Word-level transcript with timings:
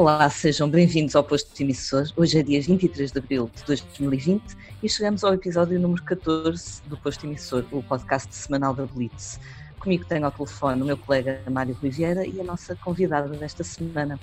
Olá, 0.00 0.30
sejam 0.30 0.66
bem-vindos 0.66 1.14
ao 1.14 1.22
Posto 1.22 1.60
Emissor. 1.60 2.10
Hoje 2.16 2.38
é 2.38 2.42
dia 2.42 2.62
23 2.62 3.12
de 3.12 3.18
abril 3.18 3.50
de 3.54 3.62
2020 3.64 4.42
e 4.82 4.88
chegamos 4.88 5.22
ao 5.22 5.34
episódio 5.34 5.78
número 5.78 6.02
14 6.04 6.80
do 6.86 6.96
Posto 6.96 7.26
Emissor, 7.26 7.66
o 7.70 7.82
podcast 7.82 8.34
semanal 8.34 8.72
da 8.72 8.86
Blitz. 8.86 9.38
Comigo 9.78 10.06
tenho 10.06 10.24
ao 10.24 10.30
telefone 10.30 10.80
o 10.80 10.86
meu 10.86 10.96
colega 10.96 11.42
Mário 11.50 11.76
Riviera 11.82 12.26
e 12.26 12.40
a 12.40 12.44
nossa 12.44 12.74
convidada 12.76 13.28
desta 13.28 13.62
semana. 13.62 14.18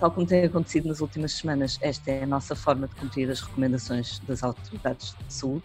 Tal 0.00 0.10
como 0.10 0.26
tem 0.26 0.42
acontecido 0.42 0.88
nas 0.88 1.02
últimas 1.02 1.32
semanas, 1.32 1.78
esta 1.82 2.10
é 2.10 2.22
a 2.22 2.26
nossa 2.26 2.56
forma 2.56 2.88
de 2.88 2.94
cumprir 2.94 3.30
as 3.30 3.42
recomendações 3.42 4.20
das 4.20 4.42
autoridades 4.42 5.14
de 5.28 5.34
saúde, 5.34 5.64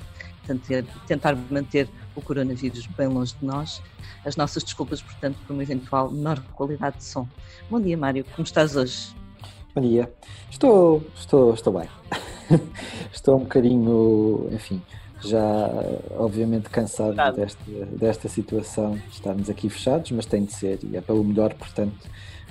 tentar 1.08 1.34
manter 1.50 1.88
o 2.14 2.22
coronavírus 2.22 2.88
bem 2.88 3.08
longe 3.08 3.34
de 3.40 3.46
nós. 3.46 3.82
As 4.26 4.36
nossas 4.36 4.66
desculpas, 4.66 5.02
portanto, 5.02 5.38
por 5.48 5.54
uma 5.54 5.64
eventual 5.64 6.12
menor 6.12 6.44
qualidade 6.56 6.98
de 6.98 7.06
som. 7.06 7.26
Bom 7.70 7.80
dia, 7.80 7.98
Mário, 7.98 8.26
como 8.36 8.44
estás 8.44 8.76
hoje? 8.76 9.16
Bom 9.76 9.82
dia. 9.82 10.10
Estou, 10.50 11.04
estou, 11.18 11.54
estou 11.54 11.74
bem. 11.74 11.90
estou 13.12 13.36
um 13.36 13.40
bocadinho, 13.40 14.48
enfim, 14.54 14.82
já 15.20 15.70
obviamente 16.18 16.70
cansado 16.70 17.14
desta, 17.36 17.62
desta 17.92 18.30
situação 18.30 18.98
estarmos 19.12 19.50
aqui 19.50 19.68
fechados, 19.68 20.12
mas 20.12 20.26
tem 20.26 20.46
de 20.46 20.54
ser 20.54 20.80
e 20.82 20.96
é 20.96 21.02
pelo 21.02 21.22
melhor, 21.26 21.54
portanto, 21.56 21.94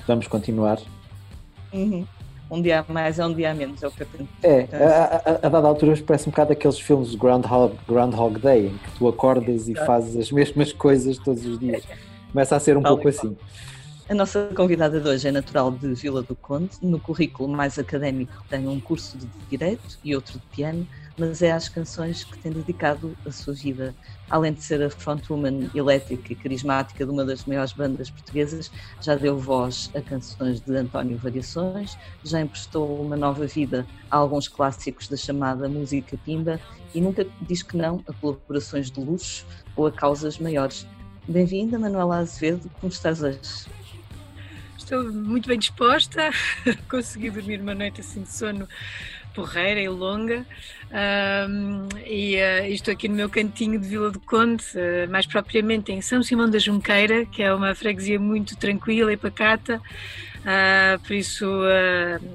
vamos 0.06 0.28
continuar. 0.28 0.78
Uhum. 1.73 2.06
Um 2.50 2.60
dia 2.60 2.84
mais 2.91 3.19
é 3.19 3.25
um 3.25 3.33
dia 3.33 3.55
menos, 3.55 3.83
é 3.83 3.88
o 3.88 3.91
que 3.91 4.02
eu 4.02 4.06
tenho. 4.06 4.28
É, 4.42 4.69
a, 4.77 5.14
a, 5.14 5.47
a 5.47 5.48
dada 5.48 5.66
altura 5.66 5.98
parece 6.06 6.28
um 6.28 6.30
bocado 6.30 6.52
aqueles 6.52 6.78
filmes 6.78 7.12
de 7.12 7.17
Groundhog, 7.17 7.75
Groundhog 7.89 8.39
Day, 8.39 8.67
em 8.67 8.77
que 8.77 8.98
tu 8.98 9.08
acordas 9.08 9.67
e 9.67 9.75
fazes 9.75 10.14
as 10.14 10.30
mesmas 10.30 10.75
coisas 10.75 11.17
todos 11.17 11.47
os 11.47 11.58
dias. 11.58 11.84
Começa 12.30 12.55
a 12.55 12.61
ser 12.61 12.77
um 12.77 12.83
pouco 12.83 13.08
assim. 13.08 13.34
A 14.06 14.14
nossa 14.14 14.50
convidada 14.55 15.00
de 15.00 15.08
hoje 15.08 15.28
é 15.28 15.33
natural 15.33 15.70
de 15.72 15.94
Vila 15.94 16.22
do 16.22 16.36
Conde. 16.36 16.77
No 16.83 17.00
currículo 17.00 17.48
mais 17.48 17.78
académico 17.78 18.44
tem 18.50 18.69
um 18.69 18.78
curso 18.78 19.16
de 19.16 19.27
Direito 19.48 19.98
e 20.05 20.14
outro 20.14 20.38
de 20.38 20.44
Piano, 20.55 20.86
mas 21.16 21.41
é 21.41 21.50
às 21.50 21.70
canções 21.70 22.22
que 22.22 22.36
tem 22.36 22.52
dedicado 22.52 23.16
a 23.24 23.30
sua 23.33 23.55
vida. 23.55 23.94
Além 24.28 24.52
de 24.52 24.62
ser 24.62 24.83
a 24.83 24.91
frontwoman 24.91 25.70
elétrica 25.74 26.34
e 26.34 26.36
carismática 26.36 27.06
de 27.06 27.11
uma 27.11 27.24
das 27.24 27.46
maiores 27.46 27.72
bandas 27.72 28.11
portuguesas, 28.11 28.70
já 29.00 29.14
deu 29.14 29.38
voz 29.38 29.91
a 29.94 30.02
canções 30.02 30.61
de 30.61 30.77
António 30.77 31.16
Variações, 31.16 31.96
já 32.22 32.42
emprestou 32.42 33.00
uma 33.00 33.16
nova 33.16 33.46
vida 33.46 33.86
a 34.11 34.18
alguns 34.18 34.48
clássicos 34.48 35.08
da 35.08 35.16
chamada 35.16 35.66
música 35.66 36.18
pimba 36.27 36.61
e 36.94 37.00
nunca 37.00 37.27
diz 37.41 37.62
que 37.62 37.78
não 37.78 38.05
a 38.06 38.12
colaborações 38.12 38.91
de 38.91 39.00
luxo 39.00 39.46
ou 39.74 39.86
a 39.86 39.92
causas 39.92 40.39
maiores. 40.39 40.86
Bem-vinda, 41.27 41.78
Manuela 41.78 42.18
Azevedo, 42.18 42.70
como 42.78 42.92
estás 42.92 43.22
hoje? 43.22 43.64
Estou 44.84 45.02
muito 45.10 45.48
bem 45.48 45.58
disposta, 45.58 46.30
consegui 46.90 47.30
dormir 47.30 47.58
uma 47.58 47.74
noite 47.74 48.02
assim 48.02 48.20
de 48.20 48.30
sono 48.30 48.68
porreira 49.34 49.80
e 49.80 49.88
longa 49.88 50.44
um, 50.92 51.88
e 52.06 52.36
uh, 52.36 52.66
estou 52.66 52.92
aqui 52.92 53.08
no 53.08 53.14
meu 53.14 53.30
cantinho 53.30 53.80
de 53.80 53.88
Vila 53.88 54.10
do 54.10 54.20
Conde, 54.20 54.62
uh, 54.74 55.10
mais 55.10 55.24
propriamente 55.24 55.90
em 55.90 56.02
São 56.02 56.22
Simão 56.22 56.50
da 56.50 56.58
Junqueira, 56.58 57.24
que 57.24 57.42
é 57.42 57.52
uma 57.55 57.74
freguesia 57.74 58.20
muito 58.20 58.56
tranquila 58.58 59.10
e 59.10 59.16
pacata. 59.16 59.80
Uh, 60.40 61.00
por 61.02 61.14
isso, 61.14 61.46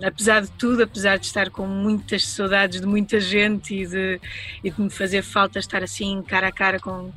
apesar 0.03 0.42
de 0.42 0.50
tudo, 0.53 0.81
apesar 0.81 1.20
de 1.20 1.27
estar 1.27 1.52
com 1.52 1.67
muitas 1.67 2.25
saudades 2.25 2.81
de 2.81 2.88
muita 2.88 3.20
gente 3.20 3.75
e 3.75 3.86
de, 3.86 4.20
e 4.64 4.72
de 4.72 4.81
me 4.81 4.89
fazer 4.89 5.22
falta 5.22 5.59
estar 5.59 5.83
assim 5.83 6.23
cara 6.23 6.47
a 6.47 6.52
cara 6.52 6.80
com, 6.80 7.14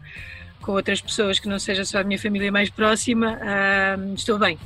com 0.63 0.73
outras 0.73 1.01
pessoas 1.01 1.39
que 1.39 1.49
não 1.49 1.59
seja 1.59 1.85
só 1.85 1.99
a 1.99 2.05
minha 2.05 2.19
família 2.19 2.51
mais 2.51 2.71
próxima, 2.71 3.39
uh, 3.39 4.15
estou 4.15 4.39
bem. 4.39 4.59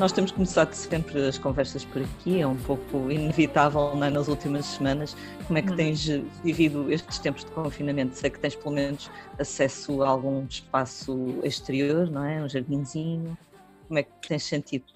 Nós 0.00 0.12
temos 0.12 0.32
começado 0.32 0.72
sempre 0.72 1.28
as 1.28 1.36
conversas 1.36 1.84
por 1.84 2.00
aqui, 2.00 2.40
é 2.40 2.46
um 2.46 2.56
pouco 2.56 3.10
inevitável 3.10 3.92
é? 4.02 4.08
nas 4.08 4.28
últimas 4.28 4.64
semanas. 4.64 5.14
Como 5.46 5.58
é 5.58 5.62
que 5.62 5.72
hum. 5.72 5.76
tens 5.76 6.06
vivido 6.42 6.90
estes 6.90 7.18
tempos 7.18 7.44
de 7.44 7.50
confinamento? 7.50 8.16
Sei 8.16 8.30
que 8.30 8.38
tens 8.38 8.56
pelo 8.56 8.74
menos 8.74 9.10
acesso 9.38 10.02
a 10.02 10.08
algum 10.08 10.46
espaço 10.46 11.38
exterior, 11.44 12.10
não 12.10 12.24
é? 12.24 12.42
Um 12.42 12.48
jardinzinho. 12.48 13.36
Como 13.86 13.98
é 13.98 14.02
que 14.02 14.26
tens 14.26 14.44
sentido? 14.44 14.86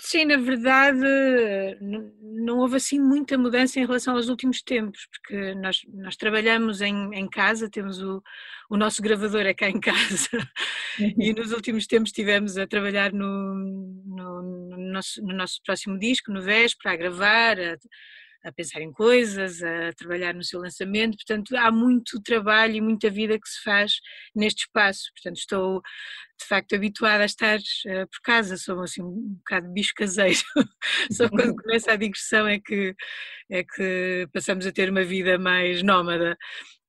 Sim, 0.00 0.26
na 0.26 0.36
verdade 0.36 0.98
não 2.48 2.58
houve 2.58 2.76
assim 2.76 2.98
muita 2.98 3.36
mudança 3.36 3.78
em 3.78 3.86
relação 3.86 4.14
aos 4.14 4.28
últimos 4.28 4.62
tempos, 4.62 5.06
porque 5.10 5.54
nós, 5.56 5.80
nós 5.88 6.16
trabalhamos 6.16 6.80
em, 6.80 7.14
em 7.14 7.28
casa, 7.28 7.68
temos 7.68 8.00
o, 8.00 8.22
o 8.70 8.76
nosso 8.76 9.02
gravador 9.02 9.42
é 9.42 9.52
cá 9.52 9.68
em 9.68 9.80
casa 9.80 10.28
e 11.18 11.32
nos 11.34 11.52
últimos 11.52 11.86
tempos 11.86 12.10
estivemos 12.10 12.56
a 12.56 12.66
trabalhar 12.66 13.12
no, 13.12 13.54
no, 14.06 14.42
no, 14.42 14.92
nosso, 14.92 15.22
no 15.22 15.34
nosso 15.34 15.60
próximo 15.64 15.98
disco, 15.98 16.32
no 16.32 16.40
VES, 16.40 16.74
para 16.74 16.96
gravar, 16.96 17.58
a, 17.58 17.76
a 18.48 18.52
pensar 18.52 18.80
em 18.80 18.90
coisas, 18.90 19.62
a 19.62 19.92
trabalhar 19.92 20.34
no 20.34 20.42
seu 20.42 20.60
lançamento, 20.60 21.16
portanto 21.16 21.56
há 21.56 21.70
muito 21.70 22.20
trabalho 22.22 22.76
e 22.76 22.80
muita 22.80 23.10
vida 23.10 23.38
que 23.38 23.48
se 23.48 23.62
faz 23.62 23.92
neste 24.34 24.62
espaço, 24.62 25.10
portanto 25.14 25.36
estou 25.36 25.82
de 26.40 26.46
facto 26.46 26.74
habituada 26.74 27.24
a 27.24 27.26
estar 27.26 27.58
uh, 27.58 28.08
por 28.10 28.20
casa, 28.22 28.56
sou 28.56 28.80
assim 28.80 29.02
um 29.02 29.36
bocado 29.38 29.68
bicho 29.72 29.92
caseiro, 29.94 30.38
só 31.12 31.28
quando 31.28 31.54
começa 31.62 31.92
a 31.92 31.96
digressão 31.96 32.46
é 32.46 32.58
que, 32.60 32.94
é 33.50 33.64
que 33.64 34.28
passamos 34.32 34.66
a 34.66 34.72
ter 34.72 34.90
uma 34.90 35.04
vida 35.04 35.38
mais 35.38 35.82
nómada. 35.82 36.36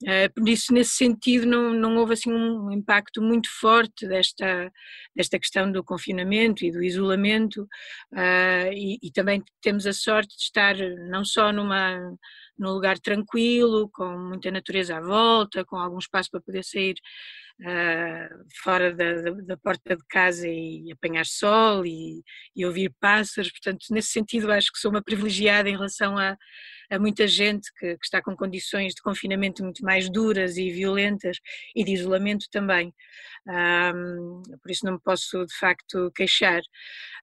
Uh, 0.03 0.33
por 0.33 0.47
isso, 0.47 0.73
nesse 0.73 0.91
sentido, 0.91 1.45
não, 1.45 1.73
não 1.73 1.97
houve 1.97 2.13
assim 2.13 2.31
um 2.31 2.71
impacto 2.71 3.21
muito 3.21 3.49
forte 3.59 4.07
desta, 4.07 4.71
desta 5.13 5.37
questão 5.37 5.69
do 5.69 5.83
confinamento 5.83 6.63
e 6.63 6.71
do 6.71 6.81
isolamento, 6.81 7.63
uh, 8.13 8.71
e, 8.71 8.97
e, 9.03 9.11
também 9.11 9.43
temos 9.61 9.85
a 9.85 9.91
sorte 9.91 10.37
de 10.37 10.43
estar 10.43 10.75
não 11.09 11.25
só 11.25 11.51
numa, 11.51 12.15
num 12.57 12.71
lugar 12.71 12.97
tranquilo, 12.97 13.89
com 13.91 14.17
muita 14.17 14.49
natureza 14.51 14.97
à 14.97 15.01
volta, 15.01 15.65
com 15.65 15.75
algum 15.75 15.97
espaço 15.97 16.29
para 16.31 16.41
poder 16.41 16.63
sair 16.63 16.95
uh, 17.61 18.45
fora 18.63 18.93
da, 18.93 19.21
da, 19.21 19.31
da, 19.31 19.57
porta 19.57 19.95
de 19.95 20.03
casa 20.07 20.47
e 20.47 20.91
apanhar 20.91 21.25
sol 21.25 21.85
e, 21.85 22.23
e, 22.55 22.65
ouvir 22.65 22.93
pássaros. 22.99 23.51
Portanto, 23.51 23.85
nesse 23.91 24.09
sentido, 24.09 24.51
acho 24.51 24.71
que 24.71 24.79
sou 24.79 24.91
uma 24.91 25.03
privilegiada 25.03 25.69
em 25.69 25.73
relação 25.73 26.17
a, 26.17 26.37
a 26.89 26.99
muita 26.99 27.27
gente 27.27 27.71
que, 27.77 27.97
que, 27.97 28.05
está 28.05 28.21
com 28.21 28.35
condições 28.35 28.93
de 28.93 29.01
confinamento 29.01 29.63
muito 29.63 29.83
mais 29.83 30.09
duras 30.09 30.57
e 30.57 30.71
violentas 30.71 31.37
e 31.75 31.83
de 31.83 31.93
isolamento 31.93 32.45
também. 32.51 32.93
Um, 33.47 34.41
por 34.61 34.71
isso, 34.71 34.85
não 34.85 34.93
me 34.93 35.01
posso 35.01 35.45
de 35.45 35.55
facto 35.55 36.11
queixar. 36.15 36.61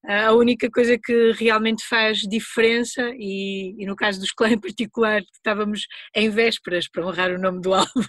A 0.05 0.33
única 0.33 0.71
coisa 0.71 0.99
que 0.99 1.33
realmente 1.33 1.85
faz 1.87 2.19
diferença, 2.19 3.11
e, 3.17 3.75
e 3.79 3.87
no 3.87 3.97
caso 3.97 4.21
dos 4.21 4.33
clãs 4.33 4.53
em 4.53 4.61
particular, 4.61 5.23
estávamos 5.33 5.87
em 6.15 6.31
vésperas 6.31 6.89
para 6.89 7.07
honrar 7.07 7.31
o 7.33 7.39
nome 7.39 7.61
do 7.61 7.75
álbum. 7.75 8.03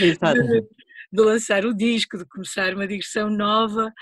Exato 0.00 0.40
de 1.14 1.22
lançar 1.22 1.64
o 1.64 1.72
disco, 1.72 2.18
de 2.18 2.24
começar 2.24 2.74
uma 2.74 2.88
digressão 2.88 3.30
nova, 3.30 3.92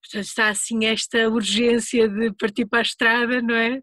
portanto 0.00 0.24
está 0.24 0.48
assim 0.48 0.86
esta 0.86 1.28
urgência 1.28 2.08
de 2.08 2.32
partir 2.32 2.64
para 2.64 2.78
a 2.78 2.82
estrada, 2.82 3.42
não 3.42 3.54
é? 3.54 3.76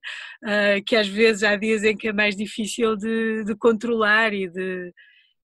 Uh, 0.44 0.83
que 0.86 0.95
às 0.95 1.07
vezes 1.07 1.44
há 1.44 1.56
dias 1.56 1.83
em 1.83 1.95
que 1.95 2.07
é 2.07 2.13
mais 2.13 2.36
difícil 2.36 2.95
de, 2.95 3.44
de 3.44 3.56
controlar 3.56 4.33
e 4.33 4.50
de, 4.50 4.91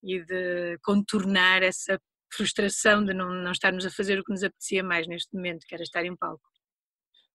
e 0.02 0.24
de 0.24 0.78
contornar 0.82 1.62
essa 1.62 2.00
frustração 2.34 3.04
de 3.04 3.14
não, 3.14 3.30
não 3.30 3.52
estarmos 3.52 3.86
a 3.86 3.90
fazer 3.90 4.18
o 4.18 4.24
que 4.24 4.32
nos 4.32 4.42
apetecia 4.42 4.82
mais 4.82 5.06
neste 5.06 5.32
momento, 5.34 5.64
que 5.68 5.74
era 5.74 5.84
estar 5.84 6.04
em 6.04 6.16
palco. 6.16 6.42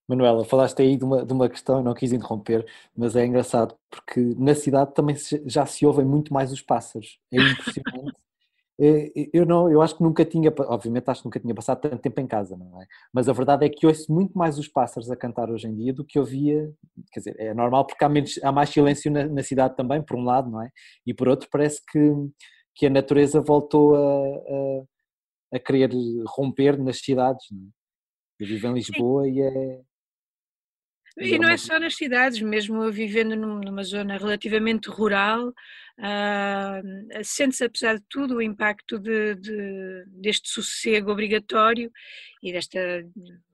Manuela, 0.10 0.44
falaste 0.44 0.82
aí 0.82 0.98
de 0.98 1.06
uma, 1.06 1.26
de 1.26 1.32
uma 1.32 1.48
questão, 1.48 1.82
não 1.82 1.94
quis 1.94 2.12
interromper, 2.12 2.66
mas 2.94 3.16
é 3.16 3.26
engraçado 3.26 3.78
porque 3.90 4.20
na 4.38 4.54
cidade 4.54 4.94
também 4.94 5.16
já 5.46 5.66
se 5.66 5.86
ouvem 5.86 6.06
muito 6.06 6.34
mais 6.34 6.52
os 6.52 6.62
pássaros. 6.62 7.18
É 7.32 7.38
impressionante. 7.38 8.14
É, 8.84 9.12
eu 9.32 9.46
não, 9.46 9.70
eu 9.70 9.80
acho 9.80 9.96
que 9.96 10.02
nunca 10.02 10.26
tinha, 10.26 10.52
obviamente 10.62 11.08
acho 11.08 11.22
que 11.22 11.28
nunca 11.28 11.40
tinha 11.40 11.54
passado 11.54 11.82
tanto 11.82 12.00
tempo 12.00 12.20
em 12.20 12.26
casa, 12.26 12.58
não 12.58 12.82
é? 12.82 12.88
Mas 13.14 13.30
a 13.30 13.34
verdade 13.34 13.64
é 13.64 13.70
que 13.70 13.86
ouço 13.86 14.12
muito 14.12 14.36
mais 14.36 14.58
os 14.58 14.68
pássaros 14.68 15.12
a 15.12 15.16
cantar 15.16 15.52
hoje 15.52 15.68
em 15.68 15.76
dia 15.76 15.94
do 15.94 16.04
que 16.04 16.18
ouvia, 16.18 16.74
quer 17.14 17.20
dizer, 17.20 17.36
é 17.40 17.54
normal 17.54 17.86
porque 17.86 18.04
há, 18.04 18.10
menos, 18.10 18.40
há 18.44 18.52
mais 18.52 18.70
silêncio 18.70 19.12
na, 19.12 19.28
na 19.28 19.44
cidade 19.44 19.76
também, 19.76 20.02
por 20.02 20.18
um 20.18 20.24
lado, 20.24 20.50
não 20.50 20.64
é? 20.64 20.72
E 21.06 21.14
por 21.14 21.28
outro 21.28 21.48
parece 21.52 21.80
que, 21.92 22.00
que 22.74 22.88
a 22.88 22.90
natureza 22.90 23.40
voltou 23.40 23.96
a, 23.96 24.00
a, 24.00 25.58
a 25.58 25.60
querer 25.60 25.92
romper 26.36 26.76
nas 26.82 26.98
cidades, 27.02 27.46
não 27.52 27.62
é? 27.62 27.70
Eu 28.40 28.48
vivo 28.48 28.68
em 28.68 28.74
Lisboa 28.74 29.26
Sim. 29.26 29.30
e 29.30 29.42
é, 29.44 29.82
e 31.22 31.40
não 31.40 31.50
é 31.50 31.58
só 31.58 31.80
nas 31.80 31.96
cidades, 31.96 32.42
mesmo 32.42 32.92
vivendo 32.92 33.36
numa 33.36 33.84
zona 33.84 34.18
relativamente 34.18 34.90
rural, 34.90 35.50
uh, 35.50 37.24
sente-se, 37.24 37.64
apesar 37.64 37.96
de 37.96 38.04
tudo, 38.10 38.38
o 38.38 38.42
impacto 38.42 39.00
de, 39.00 39.36
de, 39.36 40.04
deste 40.08 40.50
sossego 40.50 41.12
obrigatório 41.12 41.92
e 42.42 42.52
desta 42.52 42.80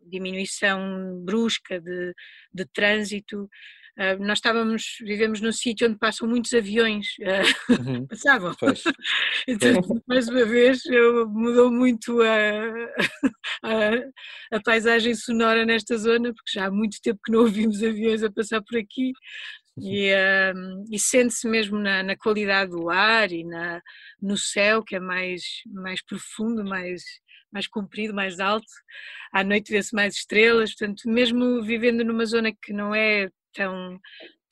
diminuição 0.10 1.22
brusca 1.24 1.80
de, 1.80 2.14
de 2.54 2.66
trânsito 2.66 3.50
Uh, 3.98 4.24
nós 4.24 4.38
estávamos, 4.38 4.98
vivemos 5.02 5.42
num 5.42 5.52
sítio 5.52 5.88
onde 5.88 5.98
passam 5.98 6.28
muitos 6.28 6.54
aviões, 6.54 7.08
uh, 7.20 7.74
uhum. 7.74 8.06
passavam. 8.08 8.54
Pois. 8.60 8.84
então, 9.48 9.82
pois. 9.82 10.02
mais 10.08 10.28
uma 10.28 10.46
vez, 10.46 10.84
mudou 11.30 11.72
muito 11.72 12.22
a, 12.22 12.62
a, 13.64 14.56
a, 14.58 14.62
paisagem 14.62 15.16
sonora 15.16 15.66
nesta 15.66 15.98
zona, 15.98 16.32
porque 16.32 16.52
já 16.54 16.68
há 16.68 16.72
muito 16.72 17.00
tempo 17.02 17.20
que 17.26 17.32
não 17.32 17.40
ouvimos 17.40 17.82
aviões 17.82 18.22
a 18.22 18.32
passar 18.32 18.62
por 18.62 18.78
aqui. 18.78 19.14
E, 19.80 20.12
uh, 20.12 20.86
e 20.92 21.00
sente-se 21.00 21.48
mesmo 21.48 21.80
na, 21.80 22.04
na, 22.04 22.16
qualidade 22.16 22.72
do 22.72 22.90
ar 22.90 23.32
e 23.32 23.44
na, 23.44 23.82
no 24.22 24.38
céu, 24.38 24.84
que 24.84 24.96
é 24.96 25.00
mais, 25.00 25.42
mais 25.68 26.04
profundo, 26.04 26.64
mais, 26.64 27.04
mais 27.52 27.68
comprido, 27.68 28.14
mais 28.14 28.40
alto. 28.40 28.68
À 29.32 29.44
noite 29.44 29.72
vê-se 29.72 29.96
mais 29.96 30.16
estrelas, 30.16 30.76
portanto, 30.76 31.02
mesmo 31.06 31.64
vivendo 31.64 32.04
numa 32.04 32.26
zona 32.26 32.52
que 32.52 32.74
não 32.74 32.94
é 32.94 33.30
tão, 33.58 34.00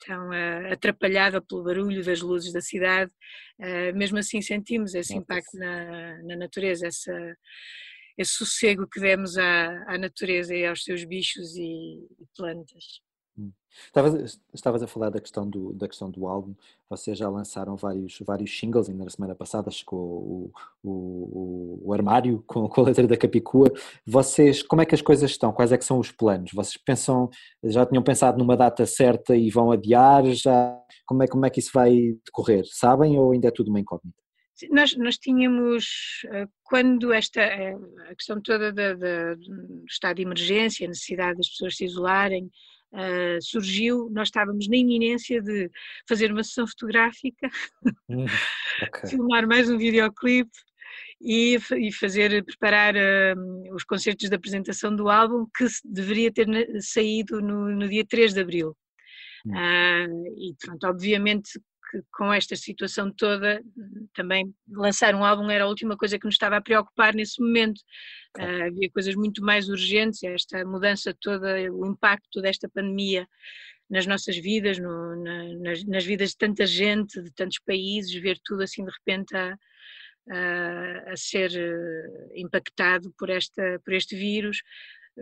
tão 0.04 0.28
uh, 0.30 0.72
atrapalhada 0.72 1.40
pelo 1.40 1.62
barulho 1.62 2.04
das 2.04 2.20
luzes 2.20 2.52
da 2.52 2.60
cidade, 2.60 3.12
uh, 3.60 3.96
mesmo 3.96 4.18
assim 4.18 4.42
sentimos 4.42 4.94
esse 4.94 5.14
impacto 5.14 5.56
na, 5.56 6.22
na 6.24 6.36
natureza, 6.36 6.88
essa, 6.88 7.36
esse 8.18 8.32
sossego 8.32 8.88
que 8.88 9.00
demos 9.00 9.38
à, 9.38 9.84
à 9.86 9.96
natureza 9.96 10.54
e 10.54 10.66
aos 10.66 10.82
seus 10.82 11.04
bichos 11.04 11.54
e, 11.56 11.62
e 11.62 12.26
plantas. 12.36 13.00
Estavas, 13.86 14.40
estavas 14.54 14.82
a 14.82 14.86
falar 14.86 15.10
da 15.10 15.20
questão, 15.20 15.48
do, 15.48 15.72
da 15.72 15.86
questão 15.86 16.10
do 16.10 16.26
álbum, 16.26 16.54
vocês 16.88 17.18
já 17.18 17.28
lançaram 17.28 17.76
vários, 17.76 18.18
vários 18.20 18.58
singles, 18.58 18.88
ainda 18.88 19.04
na 19.04 19.10
semana 19.10 19.34
passada 19.34 19.70
chegou 19.70 19.98
o, 19.98 20.52
o, 20.82 21.80
o, 21.84 21.92
armário 21.92 22.42
com, 22.48 22.68
com 22.68 22.80
a 22.80 22.84
letra 22.84 23.06
da 23.06 23.16
Capicua. 23.16 23.70
Vocês, 24.06 24.62
como 24.62 24.82
é 24.82 24.86
que 24.86 24.94
as 24.94 25.02
coisas 25.02 25.30
estão? 25.30 25.52
Quais 25.52 25.72
é 25.72 25.78
que 25.78 25.84
são 25.84 25.98
os 25.98 26.10
planos? 26.10 26.52
Vocês 26.52 26.76
pensam, 26.78 27.28
já 27.62 27.84
tinham 27.84 28.02
pensado 28.02 28.38
numa 28.38 28.56
data 28.56 28.86
certa 28.86 29.36
e 29.36 29.50
vão 29.50 29.70
adiar? 29.70 30.24
Já, 30.32 30.78
como, 31.04 31.22
é, 31.22 31.26
como 31.26 31.44
é 31.44 31.50
que 31.50 31.60
isso 31.60 31.70
vai 31.74 32.16
decorrer? 32.24 32.64
Sabem 32.66 33.18
ou 33.18 33.32
ainda 33.32 33.48
é 33.48 33.50
tudo 33.50 33.68
uma 33.68 33.80
incógnita? 33.80 34.26
Nós, 34.70 34.96
nós 34.96 35.18
tínhamos, 35.18 35.84
eh, 36.32 36.46
quando 36.64 37.12
esta, 37.12 37.42
eh, 37.42 37.76
a 38.08 38.14
questão 38.14 38.40
toda 38.40 38.72
do 38.72 39.84
estado 39.86 40.16
de 40.16 40.22
emergência, 40.22 40.86
a 40.86 40.88
necessidade 40.88 41.36
das 41.36 41.50
pessoas 41.50 41.76
se 41.76 41.84
isolarem, 41.84 42.50
uh, 42.92 43.42
surgiu, 43.42 44.08
nós 44.10 44.28
estávamos 44.28 44.68
na 44.68 44.76
iminência 44.76 45.40
de 45.40 45.70
fazer 46.08 46.32
uma 46.32 46.44
sessão 46.44 46.66
fotográfica, 46.66 47.48
hum, 48.08 48.24
okay. 48.82 49.10
filmar 49.10 49.46
mais 49.46 49.70
um 49.70 49.78
videoclipe 49.78 50.50
e, 51.20 51.58
e 51.76 51.92
fazer, 51.92 52.44
preparar 52.44 52.94
uh, 52.94 53.74
os 53.74 53.84
concertos 53.84 54.28
de 54.28 54.34
apresentação 54.34 54.94
do 54.94 55.08
álbum 55.08 55.46
que 55.56 55.66
deveria 55.84 56.32
ter 56.32 56.46
saído 56.80 57.40
no, 57.40 57.70
no 57.70 57.88
dia 57.88 58.04
3 58.06 58.34
de 58.34 58.40
Abril. 58.40 58.76
Uh, 59.46 60.26
e 60.36 60.56
pronto, 60.60 60.84
obviamente 60.88 61.60
que 62.02 62.08
com 62.12 62.32
esta 62.32 62.56
situação 62.56 63.10
toda, 63.10 63.62
também 64.14 64.54
lançar 64.68 65.14
um 65.14 65.24
álbum 65.24 65.50
era 65.50 65.64
a 65.64 65.68
última 65.68 65.96
coisa 65.96 66.18
que 66.18 66.24
nos 66.24 66.34
estava 66.34 66.56
a 66.56 66.60
preocupar 66.60 67.14
nesse 67.14 67.40
momento. 67.40 67.78
Uh, 68.38 68.66
havia 68.66 68.90
coisas 68.90 69.14
muito 69.14 69.42
mais 69.42 69.68
urgentes, 69.68 70.22
esta 70.22 70.64
mudança 70.64 71.16
toda, 71.20 71.56
o 71.72 71.86
impacto 71.86 72.40
desta 72.42 72.68
pandemia 72.68 73.26
nas 73.88 74.06
nossas 74.06 74.36
vidas, 74.36 74.78
no, 74.78 75.22
na, 75.22 75.44
nas, 75.58 75.84
nas, 75.84 76.04
vidas 76.04 76.30
de 76.30 76.36
tanta 76.38 76.66
gente, 76.66 77.22
de 77.22 77.30
tantos 77.32 77.58
países, 77.60 78.12
ver 78.14 78.38
tudo 78.44 78.62
assim 78.62 78.84
de 78.84 78.90
repente 78.90 79.36
a, 79.36 79.56
a, 80.28 81.12
a 81.12 81.16
ser 81.16 81.52
eh, 81.54 82.32
impactado 82.34 83.14
por, 83.16 83.30
esta, 83.30 83.80
por 83.84 83.94
este 83.94 84.16
vírus, 84.16 84.60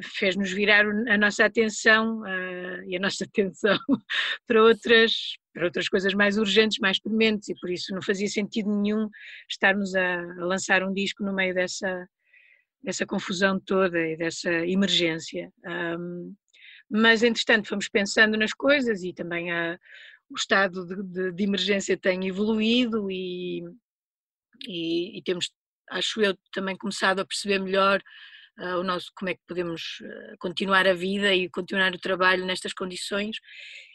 fez-nos 0.03 0.51
virar 0.51 0.85
a 0.87 1.17
nossa 1.19 1.45
atenção 1.45 2.21
uh, 2.21 2.83
e 2.87 2.97
a 2.97 3.01
nossa 3.01 3.25
atenção 3.29 3.79
para 4.47 4.63
outras, 4.63 5.37
para 5.53 5.65
outras 5.65 5.89
coisas 5.89 6.15
mais 6.15 6.37
urgentes, 6.37 6.79
mais 6.79 7.01
prementes, 7.01 7.49
e 7.49 7.55
por 7.55 7.71
isso 7.71 7.95
não 7.95 8.03
fazia 8.03 8.29
sentido 8.29 8.71
nenhum 8.71 9.09
estarmos 9.49 9.95
a, 9.95 10.21
a 10.21 10.45
lançar 10.45 10.83
um 10.83 10.93
disco 10.93 11.23
no 11.23 11.35
meio 11.35 11.55
dessa, 11.55 12.09
dessa 12.83 13.07
confusão 13.07 13.61
toda 13.61 13.99
e 13.99 14.17
dessa 14.17 14.51
emergência. 14.51 15.53
Um, 15.65 16.35
mas, 16.91 17.23
entretanto, 17.23 17.69
fomos 17.69 17.89
pensando 17.89 18.37
nas 18.37 18.53
coisas 18.53 19.03
e 19.03 19.13
também 19.13 19.51
a, 19.51 19.79
o 20.29 20.35
estado 20.37 20.87
de, 20.87 21.03
de, 21.03 21.33
de, 21.33 21.45
emergência 21.45 21.97
tem 21.97 22.27
evoluído 22.27 23.11
e, 23.11 23.63
e, 24.67 25.19
e 25.19 25.23
temos, 25.23 25.51
acho 25.91 26.21
eu, 26.21 26.37
também 26.53 26.77
começado 26.77 27.21
a 27.21 27.27
perceber 27.27 27.59
melhor 27.59 28.03
uh, 28.59 28.79
o 28.79 28.83
nosso, 28.83 29.11
como 29.17 29.31
é 29.31 29.35
que 29.35 29.43
podemos 29.47 30.01
uh, 30.03 30.37
continuar 30.39 30.87
a 30.87 30.95
vida 30.95 31.35
e 31.35 31.49
continuar 31.49 31.93
o 31.95 32.01
trabalho 32.01 32.45
nestas 32.45 32.73
condições. 32.73 33.37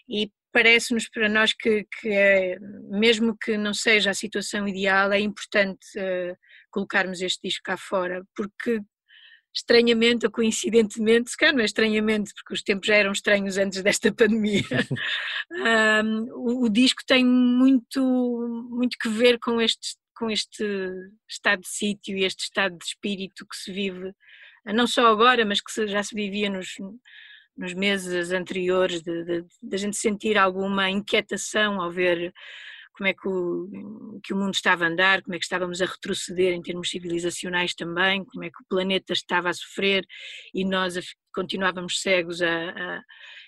E 0.08 0.32
parece-nos 0.52 1.08
para 1.10 1.30
nós 1.30 1.54
que, 1.54 1.86
que 2.00 2.10
é, 2.10 2.58
mesmo 2.90 3.38
que 3.38 3.58
não 3.58 3.74
seja 3.74 4.12
a 4.12 4.16
situação 4.16 4.68
ideal, 4.68 5.12
é 5.12 5.20
importante 5.20 5.86
uh, 5.98 6.36
colocarmos 6.72 7.22
este 7.22 7.48
disco 7.48 7.64
cá 7.64 7.78
fora, 7.78 8.24
porque 8.36 8.82
estranhamente 9.54 10.26
ou 10.26 10.32
coincidentemente, 10.32 11.32
se 11.32 11.38
calhar 11.38 11.54
não 11.54 11.62
é 11.62 11.66
estranhamente, 11.66 12.34
porque 12.34 12.54
os 12.54 12.64
tempos 12.64 12.88
já 12.88 12.96
eram 12.96 13.12
estranhos 13.12 13.58
antes 13.58 13.82
desta 13.82 14.14
pandemia, 14.14 14.64
um, 16.04 16.22
o, 16.34 16.66
o, 16.66 16.70
disco 16.70 17.02
tem 17.06 17.26
muito, 17.26 18.68
muito 18.70 18.98
que 19.00 19.10
ver 19.10 19.40
com 19.40 19.60
este, 19.60 19.98
com 20.16 20.30
este 20.30 20.64
estado 21.28 21.62
de 21.62 21.68
sítio 21.68 22.18
e 22.18 22.24
este 22.24 22.44
estado 22.44 22.78
de 22.78 22.86
espírito 22.86 23.46
que 23.48 23.56
se 23.56 23.72
vive 23.72 24.14
não 24.66 24.88
só 24.88 25.08
agora, 25.08 25.46
mas 25.46 25.62
que 25.62 25.88
já 25.88 26.04
se 26.04 26.14
vivia 26.14 26.50
nos, 26.50 26.76
nos 27.58 27.74
meses 27.74 28.32
anteriores, 28.32 29.02
de, 29.02 29.24
de, 29.24 29.46
de, 29.62 29.76
a 29.76 29.78
gente 29.78 29.98
sentir 29.98 30.38
alguma 30.38 30.90
inquietação 30.90 31.82
ao 31.82 31.92
ver 31.92 32.34
como 32.94 33.08
é 33.08 33.14
que 33.14 33.28
o, 33.28 34.20
que 34.24 34.34
o 34.34 34.38
mundo 34.38 34.54
estava 34.54 34.84
a 34.84 34.88
andar, 34.88 35.22
como 35.22 35.34
é 35.34 35.40
que 35.40 35.46
estávamos 35.46 35.82
a 35.82 35.86
retroceder 35.86 36.54
em 36.54 36.62
termos 36.62 36.90
civilizacionais 36.90 37.74
também, 37.74 38.26
como 38.26 38.44
é 38.44 38.50
que 38.50 38.62
o 38.62 38.68
planeta 38.68 39.14
estava 39.14 39.50
a 39.50 39.54
sofrer 39.54 40.06
e 40.54 40.66
nós 40.66 40.96
continuávamos 41.34 42.02
cegos 42.02 42.42
a, 42.42 42.70
a, 42.70 43.02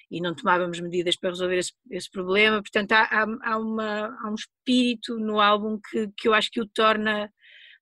e 0.09 0.21
não 0.21 0.33
tomávamos 0.33 0.79
medidas 0.79 1.17
para 1.17 1.31
resolver 1.31 1.57
esse, 1.57 1.73
esse 1.89 2.09
problema. 2.09 2.61
Portanto, 2.61 2.91
há, 2.93 3.25
há, 3.43 3.57
uma, 3.57 4.07
há 4.21 4.29
um 4.29 4.35
espírito 4.35 5.17
no 5.17 5.39
álbum 5.39 5.79
que, 5.89 6.09
que 6.17 6.27
eu 6.27 6.33
acho 6.33 6.49
que 6.49 6.61
o 6.61 6.67
torna 6.67 7.29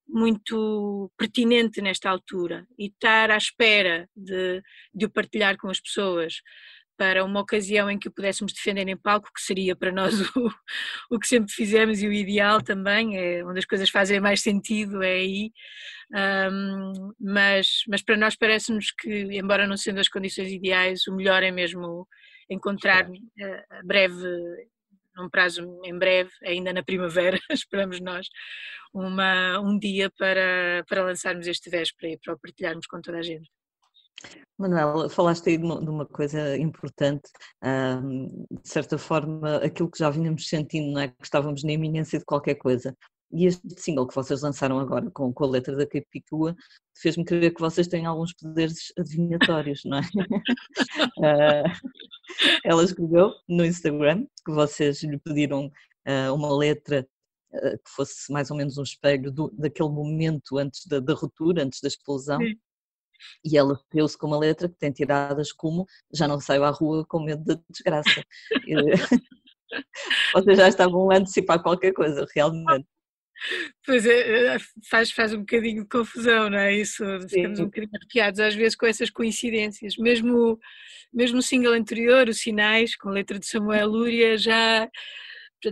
muito 0.09 1.11
pertinente 1.17 1.81
nesta 1.81 2.09
altura 2.09 2.65
e 2.77 2.87
estar 2.87 3.29
à 3.29 3.37
espera 3.37 4.09
de, 4.15 4.61
de 4.93 5.05
o 5.05 5.09
partilhar 5.09 5.55
com 5.57 5.69
as 5.69 5.79
pessoas 5.79 6.41
para 6.97 7.23
uma 7.23 7.39
ocasião 7.39 7.89
em 7.89 7.97
que 7.97 8.09
o 8.09 8.11
pudéssemos 8.11 8.51
defender 8.51 8.85
em 8.85 8.97
palco, 8.97 9.29
que 9.33 9.41
seria 9.41 9.73
para 9.73 9.89
nós 9.89 10.19
o, 10.35 10.49
o 11.09 11.17
que 11.17 11.27
sempre 11.27 11.53
fizemos 11.53 12.01
e 12.01 12.07
o 12.07 12.11
ideal 12.11 12.61
também, 12.61 13.17
é 13.17 13.45
onde 13.45 13.59
as 13.59 13.65
coisas 13.65 13.89
fazem 13.89 14.19
mais 14.19 14.41
sentido, 14.41 15.01
é 15.01 15.13
aí. 15.13 15.51
Um, 16.51 17.13
mas, 17.17 17.83
mas 17.87 18.01
para 18.01 18.17
nós 18.17 18.35
parece-nos 18.35 18.91
que, 18.91 19.09
embora 19.31 19.65
não 19.65 19.77
sendo 19.77 20.01
as 20.01 20.09
condições 20.09 20.51
ideais, 20.51 21.07
o 21.07 21.15
melhor 21.15 21.41
é 21.41 21.51
mesmo 21.51 22.05
encontrar 22.49 23.07
uh, 23.09 23.85
breve 23.85 24.27
num 25.15 25.29
prazo 25.29 25.81
em 25.83 25.97
breve, 25.97 26.31
ainda 26.43 26.73
na 26.73 26.83
primavera, 26.83 27.37
esperamos 27.51 27.99
nós, 27.99 28.27
uma, 28.93 29.59
um 29.59 29.77
dia 29.77 30.11
para, 30.17 30.83
para 30.87 31.03
lançarmos 31.03 31.47
este 31.47 31.69
véspera 31.69 32.13
e 32.13 32.17
para 32.17 32.33
o 32.33 32.39
partilharmos 32.39 32.87
com 32.87 33.01
toda 33.01 33.19
a 33.19 33.21
gente. 33.21 33.49
Manuela, 34.57 35.09
falaste 35.09 35.49
aí 35.49 35.57
de 35.57 35.63
uma, 35.63 36.05
coisa 36.05 36.57
importante, 36.57 37.29
de 37.63 38.69
certa 38.69 38.97
forma, 38.97 39.57
aquilo 39.57 39.89
que 39.89 39.99
já 39.99 40.09
vínhamos 40.09 40.47
sentindo, 40.47 40.91
não 40.91 41.01
é? 41.01 41.07
Que 41.07 41.23
estávamos 41.23 41.63
na 41.63 41.71
iminência 41.71 42.19
de 42.19 42.25
qualquer 42.25 42.55
coisa. 42.55 42.93
E 43.31 43.45
este 43.45 43.61
single 43.79 44.07
que 44.07 44.15
vocês 44.15 44.41
lançaram 44.41 44.79
agora 44.79 45.09
com, 45.11 45.31
com 45.31 45.43
a 45.43 45.47
letra 45.47 45.75
da 45.75 45.85
Capicua 45.85 46.55
fez-me 46.97 47.23
crer 47.23 47.53
que 47.53 47.61
vocês 47.61 47.87
têm 47.87 48.05
alguns 48.05 48.33
poderes 48.33 48.91
adivinhatórios, 48.97 49.81
não 49.85 49.99
é? 49.99 50.01
uh, 51.19 51.63
ela 52.65 52.83
escreveu 52.83 53.31
no 53.47 53.65
Instagram 53.65 54.25
que 54.45 54.51
vocês 54.51 55.03
lhe 55.03 55.17
pediram 55.19 55.67
uh, 56.07 56.33
uma 56.33 56.55
letra 56.55 57.07
uh, 57.53 57.77
que 57.77 57.91
fosse 57.95 58.31
mais 58.31 58.49
ou 58.49 58.57
menos 58.57 58.77
um 58.77 58.83
espelho 58.83 59.31
do, 59.31 59.51
daquele 59.51 59.89
momento 59.89 60.57
antes 60.57 60.87
da, 60.87 60.99
da 60.99 61.13
ruptura, 61.13 61.63
antes 61.63 61.81
da 61.81 61.87
explosão. 61.87 62.39
Sim. 62.39 62.57
E 63.43 63.57
ela 63.57 63.79
fez 63.91 64.15
com 64.15 64.27
uma 64.27 64.39
letra 64.39 64.69
que 64.69 64.77
tem 64.77 64.91
tiradas 64.91 65.51
como 65.51 65.85
já 66.11 66.27
não 66.27 66.39
saio 66.39 66.63
à 66.63 66.69
rua 66.69 67.05
com 67.05 67.19
medo 67.19 67.43
da 67.43 67.59
desgraça. 67.69 68.23
Vocês 70.33 70.57
já 70.57 70.67
estavam 70.67 71.11
a 71.11 71.17
antecipar 71.17 71.61
qualquer 71.61 71.93
coisa, 71.93 72.25
realmente. 72.33 72.87
Pois 73.85 74.05
é, 74.05 74.55
é, 74.55 74.57
faz, 74.89 75.11
faz 75.11 75.33
um 75.33 75.39
bocadinho 75.39 75.83
de 75.83 75.89
confusão, 75.89 76.49
não 76.49 76.57
é? 76.57 76.75
Isso, 76.75 77.03
ficamos 77.29 77.57
Sim. 77.57 77.63
um 77.63 77.65
bocadinho 77.65 77.91
arrepiados 77.95 78.39
às 78.39 78.55
vezes 78.55 78.75
com 78.75 78.85
essas 78.85 79.09
coincidências. 79.09 79.95
Mesmo, 79.97 80.59
mesmo 81.13 81.39
o 81.39 81.43
single 81.43 81.73
anterior, 81.73 82.27
Os 82.27 82.39
Sinais, 82.39 82.95
com 82.95 83.09
a 83.09 83.13
letra 83.13 83.39
de 83.39 83.47
Samuel 83.47 83.87
Lúria, 83.87 84.37
já, 84.37 84.89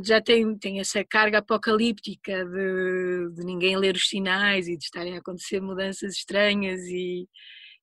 já 0.03 0.21
tem, 0.21 0.57
tem 0.57 0.79
essa 0.79 1.03
carga 1.03 1.39
apocalíptica 1.39 2.45
de, 2.45 3.31
de 3.35 3.45
ninguém 3.45 3.77
ler 3.77 3.95
os 3.95 4.07
sinais 4.07 4.67
e 4.67 4.77
de 4.77 4.83
estarem 4.83 5.15
a 5.15 5.19
acontecer 5.19 5.61
mudanças 5.61 6.13
estranhas 6.13 6.81
e, 6.85 7.27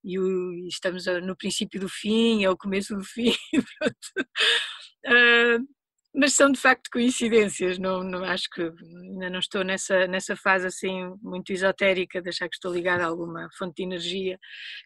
e, 0.02 0.18
o, 0.18 0.52
e 0.52 0.68
estamos 0.68 1.04
no 1.22 1.36
princípio 1.36 1.80
do 1.80 1.88
fim, 1.88 2.44
é 2.44 2.50
o 2.50 2.56
começo 2.56 2.96
do 2.96 3.04
fim. 3.04 3.32
uh, 5.06 5.83
mas 6.14 6.34
são 6.34 6.50
de 6.52 6.60
facto 6.60 6.88
coincidências, 6.92 7.76
não, 7.76 8.04
não 8.04 8.24
acho 8.24 8.48
que 8.50 8.62
ainda 8.62 9.28
não 9.28 9.40
estou 9.40 9.64
nessa, 9.64 10.06
nessa 10.06 10.36
fase 10.36 10.66
assim 10.66 11.12
muito 11.20 11.52
esotérica 11.52 12.22
de 12.22 12.28
achar 12.28 12.48
que 12.48 12.54
estou 12.54 12.72
ligada 12.72 13.02
a 13.02 13.08
alguma 13.08 13.48
fonte 13.58 13.76
de 13.76 13.82
energia 13.82 14.38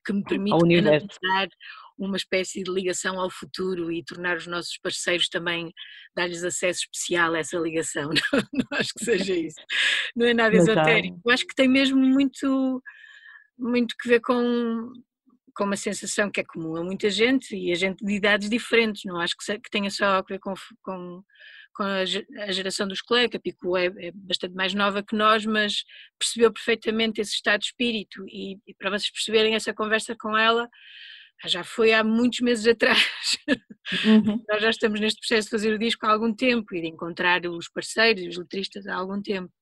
que 0.05 0.13
me 0.13 0.25
permite 0.25 0.57
dar 1.23 1.49
uma 1.99 2.17
espécie 2.17 2.63
de 2.63 2.71
ligação 2.71 3.21
ao 3.21 3.29
futuro 3.29 3.93
e 3.93 4.03
tornar 4.05 4.39
os 4.39 4.47
nossos 4.47 4.79
parceiros 4.79 5.29
também, 5.29 5.71
dar-lhes 6.17 6.45
acesso 6.45 6.81
especial 6.85 7.35
a 7.35 7.41
essa 7.41 7.59
ligação, 7.59 8.09
não, 8.33 8.41
não 8.53 8.79
acho 8.79 8.95
que 8.95 9.05
seja 9.05 9.35
isso, 9.35 9.61
não 10.17 10.27
é 10.27 10.33
nada 10.33 10.57
esotérico, 10.57 11.31
acho 11.31 11.47
que 11.47 11.55
tem 11.55 11.69
mesmo 11.69 11.99
muito, 11.99 12.83
muito 13.59 13.95
que 14.01 14.09
ver 14.09 14.21
com 14.21 14.93
com 15.59 15.65
uma 15.65 15.77
sensação 15.77 16.31
que 16.31 16.39
é 16.39 16.45
comum 16.45 16.77
a 16.77 16.85
muita 16.85 17.11
gente 17.11 17.57
e 17.57 17.73
a 17.73 17.75
gente 17.75 18.05
de 18.05 18.13
idades 18.13 18.49
diferentes, 18.49 19.03
não 19.05 19.19
acho 19.19 19.35
que, 19.37 19.59
que 19.59 19.71
tenha 19.71 19.91
só 19.91 20.05
a 20.05 20.23
ver 20.23 20.39
com, 20.39 20.55
com, 20.81 21.21
com 21.75 21.83
a, 21.83 22.05
geração 22.05 22.87
dos 22.87 23.03
colegas, 23.03 23.35
a 23.35 23.41
Pico 23.41 23.77
é, 23.77 23.87
é, 23.87 24.13
bastante 24.15 24.55
mais 24.55 24.73
nova 24.73 25.03
que 25.03 25.17
nós, 25.17 25.45
mas 25.45 25.83
percebeu 26.17 26.53
perfeitamente 26.53 27.21
esse 27.21 27.33
estado 27.35 27.59
de 27.59 27.67
espírito 27.67 28.25
e, 28.29 28.57
e 28.69 28.75
para 28.75 28.91
vocês 28.91 29.11
perceberem 29.11 29.57
essa 29.57 29.75
conversa 29.75 30.15
com 30.15 30.39
ela, 30.39 30.69
já 31.47 31.65
foi 31.65 31.93
há 31.93 32.05
muitos 32.05 32.39
meses 32.39 32.65
atrás. 32.65 33.37
Uhum. 34.07 34.45
Nós 34.49 34.63
já 34.63 34.71
estamos 34.71 35.01
neste 35.01 35.19
processo 35.19 35.47
de 35.47 35.51
fazer 35.51 35.73
o 35.73 35.79
disco 35.79 36.07
há 36.07 36.13
algum 36.13 36.33
tempo 36.33 36.73
e 36.73 36.81
de 36.81 36.87
encontrar 36.87 37.45
os 37.47 37.69
parceiros 37.69 38.23
e 38.23 38.29
os 38.29 38.39
letristas 38.39 38.87
há 38.87 38.95
algum 38.95 39.21
tempo. 39.21 39.53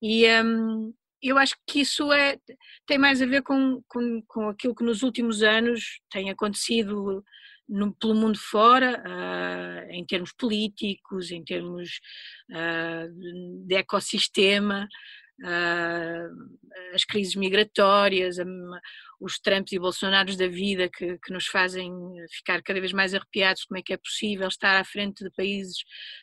E, 0.00 0.26
um, 0.42 0.92
eu 1.28 1.38
acho 1.38 1.56
que 1.66 1.80
isso 1.80 2.12
é, 2.12 2.38
tem 2.86 2.98
mais 2.98 3.22
a 3.22 3.26
ver 3.26 3.42
com, 3.42 3.82
com, 3.88 4.22
com 4.26 4.48
aquilo 4.48 4.74
que 4.74 4.84
nos 4.84 5.02
últimos 5.02 5.42
anos 5.42 6.00
tem 6.10 6.30
acontecido 6.30 7.24
no, 7.68 7.94
pelo 7.94 8.14
mundo 8.14 8.38
fora, 8.38 9.02
uh, 9.06 9.90
em 9.90 10.04
termos 10.04 10.32
políticos, 10.32 11.30
em 11.30 11.42
termos 11.42 12.00
uh, 12.50 13.66
de 13.66 13.74
ecossistema, 13.74 14.86
as 16.92 17.04
crises 17.04 17.34
migratórias, 17.34 18.36
os 19.20 19.38
Trumps 19.38 19.72
e 19.72 19.78
Bolsonaros 19.78 20.36
da 20.36 20.46
vida 20.46 20.88
que, 20.88 21.18
que, 21.18 21.32
nos 21.32 21.46
fazem 21.46 21.92
ficar 22.30 22.62
cada 22.62 22.80
vez 22.80 22.92
mais 22.92 23.14
arrepiados 23.14 23.64
como 23.64 23.78
é 23.78 23.82
que 23.82 23.92
é 23.92 23.96
possível 23.96 24.46
estar 24.48 24.78
à 24.78 24.84
frente 24.84 25.24
de 25.24 25.30
países 25.30 25.76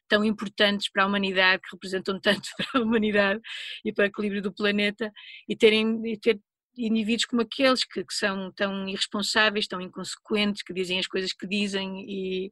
tão 0.08 0.24
importantes 0.24 0.89
para 0.89 1.03
a 1.03 1.08
humanidade, 1.08 1.62
que 1.62 1.75
representam 1.75 2.20
tanto 2.20 2.50
para 2.58 2.82
a 2.82 2.84
humanidade 2.84 3.41
e 3.84 3.91
para 3.91 4.03
o 4.03 4.08
equilíbrio 4.08 4.41
do 4.41 4.53
planeta 4.53 5.12
e 5.48 5.56
terem 5.56 6.01
e 6.06 6.18
ter 6.18 6.39
indivíduos 6.77 7.25
como 7.25 7.41
aqueles 7.41 7.84
que, 7.84 8.03
que 8.03 8.13
são 8.13 8.51
tão 8.53 8.88
irresponsáveis, 8.88 9.68
tão 9.68 9.82
inconsequentes, 9.82 10.63
que 10.63 10.74
dizem 10.74 11.00
as 11.00 11.08
coisas 11.08 11.34
que 11.34 11.46
dizem 11.46 12.06
e, 12.08 12.51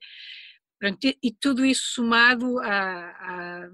pronto, 0.78 1.00
e 1.02 1.32
tudo 1.40 1.66
isso 1.66 1.94
somado 1.94 2.60
a, 2.60 3.10
a 3.12 3.70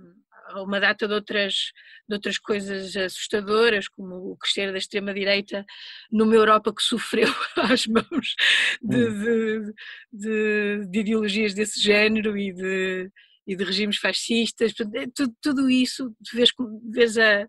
uma 0.54 0.80
data 0.80 1.08
de 1.08 1.14
outras, 1.14 1.72
de 2.08 2.16
outras 2.16 2.38
coisas 2.38 2.96
assustadoras, 2.96 3.88
como 3.88 4.16
o 4.32 4.38
crescer 4.38 4.72
da 4.72 4.78
extrema-direita 4.78 5.66
numa 6.12 6.36
Europa 6.36 6.74
que 6.74 6.84
sofreu 6.84 7.28
às 7.58 7.88
mãos 7.88 8.36
de, 8.82 8.98
hum. 8.98 9.24
de, 9.24 9.74
de, 10.14 10.88
de 10.90 11.00
ideologias 11.00 11.54
desse 11.54 11.82
género 11.82 12.38
e 12.38 12.54
de, 12.54 13.10
e 13.48 13.56
de 13.56 13.64
regimes 13.64 13.98
fascistas, 13.98 14.74
é 14.94 15.06
tudo, 15.14 15.36
tudo 15.42 15.70
isso, 15.70 16.16
vês, 16.34 16.50
vês 16.92 17.18
a, 17.18 17.48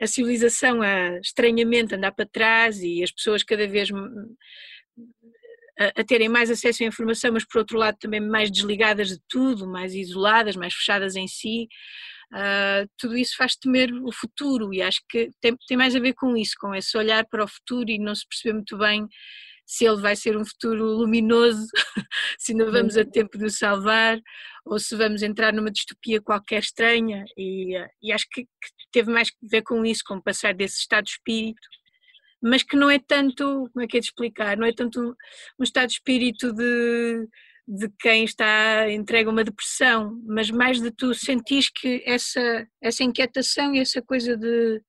a 0.00 0.06
civilização 0.06 0.82
a 0.82 1.18
estranhamente 1.18 1.94
andar 1.94 2.12
para 2.12 2.26
trás 2.26 2.80
e 2.82 3.02
as 3.02 3.12
pessoas 3.12 3.42
cada 3.42 3.66
vez 3.66 3.90
a, 5.78 6.00
a, 6.00 6.04
terem 6.04 6.28
mais 6.28 6.50
acesso 6.50 6.82
à 6.82 6.86
informação, 6.86 7.32
mas 7.32 7.46
por 7.46 7.58
outro 7.58 7.78
lado 7.78 7.96
também 7.98 8.20
mais 8.20 8.50
desligadas 8.50 9.08
de 9.08 9.18
tudo, 9.28 9.66
mais 9.66 9.94
isoladas, 9.94 10.56
mais 10.56 10.74
fechadas 10.74 11.16
em 11.16 11.28
si 11.28 11.68
uh, 12.32 12.88
tudo 12.98 13.16
isso 13.16 13.36
faz 13.36 13.56
temer 13.56 13.92
o 13.92 14.12
futuro 14.12 14.72
e 14.72 14.82
acho 14.82 15.00
que 15.08 15.30
tem, 15.40 15.56
tem 15.66 15.76
mais 15.76 15.94
a 15.94 16.00
ver 16.00 16.14
com 16.14 16.36
isso, 16.36 16.54
com 16.58 16.74
esse 16.74 16.96
olhar 16.96 17.26
para 17.26 17.44
o 17.44 17.48
futuro 17.48 17.90
e 17.90 17.98
não 17.98 18.14
se 18.14 18.26
perceber 18.26 18.54
muito 18.54 18.76
bem 18.78 19.06
se 19.70 19.84
ele 19.84 20.00
vai 20.00 20.16
ser 20.16 20.36
um 20.36 20.44
futuro 20.44 20.84
luminoso, 20.84 21.64
se 22.36 22.50
ainda 22.50 22.68
vamos 22.72 22.96
a 22.96 23.04
tempo 23.04 23.38
de 23.38 23.44
o 23.44 23.50
salvar, 23.50 24.18
ou 24.64 24.80
se 24.80 24.96
vamos 24.96 25.22
entrar 25.22 25.52
numa 25.52 25.70
distopia 25.70 26.20
qualquer 26.20 26.58
estranha, 26.58 27.24
e, 27.38 27.78
e 28.02 28.12
acho 28.12 28.26
que, 28.32 28.42
que, 28.42 28.70
teve 28.90 29.12
mais 29.12 29.28
a 29.28 29.46
ver 29.48 29.62
com 29.62 29.86
isso, 29.86 30.02
com 30.04 30.20
passar 30.20 30.54
desse 30.54 30.78
estado 30.78 31.04
de 31.04 31.12
espírito, 31.12 31.68
mas 32.42 32.64
que 32.64 32.74
não 32.74 32.90
é 32.90 32.98
tanto, 32.98 33.70
como 33.72 33.84
é 33.84 33.86
que 33.86 33.98
é 33.98 34.00
de 34.00 34.06
explicar, 34.06 34.56
não 34.56 34.66
é 34.66 34.72
tanto 34.72 35.00
um, 35.00 35.14
um 35.60 35.62
estado 35.62 35.86
de 35.86 35.94
espírito 35.94 36.52
de 36.52 37.28
de 37.66 37.88
quem 38.00 38.24
está 38.24 38.90
entregue 38.90 39.28
a 39.28 39.32
uma 39.32 39.44
depressão, 39.44 40.20
mas 40.26 40.50
mais 40.50 40.80
de 40.80 40.90
tu 40.90 41.14
sentis 41.14 41.68
que 41.68 42.02
essa, 42.04 42.66
essa 42.80 43.04
inquietação 43.04 43.74
e 43.74 43.80
essa 43.80 44.02
coisa 44.02 44.36
de 44.36 44.82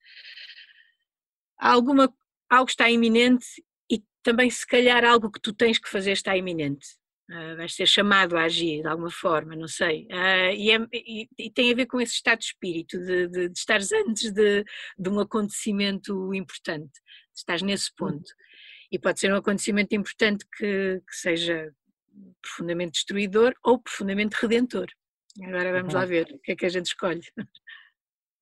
alguma, 1.59 2.13
algo 2.49 2.69
está 2.69 2.89
iminente 2.89 3.45
e 3.89 4.03
também 4.23 4.49
se 4.49 4.65
calhar 4.65 5.05
algo 5.05 5.31
que 5.31 5.39
tu 5.39 5.53
tens 5.53 5.77
que 5.77 5.89
fazer 5.89 6.11
está 6.11 6.35
iminente. 6.35 6.87
Uh, 7.29 7.55
vais 7.55 7.73
ser 7.73 7.85
chamado 7.85 8.35
a 8.35 8.43
agir 8.43 8.81
de 8.81 8.87
alguma 8.87 9.11
forma, 9.11 9.55
não 9.55 9.67
sei. 9.67 10.05
Uh, 10.11 10.53
e, 10.53 10.71
é, 10.71 10.77
e, 10.91 11.29
e, 11.39 11.49
tem 11.49 11.71
a 11.71 11.75
ver 11.75 11.85
com 11.85 12.01
esse 12.01 12.15
estado 12.15 12.39
de 12.39 12.45
espírito, 12.45 12.99
de, 12.99 13.27
de, 13.29 13.47
de 13.47 13.57
estares 13.57 13.89
antes 13.93 14.33
de, 14.33 14.65
de, 14.97 15.09
um 15.09 15.17
acontecimento 15.17 16.33
importante, 16.33 16.91
de 16.91 17.39
estares 17.39 17.61
nesse 17.61 17.89
uhum. 17.91 18.09
ponto. 18.09 18.29
E 18.91 18.99
pode 18.99 19.21
ser 19.21 19.31
um 19.31 19.37
acontecimento 19.37 19.95
importante 19.95 20.45
que, 20.57 21.01
que 21.07 21.15
seja 21.15 21.73
profundamente 22.41 22.93
destruidor 22.93 23.53
ou 23.63 23.79
profundamente 23.79 24.37
redentor. 24.39 24.87
Agora 25.43 25.71
vamos 25.71 25.93
lá 25.93 26.05
ver 26.05 26.27
o 26.31 26.39
que 26.39 26.51
é 26.51 26.55
que 26.55 26.65
a 26.65 26.69
gente 26.69 26.87
escolhe. 26.87 27.21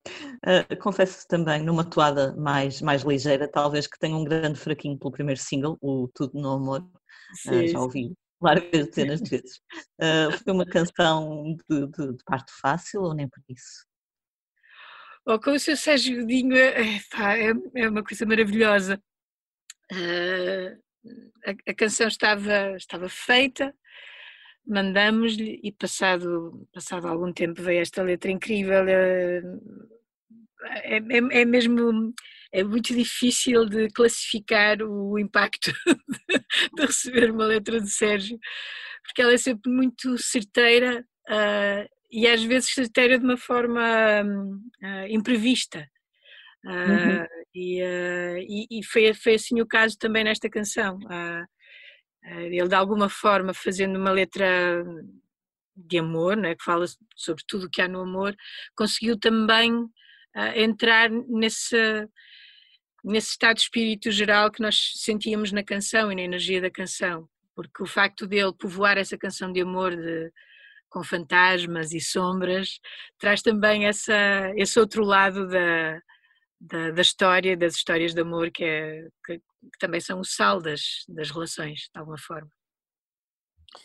Uh, 0.08 0.76
confesso 0.80 1.26
também, 1.28 1.62
numa 1.62 1.84
toada 1.84 2.34
mais, 2.36 2.80
mais 2.80 3.02
ligeira, 3.02 3.46
talvez 3.46 3.86
que 3.86 3.98
tenha 3.98 4.16
um 4.16 4.24
grande 4.24 4.58
fraquinho 4.58 4.98
pelo 4.98 5.12
primeiro 5.12 5.40
single, 5.40 5.78
o 5.80 6.08
Tudo 6.14 6.40
no 6.40 6.50
Amor, 6.50 6.80
uh, 6.80 7.68
já 7.68 7.78
ouvi 7.78 8.14
largas 8.40 8.88
dezenas 8.88 9.20
de 9.20 9.30
vezes. 9.30 9.60
Uh, 10.00 10.32
foi 10.42 10.52
uma 10.52 10.66
canção 10.66 11.56
de, 11.68 11.86
de, 11.86 12.12
de, 12.16 12.24
parto 12.24 12.52
fácil 12.60 13.02
ou 13.02 13.14
nem 13.14 13.28
por 13.28 13.42
isso? 13.48 13.86
Oh, 15.26 15.38
com 15.38 15.50
o 15.50 15.60
seu 15.60 15.76
Sérgio 15.76 16.20
Godinho 16.20 16.56
é, 16.56 16.96
é, 16.96 17.82
é 17.82 17.88
uma 17.88 18.02
coisa 18.02 18.24
maravilhosa. 18.24 19.00
Uh, 19.92 20.80
a, 21.46 21.70
a 21.70 21.74
canção 21.74 22.08
estava, 22.08 22.76
estava 22.76 23.08
feita, 23.08 23.74
mandamos-lhe 24.66 25.60
e 25.62 25.72
passado, 25.72 26.68
passado 26.72 27.06
algum 27.08 27.32
tempo 27.32 27.62
veio 27.62 27.80
esta 27.80 28.02
letra 28.02 28.30
incrível. 28.30 28.86
Eh, 28.88 29.42
é, 30.62 30.96
é, 30.96 31.40
é, 31.40 31.44
mesmo 31.44 32.12
é 32.52 32.62
muito 32.62 32.94
difícil 32.94 33.64
de 33.66 33.88
classificar 33.90 34.82
o 34.82 35.18
impacto 35.18 35.72
de 36.76 36.86
receber 36.86 37.30
uma 37.30 37.46
letra 37.46 37.80
de 37.80 37.90
Sérgio, 37.90 38.38
porque 39.04 39.22
ela 39.22 39.32
é 39.32 39.38
sempre 39.38 39.70
muito 39.72 40.18
certeira 40.18 41.04
uh, 41.28 41.88
e 42.10 42.26
às 42.26 42.42
vezes 42.42 42.74
se 42.74 42.80
altera 42.82 43.18
de 43.18 43.24
uma 43.24 43.36
forma 43.36 44.22
uh, 44.22 45.06
imprevista. 45.08 45.88
Uh, 46.64 46.70
uhum. 46.70 47.26
e, 47.54 47.82
uh, 47.82 48.38
e, 48.38 48.66
e, 48.70 48.84
foi, 48.84 49.14
foi 49.14 49.34
assim 49.34 49.60
o 49.60 49.66
caso 49.66 49.96
também 49.98 50.24
nesta 50.24 50.48
canção. 50.48 50.98
ele, 52.24 52.68
de 52.68 52.74
alguma 52.74 53.08
forma, 53.08 53.54
fazendo 53.54 53.98
uma 53.98 54.10
letra 54.10 54.84
de 55.74 55.98
amor, 55.98 56.36
né, 56.36 56.54
que 56.54 56.62
fala 56.62 56.84
sobre 57.16 57.42
tudo 57.46 57.66
o 57.66 57.70
que 57.70 57.80
há 57.80 57.88
no 57.88 58.00
amor, 58.00 58.34
conseguiu 58.76 59.18
também 59.18 59.72
entrar 60.54 61.10
nesse, 61.10 62.06
nesse 63.02 63.30
estado 63.30 63.56
de 63.56 63.62
espírito 63.62 64.10
geral 64.10 64.50
que 64.50 64.60
nós 64.60 64.92
sentíamos 64.96 65.50
na 65.52 65.64
canção 65.64 66.12
e 66.12 66.14
na 66.14 66.22
energia 66.22 66.60
da 66.60 66.70
canção. 66.70 67.26
Porque 67.56 67.82
o 67.82 67.86
facto 67.86 68.26
dele 68.26 68.52
povoar 68.52 68.98
essa 68.98 69.16
canção 69.16 69.50
de 69.50 69.62
amor 69.62 69.96
de 69.96 70.30
com 70.90 71.04
fantasmas 71.04 71.92
e 71.92 72.00
sombras, 72.00 72.80
traz 73.18 73.40
também 73.40 73.86
essa, 73.86 74.52
esse 74.56 74.78
outro 74.78 75.04
lado 75.04 75.46
da, 75.48 76.02
da, 76.60 76.90
da 76.90 77.02
história, 77.02 77.56
das 77.56 77.74
histórias 77.74 78.12
de 78.12 78.20
amor, 78.20 78.50
que, 78.50 78.64
é, 78.64 79.08
que, 79.24 79.38
que, 79.38 79.78
também 79.78 80.00
são 80.00 80.20
o 80.20 80.24
sal 80.24 80.60
das, 80.60 81.04
das 81.08 81.30
relações, 81.30 81.88
de 81.92 81.98
alguma 81.98 82.18
forma. 82.18 82.50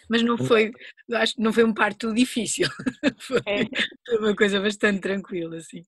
Mas 0.10 0.24
não 0.24 0.38
foi, 0.38 0.72
acho 1.14 1.36
que 1.36 1.42
não 1.42 1.54
foi 1.54 1.64
um 1.64 1.74
parto 1.74 2.14
difícil, 2.14 2.68
foi 3.22 3.42
é. 3.46 4.16
uma 4.18 4.36
coisa 4.36 4.60
bastante 4.60 5.00
tranquila, 5.00 5.58
assim. 5.58 5.84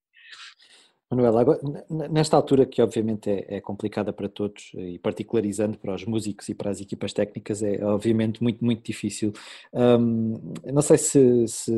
Manuela, 1.09 1.39
agora, 1.39 1.59
nesta 1.89 2.35
altura 2.35 2.65
que 2.65 2.81
obviamente 2.81 3.29
é, 3.29 3.57
é, 3.57 3.61
complicada 3.61 4.11
para 4.11 4.27
todos 4.27 4.71
e 4.75 4.99
particularizando 4.99 5.77
para 5.77 5.95
os 5.95 6.03
músicos 6.03 6.49
e 6.49 6.53
para 6.53 6.69
as 6.69 6.81
equipas 6.81 7.13
técnicas 7.13 7.63
é 7.63 7.81
obviamente 7.85 8.43
muito, 8.43 8.63
muito 8.63 8.83
difícil. 8.83 9.31
Um, 9.73 10.53
não 10.65 10.81
sei 10.81 10.97
se, 10.97 11.47
se, 11.47 11.73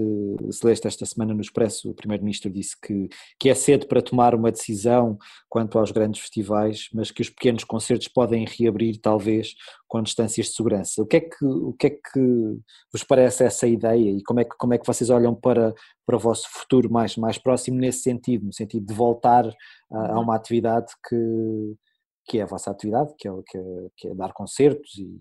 se 0.52 0.66
leste 0.66 0.88
esta 0.88 1.06
semana 1.06 1.32
no 1.32 1.42
Expresso, 1.42 1.92
o 1.92 1.94
Primeiro-Ministro 1.94 2.50
disse 2.50 2.76
que, 2.82 3.08
que 3.40 3.50
é 3.50 3.54
cedo 3.54 3.86
para 3.86 4.02
tomar 4.02 4.34
uma 4.34 4.52
decisão 4.52 5.16
quanto 5.48 5.78
aos 5.78 5.92
grandes 5.92 6.22
festivais, 6.22 6.90
mas 6.92 7.12
que 7.12 7.22
os 7.22 7.30
pequenos 7.30 7.64
concertos 7.64 8.08
podem 8.08 8.46
reabrir 8.46 8.98
talvez 9.00 9.54
com 9.90 10.04
distâncias 10.04 10.48
de 10.48 10.54
segurança. 10.54 11.02
O 11.02 11.06
que 11.06 11.18
é 11.18 11.20
que, 11.20 11.44
o 11.44 11.74
que, 11.74 11.88
é 11.88 11.90
que 11.90 12.60
vos 12.94 13.04
parece 13.04 13.44
essa 13.44 13.68
ideia 13.68 14.12
e 14.12 14.24
como 14.24 14.40
é 14.40 14.46
que, 14.46 14.56
como 14.56 14.74
é 14.74 14.78
que 14.78 14.86
vocês 14.86 15.10
olham 15.10 15.34
para, 15.34 15.74
para 16.06 16.16
o 16.16 16.20
vosso 16.20 16.48
futuro 16.52 16.90
mais, 16.92 17.18
mais 17.18 17.40
próximo 17.40 17.78
nesse 17.80 18.04
sentido, 18.04 18.46
no 18.46 18.54
sentido 18.54 18.86
de 18.86 18.94
voltar 18.94 19.48
a, 19.92 19.98
a 19.98 20.16
uhum. 20.16 20.22
uma 20.22 20.36
atividade 20.36 20.94
que, 21.10 21.76
que 22.26 22.40
é 22.40 22.44
a 22.44 22.46
vossa 22.46 22.70
atividade, 22.70 23.14
que 23.18 23.28
é, 23.28 23.32
que 23.46 23.58
é, 23.58 23.62
que 23.98 24.08
é 24.10 24.16
dar 24.16 24.32
concertos 24.32 24.96
e 25.00 25.20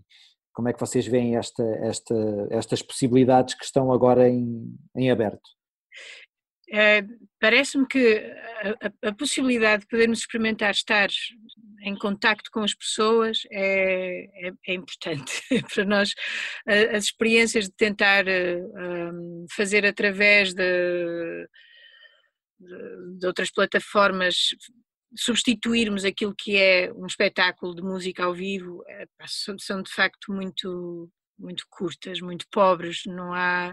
como 0.52 0.68
é 0.68 0.72
que 0.72 0.80
vocês 0.80 1.06
veem 1.06 1.36
esta, 1.36 1.62
esta, 1.62 2.14
estas 2.50 2.82
possibilidades 2.82 3.54
que 3.54 3.64
estão 3.64 3.90
agora 3.90 4.28
em, 4.28 4.76
em 4.94 5.10
aberto? 5.10 5.48
É, 6.70 7.02
Parece-me 7.40 7.86
que 7.86 8.16
a, 9.02 9.08
a, 9.08 9.12
possibilidade 9.12 9.82
de 9.82 9.88
podermos 9.88 10.18
experimentar 10.18 10.72
estar 10.72 11.08
em 11.82 11.96
contacto 11.96 12.50
com 12.50 12.60
as 12.60 12.74
pessoas 12.74 13.42
é, 13.52 14.48
é, 14.48 14.52
é 14.66 14.74
importante 14.74 15.40
para 15.72 15.84
nós. 15.84 16.14
As 16.66 17.04
experiências 17.04 17.66
de 17.66 17.72
tentar 17.76 18.24
um, 18.26 19.46
fazer 19.54 19.86
através 19.86 20.52
de, 20.52 21.48
de, 22.58 23.18
de 23.20 23.26
outras 23.26 23.52
plataformas 23.52 24.48
substituirmos 25.16 26.04
aquilo 26.04 26.34
que 26.36 26.56
é 26.56 26.92
um 26.92 27.06
espetáculo 27.06 27.74
de 27.74 27.82
música 27.82 28.24
ao 28.24 28.34
vivo 28.34 28.82
é, 28.88 29.06
são 29.26 29.80
de 29.80 29.92
facto 29.92 30.32
muito 30.32 31.08
muito 31.38 31.64
curtas, 31.70 32.20
muito 32.20 32.44
pobres, 32.50 33.02
não 33.06 33.32
há 33.32 33.72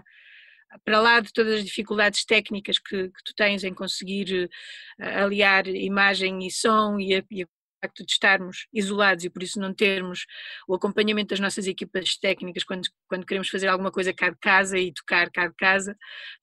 para 0.84 1.00
lá 1.00 1.20
de 1.20 1.32
todas 1.32 1.54
as 1.54 1.64
dificuldades 1.64 2.24
técnicas 2.24 2.78
que, 2.78 3.08
que 3.08 3.24
tu 3.24 3.34
tens 3.34 3.64
em 3.64 3.74
conseguir 3.74 4.48
uh, 5.00 5.24
aliar 5.24 5.66
imagem 5.68 6.46
e 6.46 6.50
som 6.50 6.98
e, 6.98 7.14
a, 7.14 7.24
e 7.30 7.42
a 7.42 7.46
facto 7.86 8.04
de 8.04 8.12
estarmos 8.12 8.66
isolados 8.72 9.24
e 9.24 9.30
por 9.30 9.42
isso 9.42 9.60
não 9.60 9.72
termos 9.72 10.26
o 10.66 10.74
acompanhamento 10.74 11.30
das 11.30 11.40
nossas 11.40 11.66
equipas 11.66 12.16
técnicas 12.16 12.64
quando, 12.64 12.88
quando 13.08 13.26
queremos 13.26 13.48
fazer 13.48 13.68
alguma 13.68 13.90
coisa 13.90 14.12
cá 14.12 14.30
de 14.30 14.38
casa 14.38 14.78
e 14.78 14.92
tocar 14.92 15.30
cá 15.30 15.46
de 15.46 15.54
casa, 15.54 15.96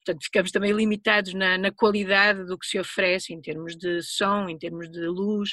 portanto 0.04 0.24
ficamos 0.24 0.50
também 0.50 0.72
limitados 0.72 1.34
na, 1.34 1.58
na 1.58 1.70
qualidade 1.70 2.44
do 2.46 2.58
que 2.58 2.66
se 2.66 2.78
oferece 2.78 3.32
em 3.32 3.40
termos 3.40 3.76
de 3.76 4.02
som, 4.02 4.48
em 4.48 4.58
termos 4.58 4.90
de 4.90 5.06
luz 5.06 5.50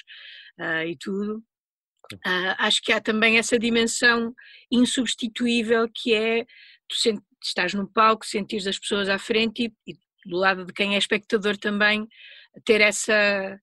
uh, 0.59 0.85
e 0.85 0.95
tudo. 0.97 1.43
Uh, 2.13 2.55
acho 2.57 2.81
que 2.81 2.91
há 2.91 2.99
também 2.99 3.37
essa 3.37 3.57
dimensão 3.57 4.33
insubstituível 4.69 5.87
que 5.93 6.13
é 6.13 6.45
tu 6.91 7.23
estás 7.43 7.73
no 7.73 7.87
palco, 7.87 8.25
sentires 8.25 8.67
as 8.67 8.77
pessoas 8.77 9.09
à 9.09 9.17
frente 9.17 9.63
e, 9.63 9.91
e 9.91 9.95
do 10.25 10.37
lado 10.37 10.65
de 10.65 10.73
quem 10.73 10.95
é 10.95 10.97
espectador 10.97 11.57
também 11.57 12.07
ter 12.65 12.81
essa 12.81 13.59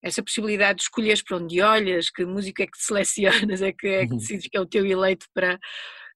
essa 0.00 0.22
possibilidade 0.22 0.76
de 0.76 0.82
escolheres 0.84 1.22
para 1.22 1.38
onde 1.38 1.60
olhas, 1.60 2.08
que 2.08 2.24
música 2.24 2.62
é 2.62 2.66
que 2.66 2.78
te 2.78 2.84
selecionas, 2.86 3.60
é 3.60 3.72
que, 3.72 3.88
é 3.88 4.06
que 4.06 4.12
uhum. 4.12 4.18
decides 4.18 4.46
que 4.46 4.56
é 4.56 4.60
o 4.60 4.66
teu 4.66 4.86
eleito 4.86 5.26
para 5.34 5.58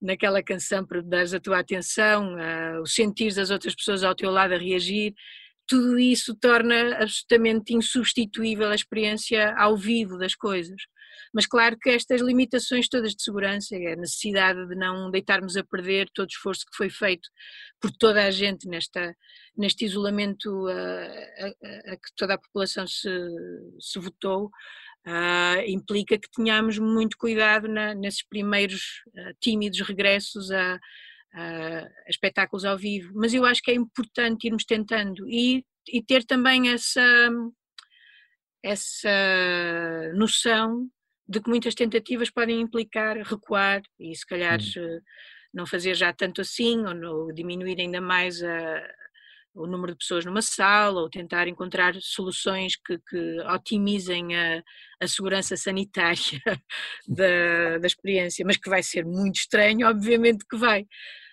naquela 0.01 0.43
canção 0.43 0.85
para 0.87 1.03
dares 1.03 1.35
a 1.35 1.41
tua 1.41 1.59
atenção, 1.61 2.35
uh, 2.35 2.81
o 2.81 2.87
sentir 2.87 3.35
das 3.35 3.51
outras 3.51 3.75
pessoas 3.75 4.03
ao 4.03 4.15
teu 4.15 4.31
lado 4.31 4.55
a 4.55 4.59
reagir, 4.59 5.15
tudo 5.67 5.99
isso 5.99 6.35
torna 6.35 6.97
absolutamente 6.97 7.73
insubstituível 7.73 8.69
a 8.69 8.75
experiência 8.75 9.55
ao 9.57 9.77
vivo 9.77 10.19
das 10.19 10.35
coisas. 10.35 10.77
Mas 11.33 11.47
claro 11.47 11.77
que 11.79 11.91
estas 11.91 12.21
limitações 12.21 12.89
todas 12.89 13.15
de 13.15 13.23
segurança, 13.23 13.75
a 13.77 13.97
necessidade 13.97 14.67
de 14.69 14.75
não 14.75 15.11
deitarmos 15.11 15.57
a 15.57 15.65
perder 15.65 16.09
todo 16.15 16.29
o 16.29 16.33
esforço 16.33 16.67
que 16.67 16.77
foi 16.77 16.91
feito 16.91 17.29
por 17.81 17.91
toda 17.91 18.25
a 18.25 18.31
gente 18.31 18.69
nesta, 18.69 19.15
neste 19.57 19.85
isolamento 19.85 20.67
a, 20.69 20.73
a, 20.73 21.93
a 21.93 21.97
que 21.97 22.15
toda 22.17 22.35
a 22.35 22.39
população 22.39 22.87
se, 22.87 23.09
se 23.81 23.99
votou, 23.99 24.51
Uh, 25.05 25.59
implica 25.67 26.17
que 26.17 26.31
tenhamos 26.31 26.79
muito 26.79 27.17
cuidado 27.19 27.67
na, 27.67 27.93
nesses 27.93 28.23
primeiros 28.23 29.03
uh, 29.09 29.35
tímidos 29.41 29.81
regressos 29.81 30.53
a, 30.53 30.79
a, 31.35 31.89
espetáculos 32.09 32.65
ao 32.65 32.79
vivo. 32.79 33.11
Mas 33.15 33.35
eu 33.35 33.45
acho 33.45 33.61
que 33.63 33.73
é 33.73 33.75
importante 33.75 34.47
irmos 34.47 34.65
tentando 34.65 35.29
e, 35.29 35.65
e 35.89 36.01
ter 36.01 36.25
também 36.25 36.69
essa, 36.69 37.29
essa 38.63 40.13
noção 40.15 40.89
de 41.33 41.41
que 41.41 41.49
muitas 41.49 41.75
tentativas 41.75 42.29
podem 42.29 42.61
implicar 42.61 43.17
recuar 43.17 43.81
e 43.99 44.15
se 44.15 44.27
calhar 44.27 44.61
hum. 44.61 45.01
não 45.53 45.67
fazer 45.67 45.95
já 45.95 46.13
tanto 46.13 46.43
assim 46.43 46.85
ou 46.85 46.95
no, 46.95 47.33
diminuir 47.33 47.81
ainda 47.81 48.03
mais 48.03 48.43
a, 48.43 48.87
o 49.55 49.67
número 49.67 49.93
de 49.93 49.99
pessoas 49.99 50.27
numa 50.27 50.43
sala 50.43 51.01
ou 51.01 51.09
tentar 51.09 51.49
encontrar 51.49 51.95
soluções 52.01 52.77
que, 52.77 52.99
que 53.09 53.41
otimizem 53.55 54.37
a, 54.37 54.63
a, 55.01 55.09
segurança 55.09 55.57
sanitária 55.57 56.19
da, 57.09 57.79
da 57.79 57.87
experiência, 57.87 58.45
mas 58.45 58.59
que 58.59 58.69
vai 58.69 58.83
ser 58.83 59.07
muito 59.07 59.37
estranho, 59.37 59.89
obviamente 59.89 60.45
que 60.47 60.57
vai. 60.57 60.87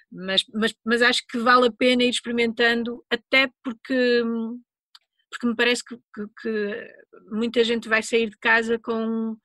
Mas, 0.09 0.45
mas, 0.53 0.73
mas 0.85 1.01
acho 1.01 1.23
que 1.27 1.37
vale 1.37 1.67
a 1.67 1.71
pena 1.71 2.03
ir 2.03 2.09
experimentando, 2.09 3.03
até 3.09 3.49
porque, 3.61 4.23
porque 5.29 5.45
me 5.45 5.55
parece 5.55 5.83
que, 5.83 5.95
que, 5.95 6.25
que 6.41 6.93
muita 7.31 7.63
gente 7.65 7.89
vai 7.89 8.01
sair 8.01 8.29
de 8.29 8.37
casa 8.37 8.79
com 8.79 9.37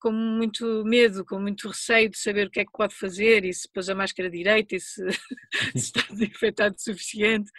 com 0.00 0.12
muito 0.12 0.84
medo, 0.84 1.24
com 1.24 1.40
muito 1.40 1.68
receio 1.68 2.08
de 2.08 2.18
saber 2.18 2.46
o 2.46 2.50
que 2.50 2.60
é 2.60 2.64
que 2.64 2.72
pode 2.72 2.94
fazer 2.94 3.44
e 3.44 3.52
se 3.52 3.68
pôs 3.72 3.88
a 3.88 3.94
máscara 3.94 4.30
direita 4.30 4.76
e 4.76 4.80
se, 4.80 5.02
se 5.72 5.78
está 5.78 6.02
desinfetado 6.10 6.74
o 6.76 6.80
suficiente. 6.80 7.50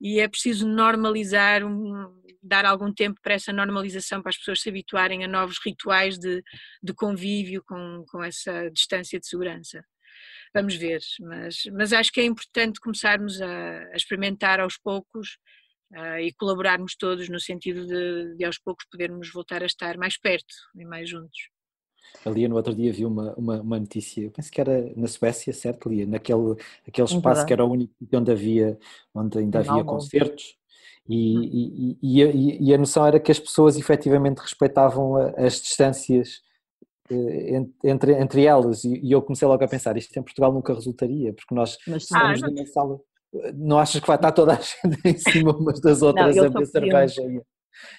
E 0.00 0.20
é 0.20 0.28
preciso 0.28 0.66
normalizar, 0.66 1.64
um, 1.64 2.22
dar 2.42 2.64
algum 2.64 2.92
tempo 2.92 3.20
para 3.22 3.34
essa 3.34 3.52
normalização, 3.52 4.22
para 4.22 4.30
as 4.30 4.38
pessoas 4.38 4.60
se 4.60 4.68
habituarem 4.68 5.24
a 5.24 5.28
novos 5.28 5.58
rituais 5.64 6.18
de, 6.18 6.42
de 6.82 6.94
convívio 6.94 7.62
com, 7.64 8.04
com 8.08 8.22
essa 8.22 8.70
distância 8.70 9.20
de 9.20 9.26
segurança. 9.26 9.84
Vamos 10.54 10.74
ver, 10.74 11.00
mas, 11.20 11.62
mas 11.72 11.92
acho 11.92 12.12
que 12.12 12.20
é 12.20 12.24
importante 12.24 12.78
começarmos 12.78 13.40
a, 13.40 13.84
a 13.84 13.96
experimentar 13.96 14.60
aos 14.60 14.76
poucos 14.76 15.38
uh, 15.94 16.18
e 16.18 16.32
colaborarmos 16.34 16.94
todos 16.94 17.28
no 17.28 17.40
sentido 17.40 17.86
de, 17.86 18.36
de 18.36 18.44
aos 18.44 18.58
poucos 18.58 18.86
podermos 18.90 19.30
voltar 19.32 19.62
a 19.62 19.66
estar 19.66 19.96
mais 19.96 20.18
perto 20.18 20.54
e 20.76 20.84
mais 20.84 21.08
juntos. 21.08 21.51
Ali 22.24 22.46
no 22.46 22.56
outro 22.56 22.74
dia 22.74 22.92
vi 22.92 23.04
uma, 23.04 23.34
uma, 23.34 23.60
uma, 23.60 23.80
notícia, 23.80 24.30
penso 24.30 24.50
que 24.50 24.60
era 24.60 24.92
na 24.96 25.08
Suécia, 25.08 25.52
certo, 25.52 25.88
Lia? 25.88 26.06
Naquele 26.06 26.56
aquele 26.86 27.08
espaço 27.08 27.44
que 27.44 27.52
era 27.52 27.64
o 27.64 27.70
único 27.70 27.92
onde 28.12 28.30
havia, 28.30 28.78
onde 29.14 29.38
ainda 29.38 29.58
havia 29.58 29.82
concertos. 29.82 30.56
E, 31.08 31.36
hum. 31.36 31.96
e, 32.00 32.20
e, 32.22 32.68
e, 32.68 32.74
a 32.74 32.78
noção 32.78 33.04
era 33.04 33.18
que 33.18 33.32
as 33.32 33.40
pessoas 33.40 33.76
efetivamente 33.76 34.38
respeitavam 34.38 35.16
as 35.36 35.60
distâncias 35.60 36.40
eh, 37.10 37.60
entre, 37.82 38.12
entre 38.12 38.44
elas 38.44 38.84
e, 38.84 39.10
eu 39.10 39.20
comecei 39.20 39.46
logo 39.46 39.62
a 39.64 39.68
pensar, 39.68 39.96
isto 39.96 40.16
em 40.16 40.22
Portugal 40.22 40.52
nunca 40.52 40.72
resultaria, 40.72 41.32
porque 41.32 41.54
nós 41.54 41.76
Mas, 41.86 42.04
estamos 42.04 42.42
ah, 42.42 42.46
numa 42.46 42.66
sala, 42.66 43.00
não 43.54 43.78
achas 43.78 44.00
que 44.00 44.06
vai 44.06 44.16
estar 44.16 44.32
toda 44.32 44.52
a 44.52 44.56
gente 44.62 45.00
em 45.04 45.18
cima 45.18 45.56
umas 45.56 45.80
das 45.80 46.02
outras 46.02 46.36
não, 46.36 46.44
a 46.44 46.48
beber 46.48 46.66
cerveja? 46.66 47.22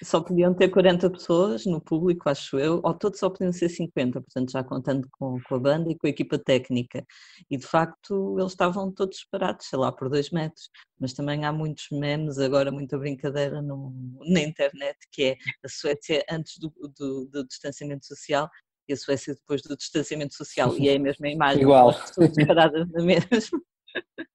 Só 0.03 0.21
podiam 0.21 0.53
ter 0.53 0.69
40 0.69 1.09
pessoas 1.09 1.65
no 1.65 1.81
público, 1.81 2.29
acho 2.29 2.59
eu, 2.59 2.79
ou 2.83 2.93
todos 2.93 3.19
só 3.19 3.29
podiam 3.29 3.51
ser 3.51 3.69
50, 3.69 4.21
portanto 4.21 4.51
já 4.51 4.63
contando 4.63 5.07
com, 5.11 5.39
com 5.41 5.55
a 5.55 5.59
banda 5.59 5.91
e 5.91 5.97
com 5.97 6.07
a 6.07 6.09
equipa 6.09 6.37
técnica. 6.37 7.05
E 7.49 7.57
de 7.57 7.65
facto 7.65 8.37
eles 8.39 8.51
estavam 8.51 8.91
todos 8.91 9.19
separados, 9.19 9.67
sei 9.67 9.79
lá, 9.79 9.91
por 9.91 10.09
dois 10.09 10.29
metros, 10.29 10.69
mas 10.99 11.13
também 11.13 11.45
há 11.45 11.51
muitos 11.51 11.87
memes, 11.91 12.37
agora 12.37 12.71
muita 12.71 12.97
brincadeira 12.97 13.61
no, 13.61 13.93
na 14.27 14.41
internet, 14.41 14.97
que 15.11 15.23
é 15.23 15.37
a 15.63 15.69
Suécia 15.69 16.23
antes 16.29 16.57
do, 16.57 16.71
do, 16.97 17.25
do 17.25 17.47
distanciamento 17.47 18.05
social 18.05 18.49
e 18.87 18.93
a 18.93 18.97
Suécia 18.97 19.33
depois 19.33 19.61
do 19.61 19.77
distanciamento 19.77 20.33
social, 20.33 20.75
e 20.77 20.89
é 20.89 20.95
a 20.95 20.99
mesma 20.99 21.27
imagem, 21.29 21.61
Igual. 21.63 21.89
as 21.89 22.01
pessoas 22.01 22.33
separadas 22.33 22.89
na 22.91 23.03
mesma. 23.03 23.29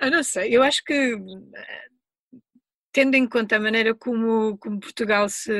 Eu 0.00 0.10
não 0.10 0.22
sei, 0.22 0.54
eu 0.54 0.62
acho 0.62 0.82
que 0.84 1.16
tendo 2.94 3.16
em 3.16 3.26
conta 3.26 3.56
a 3.56 3.60
maneira 3.60 3.92
como, 3.92 4.56
como 4.58 4.78
Portugal 4.78 5.28
se, 5.28 5.52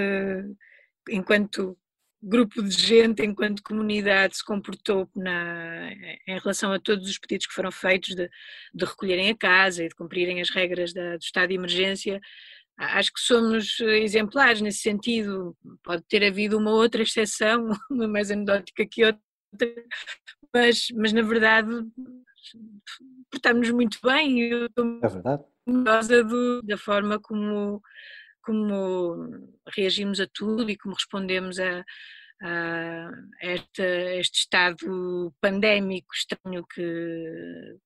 enquanto 1.11 1.77
grupo 2.23 2.63
de 2.63 2.71
gente, 2.71 3.23
enquanto 3.23 3.63
comunidade, 3.63 4.37
se 4.37 4.45
comportou 4.45 5.11
na, 5.17 5.93
em 5.93 6.39
relação 6.39 6.73
a 6.73 6.79
todos 6.79 7.11
os 7.11 7.19
pedidos 7.19 7.47
que 7.47 7.53
foram 7.53 7.73
feitos 7.73 8.15
de, 8.15 8.31
de 8.73 8.85
recolherem 8.85 9.31
a 9.31 9.37
casa 9.37 9.85
e 9.85 9.89
de 9.89 9.95
cumprirem 9.97 10.41
as 10.41 10.49
regras 10.49 10.95
da, 10.95 11.17
do 11.17 11.23
estado 11.23 11.49
de 11.49 11.57
emergência, 11.57 12.21
acho 12.79 13.13
que 13.13 13.21
somos 13.21 13.81
exemplares 13.81 14.61
nesse 14.61 14.79
sentido. 14.79 15.57
Pode 15.83 16.03
ter 16.09 16.25
havido 16.25 16.57
uma 16.57 16.71
outra 16.71 17.03
exceção, 17.03 17.69
uma 17.91 18.07
mais 18.07 18.31
anedótica 18.31 18.87
que 18.87 19.05
outra, 19.05 19.21
mas, 20.55 20.87
mas 20.95 21.13
na 21.13 21.23
verdade 21.23 21.69
portamos 23.31 23.71
muito 23.71 23.99
bem. 24.03 24.41
Eu 24.41 24.69
é 25.03 25.09
verdade 25.09 25.45
do, 25.67 26.63
da 26.63 26.77
forma 26.77 27.19
como, 27.21 27.83
como 28.43 29.51
reagimos 29.75 30.21
a 30.21 30.27
tudo 30.33 30.69
e 30.71 30.77
como 30.77 30.95
respondemos 30.95 31.59
a, 31.59 31.85
a 32.43 33.11
este, 33.41 33.83
este 34.19 34.41
estado 34.41 35.35
pandémico 35.41 36.15
estranho 36.15 36.65
que, 36.67 37.77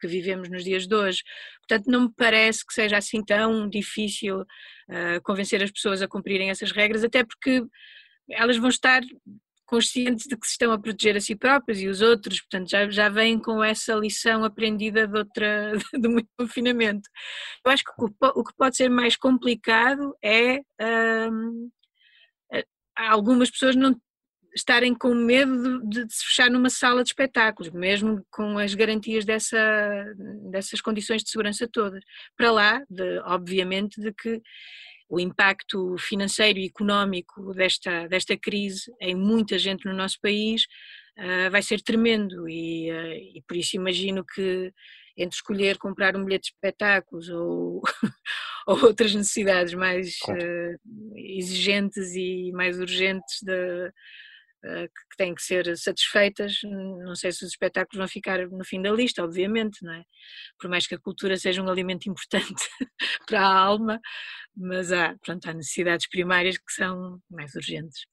que 0.00 0.06
vivemos 0.06 0.48
nos 0.48 0.64
dias 0.64 0.86
de 0.86 0.94
hoje. 0.94 1.22
Portanto, 1.66 1.90
não 1.90 2.02
me 2.02 2.12
parece 2.16 2.64
que 2.64 2.74
seja 2.74 2.96
assim 2.96 3.24
tão 3.24 3.68
difícil 3.68 4.40
uh, 4.42 5.22
convencer 5.22 5.62
as 5.62 5.70
pessoas 5.70 6.02
a 6.02 6.08
cumprirem 6.08 6.50
essas 6.50 6.70
regras, 6.70 7.02
até 7.02 7.24
porque 7.24 7.62
elas 8.30 8.56
vão 8.56 8.68
estar 8.68 9.02
conscientes 9.66 10.26
de 10.26 10.36
que 10.36 10.46
se 10.46 10.52
estão 10.52 10.72
a 10.72 10.78
proteger 10.78 11.16
a 11.16 11.20
si 11.20 11.34
próprios 11.34 11.80
e 11.80 11.88
os 11.88 12.00
outros, 12.00 12.40
portanto 12.40 12.70
já, 12.70 12.88
já 12.90 13.08
vêm 13.08 13.38
com 13.38 13.62
essa 13.62 13.94
lição 13.94 14.44
aprendida 14.44 15.06
de 15.06 15.18
outra, 15.18 15.72
de 15.92 16.08
muito 16.08 16.28
confinamento. 16.38 17.08
Eu 17.64 17.72
acho 17.72 17.84
que 17.84 17.90
o, 17.98 18.44
que 18.44 18.54
pode 18.56 18.76
ser 18.76 18.88
mais 18.88 19.16
complicado 19.16 20.14
é 20.22 20.60
hum, 21.30 21.70
algumas 22.96 23.50
pessoas 23.50 23.76
não 23.76 23.96
estarem 24.54 24.94
com 24.94 25.12
medo 25.14 25.80
de, 25.88 26.04
de, 26.04 26.14
se 26.14 26.24
fechar 26.26 26.48
numa 26.48 26.70
sala 26.70 27.02
de 27.02 27.08
espetáculos, 27.08 27.72
mesmo 27.72 28.24
com 28.30 28.56
as 28.56 28.72
garantias 28.74 29.24
dessa, 29.24 29.58
dessas 30.50 30.80
condições 30.80 31.24
de 31.24 31.30
segurança 31.30 31.68
todas. 31.70 32.02
Para 32.36 32.52
lá, 32.52 32.82
de, 32.88 33.18
obviamente, 33.24 34.00
de 34.00 34.12
que 34.12 34.40
o 35.08 35.20
impacto 35.20 35.96
financeiro 35.98 36.58
e 36.58 36.66
económico 36.66 37.52
desta, 37.54 38.08
desta 38.08 38.36
crise 38.36 38.92
em 39.00 39.14
muita 39.14 39.58
gente 39.58 39.86
no 39.86 39.94
nosso 39.94 40.18
país 40.20 40.64
uh, 41.18 41.50
vai 41.50 41.62
ser 41.62 41.80
tremendo. 41.82 42.48
E, 42.48 42.90
uh, 42.90 43.36
e, 43.36 43.42
por 43.46 43.56
isso 43.56 43.76
imagino 43.76 44.24
que 44.24 44.72
entre 45.16 45.36
escolher 45.36 45.78
comprar 45.78 46.16
um 46.16 46.24
bilhete 46.24 46.50
de 46.50 46.54
espetáculos 46.56 47.28
ou, 47.28 47.82
ou 48.66 48.84
outras 48.84 49.14
necessidades 49.14 49.74
mais 49.74 50.16
uh, 50.28 51.16
exigentes 51.16 52.14
e 52.16 52.50
mais 52.52 52.78
urgentes 52.78 53.40
que 54.64 55.16
têm 55.16 55.34
que 55.34 55.42
ser 55.42 55.76
satisfeitas, 55.76 56.60
não 56.62 57.14
sei 57.14 57.30
se 57.32 57.44
os 57.44 57.50
espetáculos 57.50 57.98
vão 57.98 58.08
ficar 58.08 58.48
no 58.48 58.64
fim 58.64 58.80
da 58.80 58.90
lista, 58.90 59.22
obviamente, 59.22 59.82
não 59.82 59.92
é? 59.92 60.02
Por 60.58 60.70
mais 60.70 60.86
que 60.86 60.94
a 60.94 60.98
cultura 60.98 61.36
seja 61.36 61.62
um 61.62 61.68
alimento 61.68 62.08
importante 62.08 62.64
para 63.28 63.40
a 63.40 63.58
alma, 63.58 64.00
mas 64.56 64.90
há, 64.90 65.14
pronto, 65.22 65.48
há 65.48 65.52
necessidades 65.52 66.08
primárias 66.08 66.56
que 66.56 66.72
são 66.72 67.20
mais 67.30 67.54
urgentes. 67.54 68.06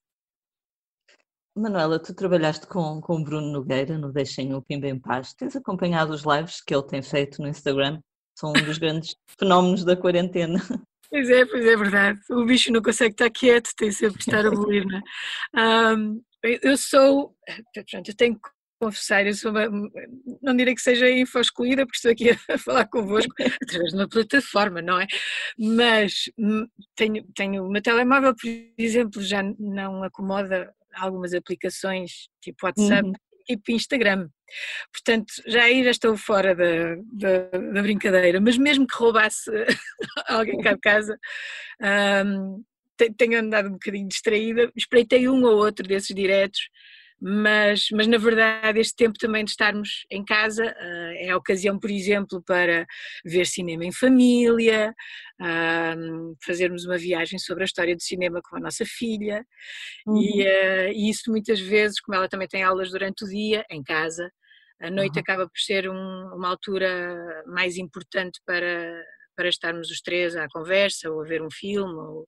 Manuela, 1.54 1.98
tu 1.98 2.14
trabalhaste 2.14 2.66
com, 2.66 3.00
com 3.00 3.16
o 3.16 3.24
Bruno 3.24 3.52
Nogueira 3.52 3.98
no 3.98 4.10
Deixem 4.10 4.54
o 4.54 4.62
Pimba 4.62 4.88
em 4.88 4.98
Paz. 4.98 5.34
Tens 5.34 5.54
acompanhado 5.54 6.12
os 6.12 6.22
lives 6.24 6.62
que 6.62 6.74
ele 6.74 6.86
tem 6.86 7.02
feito 7.02 7.42
no 7.42 7.48
Instagram? 7.48 8.00
São 8.38 8.50
um 8.50 8.64
dos 8.64 8.76
grandes 8.78 9.14
fenómenos 9.38 9.84
da 9.84 9.94
quarentena. 9.94 10.58
Pois 11.12 11.28
é, 11.28 11.44
pois 11.44 11.66
é 11.66 11.76
verdade. 11.76 12.20
O 12.30 12.42
bicho 12.46 12.72
não 12.72 12.80
consegue 12.80 13.12
estar 13.12 13.28
quieto, 13.28 13.74
tem 13.76 13.92
sempre 13.92 14.16
que 14.16 14.30
estar 14.30 14.46
a 14.46 14.50
bolir, 14.50 14.86
não 14.86 14.98
é? 14.98 15.94
Um, 15.94 16.22
eu 16.42 16.74
sou, 16.74 17.36
portanto, 17.74 18.08
eu 18.08 18.16
tenho 18.16 18.34
que 18.34 18.48
confessar, 18.80 19.26
eu 19.26 19.34
sou 19.34 19.50
uma, 19.50 19.68
não 20.40 20.56
direi 20.56 20.74
que 20.74 20.80
seja 20.80 21.10
info 21.10 21.38
excluída, 21.38 21.84
porque 21.84 21.98
estou 21.98 22.12
aqui 22.12 22.30
a 22.50 22.56
falar 22.56 22.86
convosco 22.86 23.30
através 23.62 23.90
de 23.90 23.96
uma 23.98 24.08
plataforma, 24.08 24.80
não 24.80 24.98
é? 24.98 25.06
Mas 25.58 26.30
hum, 26.38 26.66
tenho, 26.96 27.26
tenho, 27.36 27.68
meu 27.68 27.82
telemóvel, 27.82 28.34
por 28.34 28.48
exemplo, 28.78 29.20
já 29.22 29.42
não 29.58 30.02
acomoda 30.02 30.72
algumas 30.94 31.34
aplicações 31.34 32.30
tipo 32.40 32.64
WhatsApp, 32.64 33.06
uhum. 33.06 33.12
Tipo 33.44 33.72
Instagram. 33.72 34.28
Portanto, 34.92 35.32
já 35.46 35.64
aí 35.64 35.82
já 35.82 35.90
estou 35.90 36.16
fora 36.16 36.54
da, 36.54 36.96
da, 37.12 37.58
da 37.58 37.82
brincadeira, 37.82 38.40
mas 38.40 38.58
mesmo 38.58 38.86
que 38.86 38.96
roubasse 38.96 39.50
alguém 40.28 40.60
cá 40.60 40.74
de 40.74 40.80
casa, 40.80 41.18
um, 42.26 42.62
tenho 43.16 43.40
andado 43.40 43.68
um 43.68 43.72
bocadinho 43.72 44.08
distraída, 44.08 44.70
espreitei 44.76 45.28
um 45.28 45.42
ou 45.44 45.56
outro 45.56 45.86
desses 45.86 46.14
diretos, 46.14 46.60
mas, 47.24 47.86
mas 47.92 48.08
na 48.08 48.18
verdade 48.18 48.80
este 48.80 48.96
tempo 48.96 49.16
também 49.16 49.44
de 49.44 49.52
estarmos 49.52 50.04
em 50.10 50.24
casa 50.24 50.64
uh, 50.64 51.14
é 51.18 51.30
a 51.30 51.36
ocasião, 51.36 51.78
por 51.78 51.88
exemplo, 51.88 52.42
para 52.42 52.84
ver 53.24 53.46
cinema 53.46 53.84
em 53.84 53.92
família, 53.92 54.92
uh, 55.40 56.36
fazermos 56.44 56.84
uma 56.84 56.98
viagem 56.98 57.38
sobre 57.38 57.62
a 57.62 57.64
história 57.64 57.94
do 57.94 58.02
cinema 58.02 58.40
com 58.42 58.56
a 58.56 58.60
nossa 58.60 58.84
filha, 58.84 59.46
uhum. 60.04 60.20
e, 60.20 60.42
uh, 60.42 60.92
e, 60.92 61.10
isso 61.10 61.30
muitas 61.30 61.60
vezes, 61.60 62.00
como 62.00 62.16
ela 62.16 62.28
também 62.28 62.48
tem 62.48 62.64
aulas 62.64 62.90
durante 62.90 63.24
o 63.24 63.28
dia, 63.28 63.64
em 63.70 63.84
casa, 63.84 64.28
a 64.80 64.90
noite 64.90 65.14
uhum. 65.14 65.20
acaba 65.20 65.44
por 65.44 65.60
ser 65.60 65.88
um, 65.88 66.34
uma 66.34 66.48
altura 66.48 67.44
mais 67.46 67.76
importante 67.76 68.40
para, 68.44 69.00
para 69.36 69.48
estarmos 69.48 69.92
os 69.92 70.00
três 70.00 70.34
à 70.34 70.48
conversa, 70.48 71.08
ou 71.08 71.22
a 71.22 71.24
ver 71.24 71.40
um 71.40 71.50
filme, 71.52 71.94
ou 71.94 72.26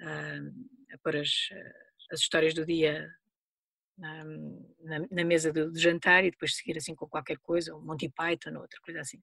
a 0.00 0.98
pôr 1.02 1.16
as, 1.16 1.30
as 2.10 2.20
histórias 2.20 2.54
do 2.54 2.64
dia 2.64 3.06
na, 3.96 4.24
na, 4.24 5.06
na 5.10 5.24
mesa 5.24 5.52
do, 5.52 5.70
do, 5.70 5.78
jantar 5.78 6.24
e 6.24 6.30
depois 6.30 6.56
seguir 6.56 6.76
assim 6.76 6.94
com 6.94 7.06
qualquer 7.06 7.38
coisa, 7.38 7.74
um 7.74 7.80
Monty 7.80 8.08
Python 8.08 8.54
ou 8.54 8.62
outra 8.62 8.78
coisa 8.82 9.00
assim. 9.00 9.18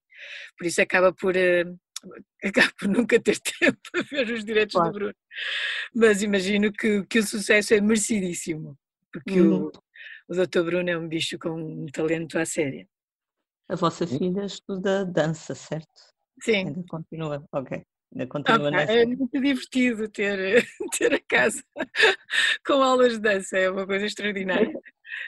Por 0.57 0.65
isso 0.65 0.81
acaba 0.81 1.13
por, 1.13 1.35
uh, 1.35 1.79
acaba 2.43 2.71
por 2.77 2.87
nunca 2.87 3.19
ter 3.19 3.37
tempo 3.59 3.79
para 3.91 4.01
ver 4.03 4.29
os 4.31 4.43
direitos 4.43 4.73
claro. 4.73 4.91
do 4.91 4.93
Bruno. 4.93 5.15
Mas 5.93 6.21
imagino 6.21 6.71
que, 6.71 7.05
que 7.05 7.19
o 7.19 7.23
sucesso 7.23 7.73
é 7.73 7.81
merecidíssimo, 7.81 8.77
porque 9.11 9.39
uhum. 9.39 9.65
o, 9.65 9.71
o 10.29 10.33
Dr. 10.33 10.63
Bruno 10.63 10.89
é 10.89 10.97
um 10.97 11.07
bicho 11.07 11.37
com 11.37 11.51
um 11.51 11.85
talento 11.87 12.37
à 12.37 12.45
séria. 12.45 12.87
A 13.69 13.75
vossa 13.75 14.05
filha 14.05 14.45
estuda 14.45 15.05
dança, 15.05 15.55
certo? 15.55 16.13
Sim. 16.41 16.67
Ainda 16.67 16.83
continua, 16.87 17.43
ok. 17.51 17.83
Continua 18.29 18.71
nessa. 18.71 18.93
É 18.93 19.05
muito 19.05 19.29
divertido 19.31 20.07
ter, 20.09 20.65
ter 20.97 21.13
a 21.13 21.19
casa 21.19 21.63
com 22.65 22.81
aulas 22.81 23.13
de 23.13 23.19
dança, 23.19 23.57
é 23.57 23.69
uma 23.69 23.85
coisa 23.85 24.05
extraordinária. 24.05 24.73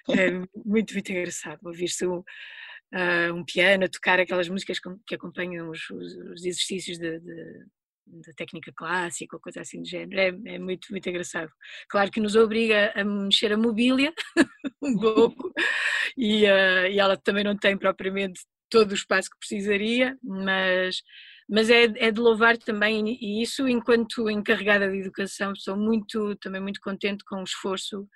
É 0.10 0.32
muito, 0.32 0.94
muito 0.94 1.12
engraçado 1.12 1.60
ouvir-se 1.64 2.06
um, 2.06 2.18
uh, 2.20 3.34
um 3.34 3.44
piano, 3.44 3.90
tocar 3.90 4.20
aquelas 4.20 4.50
músicas 4.50 4.80
que 5.06 5.16
acompanham 5.16 5.70
os, 5.70 5.90
os 5.90 6.46
exercícios 6.46 6.98
de, 6.98 7.20
de 7.20 7.66
de 8.08 8.34
técnica 8.34 8.72
clássica 8.74 9.36
ou 9.36 9.42
coisa 9.42 9.62
assim 9.62 9.82
do 9.82 9.88
género, 9.88 10.20
é, 10.20 10.54
é, 10.54 10.60
muito, 10.60 10.88
muito 10.92 11.10
engraçado. 11.10 11.52
Claro 11.90 12.12
que 12.12 12.20
nos 12.20 12.36
obriga 12.36 12.94
a 12.96 13.04
mexer 13.04 13.52
a 13.52 13.58
mobília 13.58 14.14
um 14.82 14.98
pouco 14.98 15.52
e, 16.18 16.46
uh, 16.46 16.88
e 16.90 17.00
ela 17.00 17.18
também 17.18 17.44
não 17.44 17.58
tem 17.58 17.78
propriamente 17.78 18.42
todo 18.70 18.92
o 18.92 18.96
espaço 18.96 19.30
que 19.30 19.38
precisaria, 19.40 20.18
mas 20.24 21.02
mas 21.48 21.70
é, 21.70 21.84
é 21.84 22.12
de 22.12 22.20
louvar 22.20 22.58
também, 22.58 23.18
e 23.22 23.42
isso 23.42 23.68
enquanto 23.68 24.30
encarregada 24.30 24.90
de 24.90 24.98
educação, 24.98 25.56
sou 25.56 25.78
muito, 25.78 26.36
também 26.38 26.62
muito 26.62 26.80
contente 26.82 27.24
com 27.24 27.38
o 27.38 27.44
esforço 27.44 28.08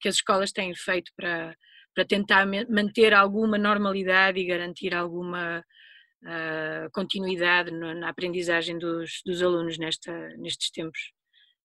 que 0.00 0.08
as 0.08 0.16
escolas 0.16 0.50
têm 0.50 0.74
feito 0.74 1.12
para, 1.16 1.56
para 1.94 2.04
tentar 2.04 2.46
manter 2.68 3.14
alguma 3.14 3.56
normalidade 3.56 4.40
e 4.40 4.46
garantir 4.46 4.94
alguma 4.94 5.64
uh, 6.24 6.90
continuidade 6.92 7.70
na 7.70 8.08
aprendizagem 8.08 8.78
dos, 8.78 9.22
dos 9.24 9.42
alunos 9.42 9.78
nesta, 9.78 10.12
nestes 10.38 10.70
tempos 10.70 11.12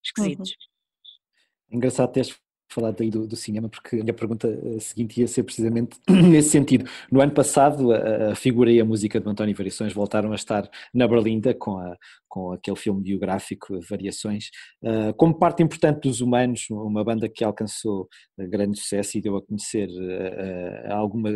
esquisitos. 0.06 0.52
Uhum. 0.52 1.78
Engraçado 1.78 2.12
teres 2.12 2.40
falado 2.70 3.02
aí 3.02 3.10
do, 3.10 3.26
do, 3.26 3.36
cinema, 3.36 3.70
porque 3.70 3.98
a 3.98 4.04
minha 4.04 4.14
pergunta 4.14 4.48
eh, 4.48 4.80
seguinte 4.80 5.22
ia 5.22 5.28
ser 5.28 5.44
precisamente 5.44 5.98
nesse 6.10 6.50
sentido. 6.50 6.90
No 7.12 7.22
ano 7.22 7.32
passado, 7.32 7.92
a, 7.94 8.32
a, 8.32 8.36
figura 8.36 8.72
e 8.72 8.80
a 8.80 8.86
música 8.86 9.20
de 9.20 9.30
António 9.30 9.56
Variações 9.56 9.94
voltaram 9.94 10.32
a 10.32 10.36
estar 10.36 10.70
na 10.94 11.08
Berlinda 11.08 11.54
com, 11.54 11.78
a, 11.78 11.96
com 12.28 12.52
aquele 12.52 12.76
filme 12.76 13.02
biográfico 13.02 13.80
Variações, 13.90 14.50
uh, 14.84 15.14
como 15.16 15.38
parte 15.38 15.64
importante 15.64 16.02
dos 16.02 16.22
Humanos, 16.22 16.68
uma 16.70 17.04
banda 17.04 17.30
que 17.30 17.44
alcançou 17.44 18.08
grande 18.38 18.80
sucesso 18.80 19.18
e 19.18 19.22
deu 19.22 19.38
a 19.38 19.42
conhecer 19.42 19.88
uh, 19.90 20.94
alguma, 20.94 21.30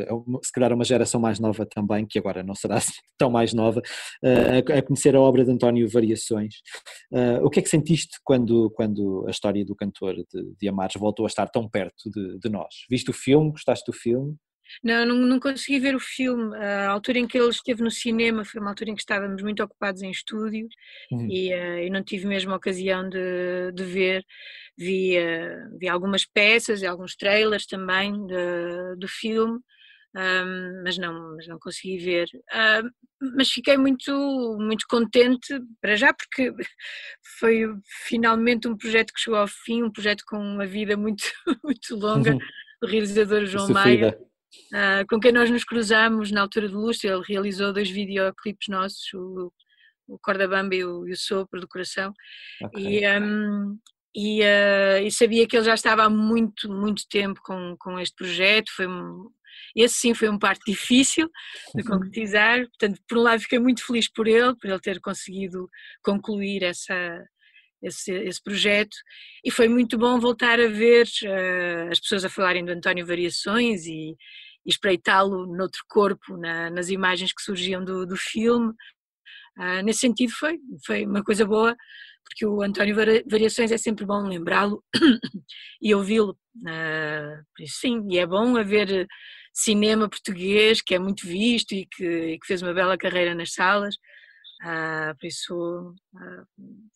se 0.44 0.52
calhar 0.52 0.74
uma 0.74 0.84
geração 0.84 1.20
mais 1.20 1.40
nova 1.40 1.66
também, 1.66 2.06
que 2.06 2.20
agora 2.20 2.44
não 2.44 2.54
será 2.54 2.76
assim 2.78 2.92
tão 3.18 3.30
mais 3.30 3.54
nova, 3.54 3.82
a, 4.24 4.78
a, 4.78 4.82
conhecer 4.82 5.16
a 5.16 5.22
obra 5.22 5.46
de 5.46 5.52
António 5.52 5.88
Variações. 5.88 6.56
o 7.44 7.50
que 7.50 7.60
é 7.60 7.62
que 7.62 7.70
sentiste 7.70 8.20
quando, 8.24 8.72
quando 8.72 9.26
a 9.28 9.32
história 9.32 9.64
do 9.64 9.76
cantor 9.76 10.16
de, 10.16 10.56
de 10.60 10.68
Amares 10.68 10.96
voltou 11.00 11.21
a 11.26 11.28
estar 11.28 11.48
tão 11.48 11.70
perto 11.70 12.10
de, 12.10 12.40
de 12.40 12.50
nós? 12.50 12.86
Viste 12.90 13.10
o 13.10 13.14
filme? 13.14 13.52
Gostaste 13.52 13.90
do 13.90 13.98
filme? 13.98 14.36
Não, 14.84 15.06
não, 15.06 15.16
não, 15.16 15.40
consegui 15.40 15.80
ver 15.80 15.96
o 15.96 16.00
filme. 16.00 16.56
A 16.56 16.90
altura 16.90 17.20
em 17.20 17.28
que 17.28 17.38
ele 17.38 17.50
esteve 17.50 17.84
no 17.84 17.92
cinema 17.92 18.46
foi 18.46 18.62
uma 18.62 18.70
altura 18.70 18.92
em 18.92 18.96
que 18.96 19.02
estávamos 19.02 19.42
muito 19.42 19.62
ocupados 19.62 20.02
em 20.02 20.10
estúdio 20.10 20.68
uhum. 21.12 21.28
e 21.30 21.54
uh, 21.54 21.92
não 21.92 22.04
tive 22.04 22.26
mesmo 22.26 22.54
a 22.54 22.56
ocasião 22.56 23.08
de, 23.10 23.72
de 23.74 23.84
ver. 23.84 24.24
Vi, 24.78 25.18
uh, 25.20 25.78
vi 25.78 25.88
algumas 25.88 26.26
peças 26.26 26.82
e 26.82 26.86
alguns 26.86 27.16
trailers 27.16 27.66
também 27.66 28.26
de, 28.26 28.96
do 28.98 29.08
filme, 29.08 29.60
um, 30.16 30.84
mas, 30.84 30.98
não, 30.98 31.36
mas 31.36 31.48
não 31.48 31.60
consegui 31.60 31.98
ver. 31.98 32.28
Uh, 32.52 32.90
mas 33.36 33.50
fiquei 33.50 33.78
muito, 33.78 34.12
muito 34.60 34.86
contente 34.90 35.60
para 35.82 35.96
já, 35.96 36.14
porque 36.14 36.54
foi 37.40 37.66
finalmente 38.08 38.68
um 38.68 38.76
projeto 38.76 39.14
que 39.14 39.22
chegou 39.22 39.40
ao 39.40 39.48
fim, 39.48 39.84
um 39.84 39.92
projeto 39.92 40.24
com 40.28 40.38
uma 40.38 40.66
vida 40.66 40.98
muito, 40.98 41.24
muito 41.64 41.96
longa. 41.96 42.34
Uhum. 42.34 42.40
O 42.84 42.88
realizador 42.88 43.46
João 43.46 43.70
Maia 43.70 44.18
uh, 44.74 45.06
com 45.08 45.20
quem 45.20 45.32
nós 45.32 45.50
nos 45.50 45.64
cruzamos 45.64 46.32
na 46.32 46.42
altura 46.42 46.68
do 46.68 46.80
Lustro. 46.80 47.10
Ele 47.10 47.24
realizou 47.28 47.74
dois 47.74 47.90
videoclipes 47.90 48.68
nossos, 48.68 49.14
o, 49.14 49.52
o 50.08 50.20
Corda 50.20 50.48
Bamba 50.48 50.76
e 50.76 50.84
o, 50.84 51.08
e 51.08 51.12
o 51.12 51.18
Sopro 51.18 51.60
do 51.60 51.68
Coração. 51.68 52.14
Okay. 52.64 53.04
E, 53.04 53.20
um, 53.20 53.78
e, 54.16 54.42
uh, 54.42 55.06
e, 55.06 55.12
sabia 55.12 55.48
que 55.48 55.56
ele 55.56 55.66
já 55.66 55.74
estava 55.74 56.04
há 56.04 56.10
muito, 56.10 56.70
muito 56.70 57.04
tempo 57.10 57.40
com, 57.44 57.76
com 57.80 58.00
este 58.00 58.16
projeto. 58.16 58.72
Foi 58.76 58.88
um, 58.88 59.30
esse 59.76 59.96
sim 59.96 60.14
foi 60.14 60.30
um 60.30 60.38
parte 60.38 60.62
difícil 60.66 61.30
de 61.76 61.82
uhum. 61.82 61.90
concretizar. 61.90 62.60
Portanto, 62.68 63.00
por 63.08 63.18
um 63.18 63.22
lado, 63.22 63.42
fiquei 63.42 63.60
muito 63.60 63.86
feliz 63.86 64.12
por 64.12 64.28
ele, 64.28 64.56
por 64.56 64.70
ele 64.70 64.80
ter 64.80 65.00
conseguido 65.00 65.70
concluir 66.04 66.64
essa, 66.64 67.24
esse, 67.82 68.12
esse, 68.12 68.42
projeto 68.42 68.96
e 69.44 69.52
foi 69.52 69.68
muito 69.68 69.98
bom 69.98 70.20
voltar 70.20 70.60
a 70.60 70.68
ver 70.68 71.08
uh, 71.24 71.92
as 71.92 72.00
pessoas 72.00 72.24
a 72.26 72.30
falarem 72.30 72.64
do 72.64 72.72
António 72.72 73.06
Variações 73.06 73.86
e, 73.86 74.12
e 74.66 74.70
espreitá-lo 74.70 75.48
noutro 75.48 75.82
corpo 75.88 76.38
na, 76.38 76.70
nas 76.70 76.90
imagens 76.90 77.34
que 77.34 77.42
surgiam 77.42 77.84
do, 77.84 78.06
do 78.06 78.16
filme. 78.16 78.74
Uh, 79.58 79.84
nesse 79.84 80.00
sentido 80.00 80.32
foi, 80.32 80.58
foi 80.86 81.06
uma 81.06 81.24
coisa 81.24 81.46
boa, 81.46 81.76
porque 82.26 82.46
o 82.46 82.62
António 82.62 82.96
Variações 82.96 83.72
é 83.72 83.78
sempre 83.78 84.06
bom 84.06 84.28
lembrá-lo 84.28 84.84
e 85.82 85.94
ouvi-lo. 85.94 86.38
Uh, 86.58 87.44
sim, 87.68 88.06
e 88.10 88.20
é 88.20 88.26
bom 88.26 88.56
haver 88.58 89.08
cinema 89.54 90.10
português 90.10 90.82
que 90.82 90.96
é 90.96 91.00
muito 91.00 91.28
visto 91.28 91.74
e 91.74 91.86
que, 91.86 92.06
e 92.06 92.40
que 92.40 92.48
fez 92.48 92.62
uma 92.62 92.74
bela 92.74 92.98
carreira 92.98 93.36
nas 93.36 93.54
salas. 93.54 93.96
Uh, 94.64 95.18
por 95.20 95.28
isso 95.28 95.96
uh, 96.14 96.46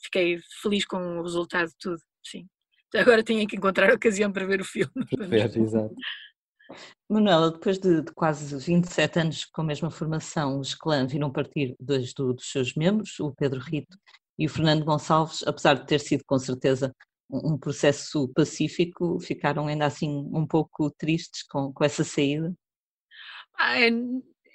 fiquei 0.04 0.40
feliz 0.62 0.86
com 0.86 1.20
o 1.20 1.24
resultado 1.24 1.68
de 1.68 1.76
tudo, 1.80 2.02
sim. 2.24 2.48
Agora 2.96 3.24
tenho 3.24 3.48
que 3.48 3.56
encontrar 3.56 3.90
a 3.90 3.96
ocasião 3.96 4.32
para 4.32 4.46
ver 4.46 4.62
o 4.62 4.66
filme. 4.66 4.92
Perfeito, 5.18 5.60
exato. 5.60 5.96
Manuela, 7.10 7.52
depois 7.52 7.78
de, 7.78 8.02
de, 8.02 8.12
quase 8.14 8.58
27 8.58 9.20
anos 9.20 9.46
com 9.46 9.62
a 9.62 9.66
mesma 9.66 9.92
formação, 9.92 10.60
os 10.60 10.74
clã 10.74 11.06
viram 11.06 11.32
partir 11.32 11.76
dois 11.80 12.14
do, 12.14 12.34
dos 12.34 12.50
seus 12.50 12.74
membros, 12.76 13.20
o 13.20 13.34
Pedro 13.36 13.60
Rito 13.60 13.98
e 14.38 14.46
o 14.46 14.50
Fernando 14.50 14.84
Gonçalves, 14.84 15.44
apesar 15.46 15.76
de 15.76 15.86
ter 15.86 16.00
sido 16.00 16.24
com 16.26 16.38
certeza 16.40 16.94
um, 17.30 17.58
processo 17.58 18.28
pacífico, 18.34 19.20
ficaram 19.20 19.68
ainda 19.68 19.86
assim 19.86 20.10
um 20.34 20.46
pouco 20.46 20.92
tristes 20.92 21.44
com, 21.44 21.74
com 21.74 21.84
essa 21.84 22.04
saída? 22.04 22.54
Ah, 23.58 23.80
é, 23.80 23.90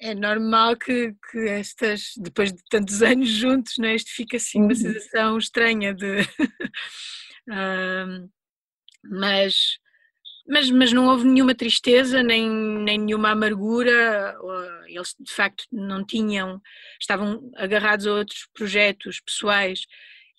é 0.01 0.15
normal 0.15 0.77
que, 0.77 1.15
que, 1.31 1.39
estas, 1.49 2.13
depois 2.17 2.53
de 2.53 2.63
tantos 2.71 3.03
anos 3.03 3.29
juntos, 3.29 3.79
né, 3.79 3.95
isto 3.95 4.11
fica 4.15 4.37
assim 4.37 4.61
uma 4.61 4.69
uhum. 4.69 4.75
sensação 4.75 5.39
estranha 5.39 5.95
de. 5.95 6.19
mas 9.03 9.79
mas, 10.51 10.69
mas 10.69 10.93
não 10.93 11.07
houve 11.07 11.25
nenhuma 11.25 11.55
tristeza, 11.55 12.25
nem, 12.25 12.51
nem 12.51 12.99
nenhuma 12.99 13.31
amargura, 13.31 14.37
eles 14.89 15.15
de 15.21 15.33
facto 15.33 15.65
não 15.71 16.05
tinham, 16.05 16.61
estavam 17.01 17.53
agarrados 17.57 18.05
a 18.05 18.13
outros 18.13 18.49
projetos 18.53 19.21
pessoais 19.21 19.87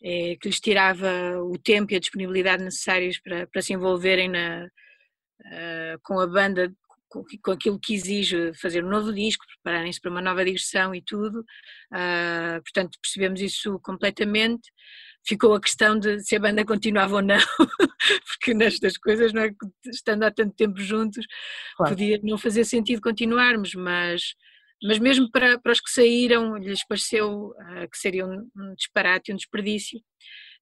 eh, 0.03 0.35
que 0.39 0.47
lhes 0.47 0.59
tirava 0.59 1.39
o 1.41 1.57
tempo 1.57 1.93
e 1.93 1.95
a 1.95 1.99
disponibilidade 1.99 2.63
necessários 2.63 3.19
para, 3.19 3.47
para 3.47 3.61
se 3.61 3.73
envolverem 3.73 4.29
na, 4.29 4.65
uh, 4.65 5.99
com 6.03 6.19
a 6.19 6.27
banda, 6.27 6.71
com, 7.07 7.23
com, 7.43 7.51
aquilo 7.51 7.79
que 7.79 7.93
exige 7.93 8.53
fazer 8.53 8.83
um 8.83 8.89
novo 8.89 9.13
disco, 9.13 9.45
prepararem-se 9.63 9.99
para 9.99 10.11
uma 10.11 10.21
nova 10.21 10.45
digressão 10.45 10.95
e 10.95 11.01
tudo, 11.01 11.39
uh, 11.39 12.61
portanto 12.63 12.97
percebemos 13.01 13.41
isso 13.41 13.79
completamente 13.83 14.69
ficou 15.25 15.53
a 15.53 15.61
questão 15.61 15.97
de 15.97 16.19
se 16.21 16.35
a 16.35 16.39
banda 16.39 16.65
continuava 16.65 17.15
ou 17.15 17.21
não, 17.21 17.37
porque 18.25 18.53
nestas 18.53 18.97
coisas, 18.97 19.33
não 19.33 19.43
é? 19.43 19.51
estando 19.85 20.23
há 20.23 20.31
tanto 20.31 20.55
tempo 20.55 20.79
juntos, 20.79 21.25
claro. 21.77 21.93
podia 21.93 22.19
não 22.23 22.37
fazer 22.37 22.65
sentido 22.65 23.01
continuarmos, 23.01 23.75
mas, 23.75 24.33
mas 24.83 24.99
mesmo 24.99 25.29
para, 25.29 25.59
para 25.59 25.71
os 25.71 25.79
que 25.79 25.91
saíram, 25.91 26.57
lhes 26.57 26.85
pareceu 26.85 27.49
uh, 27.49 27.89
que 27.89 27.97
seria 27.97 28.25
um, 28.25 28.49
um 28.55 28.73
disparate, 28.75 29.31
um 29.31 29.35
desperdício, 29.35 29.99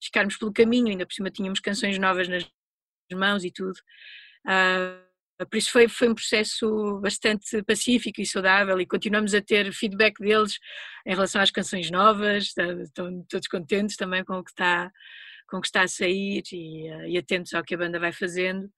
ficarmos 0.04 0.38
pelo 0.38 0.54
caminho, 0.54 0.88
ainda 0.90 1.06
por 1.06 1.14
cima 1.14 1.30
tínhamos 1.30 1.60
canções 1.60 1.98
novas 1.98 2.28
nas 2.28 2.50
mãos 3.14 3.44
e 3.44 3.52
tudo. 3.52 3.78
Uh, 4.46 5.10
por 5.46 5.58
isso 5.58 5.72
foi, 5.72 5.88
foi 5.88 6.10
um 6.10 6.16
processo 6.16 7.00
bastante 7.00 7.64
pacífico 7.64 8.20
e 8.20 8.26
saudável 8.26 8.80
e 8.82 8.86
continuamos 8.86 9.34
a 9.34 9.42
ter 9.42 9.72
feedback 9.72 10.20
deles 10.20 10.60
em 11.06 11.12
relação 11.12 11.42
às 11.42 11.50
canções 11.50 11.90
novas, 11.90 12.54
estão 12.58 13.26
todos 13.30 13.48
contentes 13.48 13.96
também 13.96 14.24
com 14.26 14.38
o 14.38 14.44
que 14.44 14.52
está, 14.52 14.92
com 15.48 15.58
o 15.58 15.62
que 15.62 15.68
está 15.68 15.84
a 15.84 15.88
sair 15.88 16.44
e, 16.52 16.88
e 17.14 17.18
atentos 17.18 17.54
ao 17.54 17.64
que 17.64 17.74
a 17.74 17.78
banda 17.78 17.98
vai 17.98 18.12
fazendo. 18.12 18.70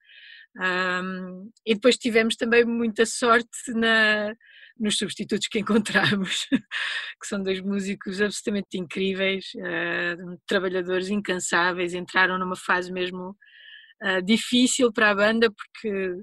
Um, 0.56 1.50
e 1.66 1.74
depois 1.74 1.96
tivemos 1.96 2.36
também 2.36 2.64
muita 2.64 3.06
sorte 3.06 3.72
na, 3.74 4.32
nos 4.78 4.96
substitutos 4.98 5.48
que 5.48 5.58
encontramos, 5.60 6.46
que 6.50 7.26
são 7.26 7.42
dois 7.42 7.60
músicos 7.60 8.20
absolutamente 8.20 8.78
incríveis, 8.78 9.46
uh, 9.56 10.38
trabalhadores 10.46 11.08
incansáveis, 11.08 11.94
entraram 11.94 12.38
numa 12.38 12.56
fase 12.56 12.92
mesmo 12.92 13.36
uh, 14.02 14.22
difícil 14.24 14.92
para 14.92 15.10
a 15.10 15.14
banda 15.14 15.50
porque 15.50 16.22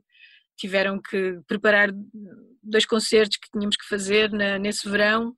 tiveram 0.58 1.02
que 1.02 1.40
preparar 1.48 1.90
dois 2.62 2.86
concertos 2.86 3.38
que 3.38 3.50
tínhamos 3.52 3.78
que 3.78 3.88
fazer 3.88 4.32
na, 4.32 4.60
nesse 4.60 4.90
verão. 4.90 5.34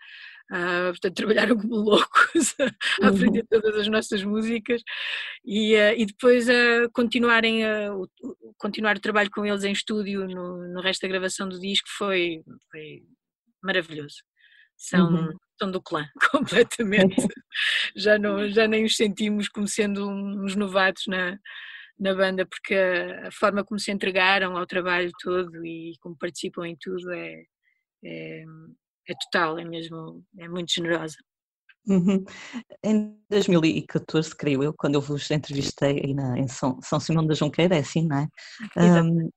Uh, 0.52 0.92
portanto, 0.92 1.16
trabalharam 1.16 1.58
como 1.58 1.76
loucos 1.76 2.56
a 2.60 3.06
uhum. 3.06 3.16
aprender 3.16 3.46
todas 3.50 3.74
as 3.74 3.88
nossas 3.88 4.22
músicas 4.22 4.82
e, 5.46 5.76
uh, 5.76 5.94
e 5.96 6.06
depois 6.06 6.50
a 6.50 6.54
uh, 6.54 6.92
continuarem 6.92 7.66
a, 7.66 7.96
uh, 7.96 8.06
continuar 8.58 8.98
o 8.98 9.00
trabalho 9.00 9.32
com 9.32 9.46
eles 9.46 9.64
em 9.64 9.72
estúdio 9.72 10.28
no, 10.28 10.68
no 10.74 10.82
resto 10.82 11.04
da 11.04 11.08
gravação 11.08 11.48
do 11.48 11.58
disco 11.58 11.88
foi, 11.98 12.44
foi 12.70 13.02
maravilhoso. 13.64 14.18
São, 14.76 15.14
uhum. 15.14 15.38
são 15.58 15.72
do 15.72 15.82
clã, 15.82 16.06
completamente. 16.32 17.16
já, 17.96 18.20
não, 18.20 18.50
já 18.50 18.68
nem 18.68 18.84
os 18.84 18.98
sentimos 18.98 19.48
como 19.48 19.70
sendo 19.70 20.06
uns 20.10 20.54
novatos 20.56 21.04
na, 21.08 21.38
na 21.98 22.14
banda 22.14 22.46
porque 22.46 22.76
a, 22.76 23.28
a, 23.30 23.32
forma 23.32 23.64
como 23.64 23.80
se 23.80 23.90
entregaram 23.90 24.58
ao 24.58 24.66
trabalho 24.66 25.12
todo 25.22 25.66
e 25.66 25.94
como 26.02 26.18
participam 26.18 26.68
em 26.68 26.76
tudo 26.78 27.10
é, 27.14 27.44
é, 28.04 28.44
é 29.08 29.14
total, 29.16 29.60
é 29.60 29.66
mesmo, 29.66 30.24
é 30.38 30.48
muito 30.48 30.74
generosa. 30.74 31.16
Uhum. 31.88 32.24
Em 32.84 33.18
2014, 33.30 34.36
creio 34.36 34.64
eu, 34.64 34.74
quando 34.74 34.96
eu 34.96 35.02
vos 35.02 35.30
entrevistei 35.32 36.02
aí 36.04 36.14
na, 36.14 36.38
em 36.38 36.48
São, 36.48 36.80
São 36.82 37.00
Simão 37.00 37.26
da 37.26 37.34
Junqueira, 37.34 37.76
é 37.76 37.80
assim, 37.80 38.08
não 38.08 38.18
é? 38.18 38.28
Um, 38.78 39.30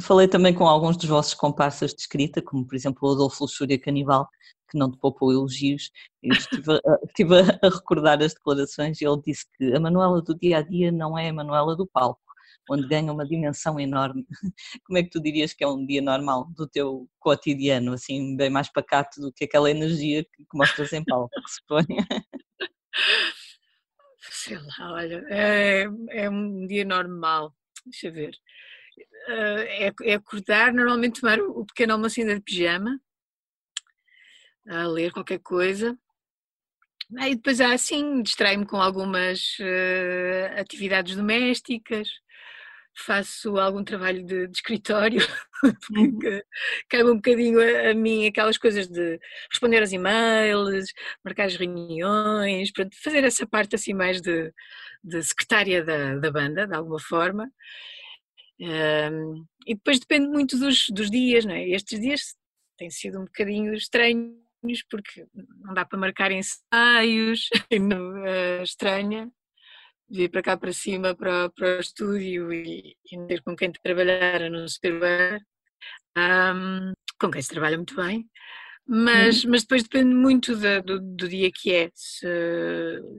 falei 0.00 0.28
também 0.28 0.54
com 0.54 0.66
alguns 0.66 0.96
dos 0.96 1.08
vossos 1.08 1.34
comparsas 1.34 1.94
de 1.94 2.02
escrita, 2.02 2.42
como 2.42 2.66
por 2.66 2.74
exemplo 2.74 3.08
o 3.08 3.12
Adolfo 3.12 3.44
Luxúria 3.44 3.80
Canibal, 3.80 4.28
que 4.70 4.78
não 4.78 4.90
te 4.90 4.98
poupou 4.98 5.32
elogios. 5.32 5.90
Eu 6.22 6.34
estive, 6.34 6.72
a, 6.72 6.80
estive 7.06 7.34
a 7.62 7.68
recordar 7.68 8.22
as 8.22 8.34
declarações 8.34 9.00
e 9.00 9.06
ele 9.06 9.20
disse 9.24 9.46
que 9.56 9.74
a 9.74 9.80
Manuela 9.80 10.20
do 10.20 10.34
dia 10.36 10.58
a 10.58 10.62
dia 10.62 10.92
não 10.92 11.16
é 11.16 11.30
a 11.30 11.32
Manuela 11.32 11.74
do 11.74 11.86
palco, 11.86 12.20
onde 12.70 12.86
ganha 12.88 13.12
uma 13.12 13.26
dimensão 13.26 13.78
enorme. 13.78 14.26
Como 14.84 14.98
é 14.98 15.02
que 15.02 15.10
tu 15.10 15.20
dirias 15.20 15.52
que 15.52 15.64
é 15.64 15.68
um 15.68 15.84
dia 15.84 16.02
normal 16.02 16.48
do 16.56 16.66
teu 16.66 17.08
cotidiano, 17.18 17.92
assim, 17.92 18.36
bem 18.36 18.50
mais 18.50 18.70
pacato 18.70 19.20
do 19.20 19.32
que 19.32 19.44
aquela 19.44 19.70
energia 19.70 20.24
que, 20.24 20.44
mostras 20.54 20.92
em 20.92 21.04
palco, 21.04 21.30
que 21.42 21.50
se 21.50 21.60
põe? 21.66 21.84
Sei 24.18 24.56
lá, 24.56 24.92
olha, 24.92 25.24
é, 25.28 25.86
é 26.10 26.30
um 26.30 26.66
dia 26.66 26.84
normal, 26.84 27.54
deixa 27.84 28.10
ver. 28.10 28.36
Eh, 29.28 29.88
é, 29.88 29.92
é 30.04 30.14
acordar, 30.14 30.72
normalmente 30.72 31.20
tomar 31.20 31.40
o 31.40 31.66
pequeno 31.66 31.94
almoço 31.94 32.20
ainda 32.20 32.34
de 32.34 32.40
pijama, 32.40 33.00
a 34.68 34.86
ler 34.86 35.12
qualquer 35.12 35.38
coisa, 35.40 35.98
E 37.10 37.34
depois 37.36 37.60
assim, 37.60 38.22
distraio-me 38.22 38.66
com 38.66 38.80
algumas 38.80 39.58
uh, 39.60 40.60
atividades 40.60 41.16
domésticas, 41.16 42.08
faço 42.96 43.58
algum 43.58 43.84
trabalho 43.84 44.24
de, 44.24 44.46
de 44.46 44.56
escritório, 44.56 45.20
porque 45.86 46.28
uhum. 46.28 46.40
cabe 46.88 47.10
um 47.10 47.16
bocadinho 47.16 47.60
a, 47.60 47.90
a, 47.90 47.94
mim 47.94 48.26
aquelas 48.26 48.56
coisas 48.58 48.88
de 48.88 49.18
responder 49.50 49.80
aos 49.80 49.92
e-mails, 49.92 50.86
marcar 51.24 51.46
as 51.46 51.56
reuniões, 51.56 52.72
pronto, 52.72 52.96
fazer 53.02 53.24
essa 53.24 53.46
parte 53.46 53.74
assim 53.74 53.94
mais 53.94 54.20
de, 54.20 54.52
de 55.04 55.22
secretária 55.22 55.84
da, 55.84 56.16
da 56.16 56.30
banda, 56.30 56.66
de 56.66 56.74
alguma 56.74 57.00
forma. 57.00 57.50
Um, 58.58 59.44
e 59.66 59.74
depois 59.74 59.98
depende 59.98 60.28
muito 60.28 60.58
dos, 60.58 60.86
dos 60.90 61.10
dias, 61.10 61.44
não 61.44 61.54
é? 61.54 61.68
Estes 61.68 62.00
dias 62.00 62.34
têm 62.78 62.90
sido 62.90 63.20
um 63.20 63.24
bocadinho 63.24 63.74
estranhos 63.74 64.82
porque 64.90 65.26
não 65.60 65.74
dá 65.74 65.84
para 65.84 65.98
marcar 65.98 66.32
ensaios, 66.32 67.48
não, 67.80 68.12
uh, 68.24 68.62
estranha, 68.62 69.30
vir 70.08 70.30
para 70.30 70.42
cá 70.42 70.56
para 70.56 70.72
cima 70.72 71.14
para, 71.14 71.50
para 71.50 71.78
o 71.78 71.80
estúdio 71.80 72.52
e, 72.52 72.96
e 73.10 73.26
ter 73.26 73.42
com 73.42 73.56
quem 73.56 73.72
trabalhar, 73.72 74.42
a 74.42 74.50
não 74.50 74.68
ser 74.68 74.92
um, 76.16 76.92
com 77.20 77.30
quem 77.30 77.42
se 77.42 77.48
trabalha 77.48 77.76
muito 77.76 77.94
bem, 77.96 78.28
mas, 78.88 79.42
uhum. 79.42 79.50
mas 79.50 79.62
depois 79.62 79.82
depende 79.82 80.14
muito 80.14 80.54
da, 80.56 80.78
do, 80.78 81.00
do, 81.00 81.28
dia 81.28 81.50
que 81.52 81.74
é. 81.74 81.90
Se, 81.92 82.26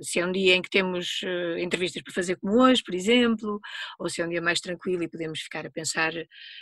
se, 0.02 0.20
é 0.20 0.26
um 0.26 0.32
dia 0.32 0.56
em 0.56 0.62
que 0.62 0.70
temos 0.70 1.22
uh, 1.24 1.58
entrevistas 1.60 2.02
para 2.02 2.14
fazer 2.14 2.38
como 2.38 2.64
hoje, 2.64 2.82
por 2.82 2.96
exemplo, 2.96 3.60
ou 4.00 4.10
se 4.10 4.22
é 4.22 4.26
um 4.26 4.30
dia 4.30 4.42
mais 4.42 4.62
tranquilo 4.62 5.04
e 5.04 5.10
podemos 5.10 5.42
ficar 5.42 5.66
a 5.66 5.70
pensar 5.70 6.14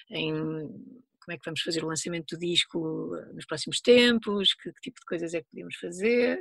em 0.10 0.34
como 1.26 1.36
é 1.36 1.38
que 1.38 1.46
vamos 1.46 1.62
fazer 1.62 1.84
o 1.84 1.88
lançamento 1.88 2.36
do 2.36 2.40
disco 2.40 3.16
eh, 3.16 3.34
nos 3.34 3.46
próximos 3.46 3.82
tempos, 3.82 4.54
que, 4.54 4.72
que 4.72 4.82
tipo 4.82 5.00
de 5.00 5.06
coisas 5.06 5.34
é 5.34 5.42
que 5.42 5.48
podemos 5.50 5.76
fazer, 5.78 6.40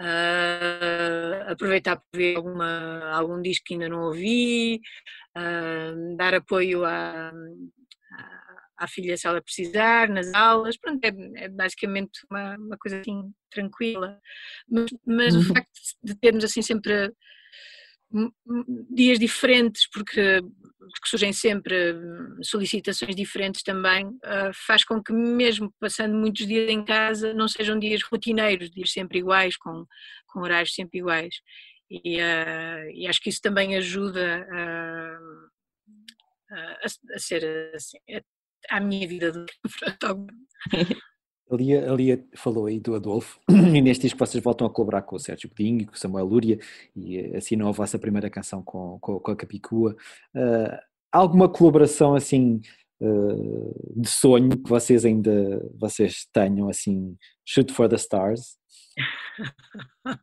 uh, 0.00 1.50
aproveitar 1.50 1.96
para 1.96 2.04
ver 2.14 2.36
alguma, 2.36 3.10
algum 3.10 3.42
disco 3.42 3.64
que 3.66 3.74
ainda 3.74 3.88
não 3.88 4.02
ouvi, 4.04 4.80
uh, 5.36 6.16
dar 6.16 6.34
apoio 6.34 6.84
à, 6.84 7.32
à, 8.78 8.88
filha 8.88 9.16
se 9.16 9.26
ela 9.26 9.42
precisar, 9.42 10.08
nas 10.08 10.32
aulas, 10.32 10.76
pronto, 10.78 11.04
é, 11.04 11.44
é 11.44 11.48
basicamente 11.48 12.20
uma, 12.30 12.56
uma, 12.56 12.78
coisa 12.78 13.00
assim 13.00 13.32
tranquila, 13.50 14.20
mas, 14.70 14.90
mas 15.04 15.34
uhum. 15.34 15.40
o 15.40 15.44
facto 15.44 15.70
de 16.02 16.14
termos 16.14 16.44
assim 16.44 16.62
sempre 16.62 17.12
dias 18.90 19.18
diferentes, 19.18 19.88
porque, 19.90 20.40
porque, 20.78 21.08
surgem 21.08 21.32
sempre 21.32 21.94
solicitações 22.42 23.14
diferentes 23.14 23.62
também, 23.62 24.06
uh, 24.06 24.52
faz 24.66 24.84
com 24.84 25.02
que 25.02 25.12
mesmo 25.12 25.72
passando 25.80 26.14
muitos 26.14 26.46
dias 26.46 26.70
em 26.70 26.84
casa 26.84 27.34
não 27.34 27.48
sejam 27.48 27.78
dias 27.78 28.02
rotineiros, 28.02 28.70
dias 28.70 28.92
sempre 28.92 29.18
iguais, 29.18 29.56
com, 29.56 29.84
com 30.26 30.40
horários 30.40 30.74
sempre 30.74 30.98
iguais. 30.98 31.36
E, 31.90 32.16
uh, 32.16 32.90
e 32.94 33.06
acho 33.06 33.20
que 33.20 33.28
isso 33.28 33.40
também 33.40 33.76
ajuda 33.76 34.46
a, 34.50 35.18
a, 36.52 36.78
a 37.14 37.18
ser 37.18 37.72
assim, 37.74 37.98
a, 38.70 38.80
minha 38.80 39.06
vida 39.06 39.30
do 39.32 39.46
A 41.48 41.54
Lia, 41.54 41.90
a 41.90 41.94
Lia 41.94 42.24
falou 42.34 42.66
aí 42.66 42.80
do 42.80 42.94
Adolfo, 42.96 43.38
e 43.48 43.80
neste 43.80 44.02
disco 44.02 44.18
vocês 44.18 44.42
voltam 44.42 44.66
a 44.66 44.70
colaborar 44.70 45.02
com 45.02 45.14
o 45.14 45.20
Sérgio 45.20 45.48
Godinho 45.48 45.82
e 45.82 45.86
com 45.86 45.94
o 45.94 45.98
Samuel 45.98 46.26
Lúria, 46.26 46.58
e 46.94 47.18
eh, 47.18 47.36
assinam 47.36 47.68
a 47.68 47.72
vossa 47.72 47.98
primeira 47.98 48.28
canção 48.28 48.62
com, 48.62 48.98
com, 48.98 49.20
com 49.20 49.30
a 49.30 49.36
Capicua. 49.36 49.96
Uh, 50.34 50.76
alguma 51.12 51.48
colaboração 51.48 52.14
assim 52.16 52.60
uh, 53.00 54.00
de 54.00 54.08
sonho 54.08 54.58
que 54.58 54.68
vocês 54.68 55.04
ainda 55.04 55.30
vocês 55.78 56.26
tenham, 56.32 56.68
assim, 56.68 57.16
shoot 57.44 57.72
for 57.72 57.88
the 57.88 57.96
stars? 57.96 58.58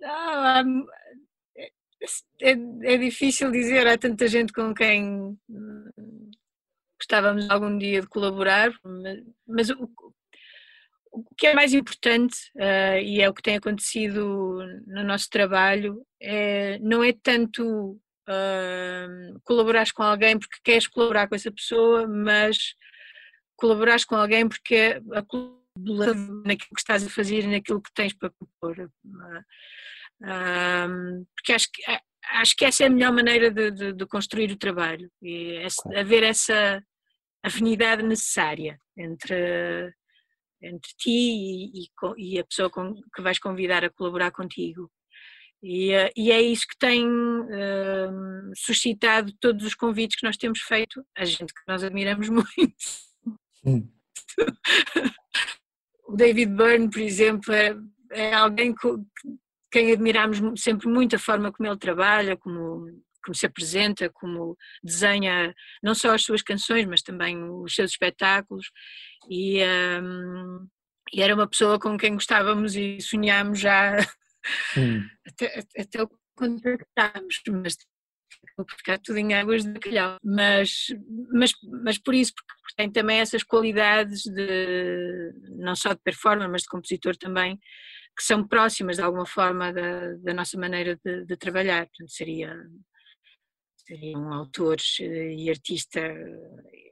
Não, 0.00 0.86
é, 2.40 2.56
é, 2.82 2.98
difícil 2.98 3.52
dizer, 3.52 3.86
há 3.86 3.96
tanta 3.96 4.26
gente 4.26 4.52
com 4.52 4.74
quem 4.74 5.38
gostávamos 7.02 7.50
algum 7.50 7.76
dia 7.76 8.00
de 8.00 8.06
colaborar, 8.06 8.72
mas, 8.84 9.18
mas 9.46 9.70
o, 9.70 9.90
o, 11.10 11.24
que 11.36 11.48
é 11.48 11.54
mais 11.54 11.74
importante, 11.74 12.36
uh, 12.56 12.98
e 13.02 13.20
é 13.20 13.28
o 13.28 13.34
que 13.34 13.42
tem 13.42 13.56
acontecido 13.56 14.64
no 14.86 15.02
nosso 15.02 15.28
trabalho, 15.28 16.06
é, 16.20 16.78
não 16.78 17.02
é 17.02 17.12
tanto 17.12 18.00
uh, 18.28 19.40
colaborares 19.42 19.90
com 19.90 20.02
alguém 20.02 20.38
porque 20.38 20.58
queres 20.62 20.86
colaborar 20.86 21.28
com 21.28 21.34
essa 21.34 21.50
pessoa, 21.50 22.06
mas 22.06 22.74
colaborares 23.56 24.04
com 24.04 24.14
alguém 24.14 24.48
porque 24.48 24.74
é 24.74 25.02
a 25.12 25.22
colaboração 25.22 26.42
naquilo 26.46 26.74
que 26.74 26.80
estás 26.80 27.04
a 27.04 27.10
fazer 27.10 27.44
e 27.44 27.48
naquilo 27.48 27.82
que 27.82 27.92
tens 27.94 28.12
para 28.14 28.30
propor. 28.30 28.90
Uh, 30.20 31.26
porque 31.34 31.52
acho 31.52 31.68
que 31.72 31.82
acho 32.30 32.56
que 32.56 32.64
essa 32.64 32.84
é 32.84 32.86
a 32.86 32.90
melhor 32.90 33.12
maneira 33.12 33.50
de, 33.50 33.70
de, 33.70 33.92
de 33.92 34.06
construir 34.06 34.50
o 34.50 34.56
trabalho 34.56 35.10
e 35.20 35.58
esse, 35.64 35.96
haver 35.96 36.22
essa 36.22 36.82
afinidade 37.42 38.02
necessária 38.02 38.78
entre, 38.96 39.92
entre 40.62 40.90
ti 40.98 41.10
e, 41.10 41.82
e, 41.82 41.88
e 42.18 42.38
a 42.38 42.44
pessoa 42.44 42.70
com, 42.70 42.94
que 43.14 43.22
vais 43.22 43.38
convidar 43.38 43.84
a 43.84 43.90
colaborar 43.90 44.30
contigo. 44.30 44.90
E, 45.62 45.92
eh, 45.92 46.12
e, 46.16 46.32
é 46.32 46.42
isso 46.42 46.66
que 46.66 46.76
tem 46.76 47.06
uh, 47.06 48.52
suscitado 48.56 49.32
todos 49.40 49.64
os 49.64 49.74
convites 49.74 50.18
que 50.18 50.26
nós 50.26 50.36
temos 50.36 50.60
feito, 50.60 51.04
a 51.16 51.24
gente 51.24 51.54
que 51.54 51.60
nós 51.68 51.84
admiramos 51.84 52.28
muito. 52.30 52.74
Hum. 53.64 53.88
o 56.08 56.16
David 56.16 56.52
Byrne, 56.52 56.90
por 56.90 57.00
exemplo, 57.00 57.54
é, 57.54 57.76
é 58.10 58.34
alguém 58.34 58.74
que, 58.74 58.88
quem 59.70 59.92
admiramos 59.92 60.60
sempre 60.60 60.88
muito 60.88 61.14
a 61.14 61.18
forma 61.18 61.52
como 61.52 61.68
ele 61.68 61.78
trabalha, 61.78 62.36
como 62.36 62.86
como 63.24 63.34
se 63.34 63.46
apresenta, 63.46 64.10
como 64.10 64.56
desenha 64.82 65.54
não 65.82 65.94
só 65.94 66.14
as 66.14 66.22
suas 66.22 66.42
canções, 66.42 66.86
mas 66.86 67.02
também 67.02 67.42
os 67.42 67.74
seus 67.74 67.92
espetáculos. 67.92 68.70
E, 69.30 69.62
um, 70.02 70.66
e 71.12 71.22
era 71.22 71.34
uma 71.34 71.48
pessoa 71.48 71.78
com 71.78 71.96
quem 71.96 72.14
gostávamos 72.14 72.74
e 72.76 73.00
sonhámos 73.00 73.60
já 73.60 73.96
hum. 74.76 75.06
até, 75.26 75.64
até 75.78 76.02
o 76.02 76.10
contactámos, 76.34 77.40
mas 77.62 77.76
ficar 78.76 78.98
tudo 78.98 79.18
em 79.18 79.34
águas 79.34 79.62
de 79.62 79.72
bacalhau. 79.72 80.16
Mas, 80.22 80.86
mas, 81.32 81.52
mas 81.84 81.98
por 81.98 82.14
isso, 82.14 82.32
porque 82.34 82.74
tem 82.76 82.90
também 82.90 83.20
essas 83.20 83.42
qualidades 83.42 84.22
de 84.22 85.32
não 85.58 85.74
só 85.74 85.92
de 85.92 86.00
performance, 86.02 86.50
mas 86.50 86.62
de 86.62 86.68
compositor 86.68 87.16
também, 87.16 87.58
que 88.16 88.24
são 88.24 88.46
próximas 88.46 88.96
de 88.96 89.02
alguma 89.02 89.26
forma 89.26 89.72
da, 89.72 90.14
da 90.16 90.34
nossa 90.34 90.58
maneira 90.58 90.98
de, 91.04 91.24
de 91.24 91.36
trabalhar. 91.36 91.86
Portanto, 91.86 92.10
seria 92.10 92.54
seria 93.92 94.16
um 94.16 94.32
autor 94.32 94.76
eh, 95.00 95.34
e 95.34 95.50
artista 95.50 96.00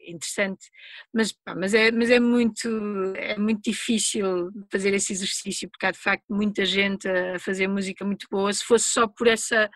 interessante, 0.06 0.66
mas, 1.12 1.32
pá, 1.32 1.54
mas, 1.54 1.72
é, 1.72 1.90
mas 1.90 2.10
é, 2.10 2.18
muito, 2.18 2.68
é 3.16 3.38
muito 3.38 3.62
difícil 3.62 4.50
fazer 4.70 4.92
esse 4.94 5.12
exercício, 5.12 5.68
porque 5.70 5.86
há 5.86 5.90
de 5.90 5.98
facto 5.98 6.24
muita 6.28 6.64
gente 6.64 7.08
a 7.08 7.38
fazer 7.38 7.68
música 7.68 8.04
muito 8.04 8.26
boa, 8.30 8.52
se 8.52 8.64
fosse 8.64 8.86
só 8.86 9.06
por 9.06 9.28
essa, 9.28 9.70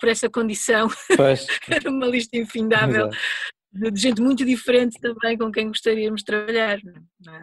por 0.00 0.08
essa 0.08 0.28
condição, 0.28 0.88
era 1.70 1.90
uma 1.90 2.06
lista 2.06 2.36
infindável 2.36 3.08
de, 3.72 3.90
de 3.90 4.00
gente 4.00 4.20
muito 4.20 4.44
diferente 4.44 4.98
também 5.00 5.38
com 5.38 5.50
quem 5.50 5.68
gostaríamos 5.68 6.20
de 6.20 6.26
trabalhar. 6.26 6.78
Não 6.84 7.42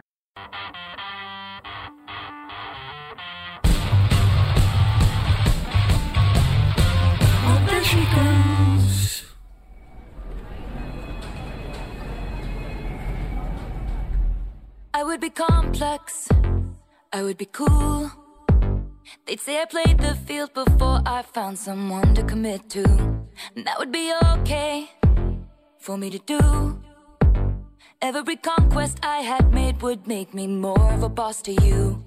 I 14.96 15.02
would 15.02 15.20
be 15.20 15.28
complex, 15.28 16.26
I 17.12 17.22
would 17.22 17.36
be 17.36 17.44
cool. 17.44 18.10
They'd 19.26 19.42
say 19.42 19.60
I 19.60 19.66
played 19.66 19.98
the 19.98 20.14
field 20.14 20.54
before 20.54 21.02
I 21.04 21.20
found 21.20 21.58
someone 21.58 22.14
to 22.14 22.22
commit 22.22 22.70
to. 22.70 22.84
And 23.54 23.66
that 23.66 23.78
would 23.78 23.92
be 23.92 24.10
okay 24.38 24.88
for 25.78 25.98
me 25.98 26.08
to 26.08 26.18
do. 26.20 26.80
Every 28.00 28.36
conquest 28.36 29.00
I 29.02 29.18
had 29.18 29.52
made 29.52 29.82
would 29.82 30.06
make 30.06 30.32
me 30.32 30.46
more 30.46 30.90
of 30.94 31.02
a 31.02 31.10
boss 31.10 31.42
to 31.42 31.52
you. 31.52 32.05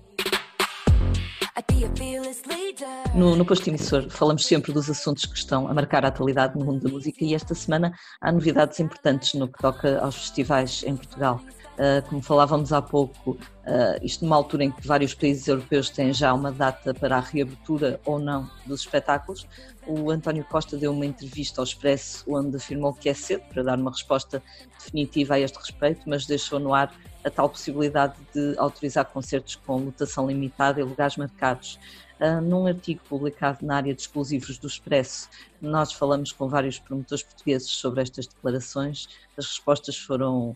No, 3.15 3.35
no 3.35 3.45
posto 3.45 3.67
emissor 3.67 4.09
falamos 4.09 4.45
sempre 4.45 4.71
dos 4.71 4.89
assuntos 4.89 5.25
que 5.25 5.37
estão 5.37 5.67
a 5.67 5.73
marcar 5.73 6.05
a 6.05 6.07
atualidade 6.07 6.57
no 6.57 6.65
mundo 6.65 6.83
da 6.83 6.89
música 6.89 7.23
e 7.23 7.33
esta 7.33 7.53
semana 7.53 7.93
há 8.21 8.31
novidades 8.31 8.79
importantes 8.79 9.33
no 9.33 9.47
que 9.47 9.59
toca 9.59 9.99
aos 9.99 10.15
festivais 10.15 10.83
em 10.83 10.95
Portugal. 10.95 11.41
Uh, 11.77 12.07
como 12.09 12.21
falávamos 12.21 12.73
há 12.73 12.81
pouco, 12.81 13.37
Uh, 13.69 14.03
isto 14.03 14.25
numa 14.25 14.35
altura 14.35 14.63
em 14.63 14.71
que 14.71 14.87
vários 14.87 15.13
países 15.13 15.47
europeus 15.47 15.91
têm 15.91 16.11
já 16.11 16.33
uma 16.33 16.51
data 16.51 16.91
para 16.91 17.17
a 17.17 17.19
reabertura 17.19 17.99
ou 18.03 18.17
não 18.17 18.49
dos 18.65 18.81
espetáculos. 18.81 19.47
O 19.91 20.11
António 20.11 20.45
Costa 20.45 20.77
deu 20.77 20.91
uma 20.91 21.03
entrevista 21.03 21.59
ao 21.59 21.63
Expresso 21.63 22.23
onde 22.27 22.55
afirmou 22.57 22.93
que 22.93 23.09
é 23.09 23.13
cedo 23.15 23.41
para 23.49 23.63
dar 23.63 23.79
uma 23.79 23.89
resposta 23.89 24.39
definitiva 24.77 25.33
a 25.33 25.39
este 25.39 25.57
respeito, 25.57 26.07
mas 26.07 26.27
deixou 26.27 26.59
no 26.59 26.75
ar 26.75 26.93
a 27.23 27.29
tal 27.31 27.49
possibilidade 27.49 28.13
de 28.31 28.53
autorizar 28.59 29.05
concertos 29.05 29.55
com 29.55 29.77
lotação 29.77 30.27
limitada 30.27 30.79
e 30.79 30.83
lugares 30.83 31.17
marcados. 31.17 31.79
Uh, 32.21 32.39
num 32.39 32.67
artigo 32.67 33.01
publicado 33.09 33.65
na 33.65 33.77
área 33.77 33.95
de 33.95 34.01
explosivos 34.01 34.59
do 34.59 34.67
Expresso, 34.67 35.27
nós 35.59 35.91
falamos 35.91 36.31
com 36.31 36.47
vários 36.47 36.77
promotores 36.77 37.23
portugueses 37.23 37.71
sobre 37.71 38.03
estas 38.03 38.27
declarações. 38.27 39.07
As 39.35 39.47
respostas 39.47 39.97
foram 39.97 40.55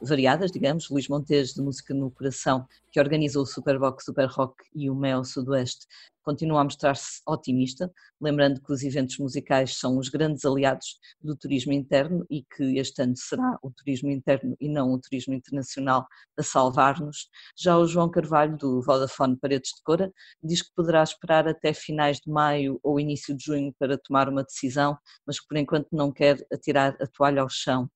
variadas, 0.00 0.50
digamos, 0.50 0.88
Luís 0.88 1.06
Montes 1.06 1.52
de 1.52 1.60
Música 1.60 1.92
no 1.92 2.10
Coração, 2.10 2.66
que 2.90 2.98
organiza 2.98 3.38
o 3.38 3.44
Superbox 3.44 4.06
Super 4.06 4.26
Rock 4.26 4.64
e 4.74 4.88
o 4.88 4.94
Mel 4.94 5.22
Sudoeste, 5.22 5.86
continua 6.24 6.60
a 6.60 6.64
mostrar-se 6.64 7.20
otimista, 7.26 7.92
lembrando 8.20 8.60
que 8.60 8.72
os 8.72 8.82
eventos 8.82 9.18
musicais 9.18 9.76
são 9.76 9.98
os 9.98 10.08
grandes 10.08 10.44
aliados 10.44 10.98
do 11.20 11.36
turismo 11.36 11.72
interno 11.72 12.26
e 12.30 12.42
que 12.42 12.78
este 12.78 13.02
ano 13.02 13.16
será 13.16 13.58
o 13.62 13.70
turismo 13.70 14.10
interno 14.10 14.56
e 14.60 14.68
não 14.68 14.92
o 14.92 14.98
turismo 14.98 15.34
internacional 15.34 16.06
a 16.36 16.42
salvar-nos. 16.42 17.28
Já 17.56 17.78
o 17.78 17.86
João 17.86 18.10
Carvalho, 18.10 18.56
do 18.56 18.82
Vodafone 18.82 19.36
Paredes 19.36 19.70
de 19.76 19.82
Cora, 19.82 20.12
diz 20.42 20.62
que 20.62 20.74
poderá 20.74 21.02
esperar 21.02 21.46
até 21.46 21.72
finais 21.72 22.18
de 22.18 22.30
maio 22.30 22.80
ou 22.82 22.98
início 22.98 23.36
de 23.36 23.44
junho 23.44 23.74
para 23.78 23.98
tomar 23.98 24.28
uma 24.28 24.42
decisão, 24.42 24.98
mas 25.26 25.38
que 25.38 25.46
por 25.46 25.56
enquanto 25.56 25.88
não 25.92 26.10
quer 26.10 26.44
atirar 26.52 26.96
a 27.00 27.06
toalha 27.06 27.42
ao 27.42 27.48
chão 27.48 27.88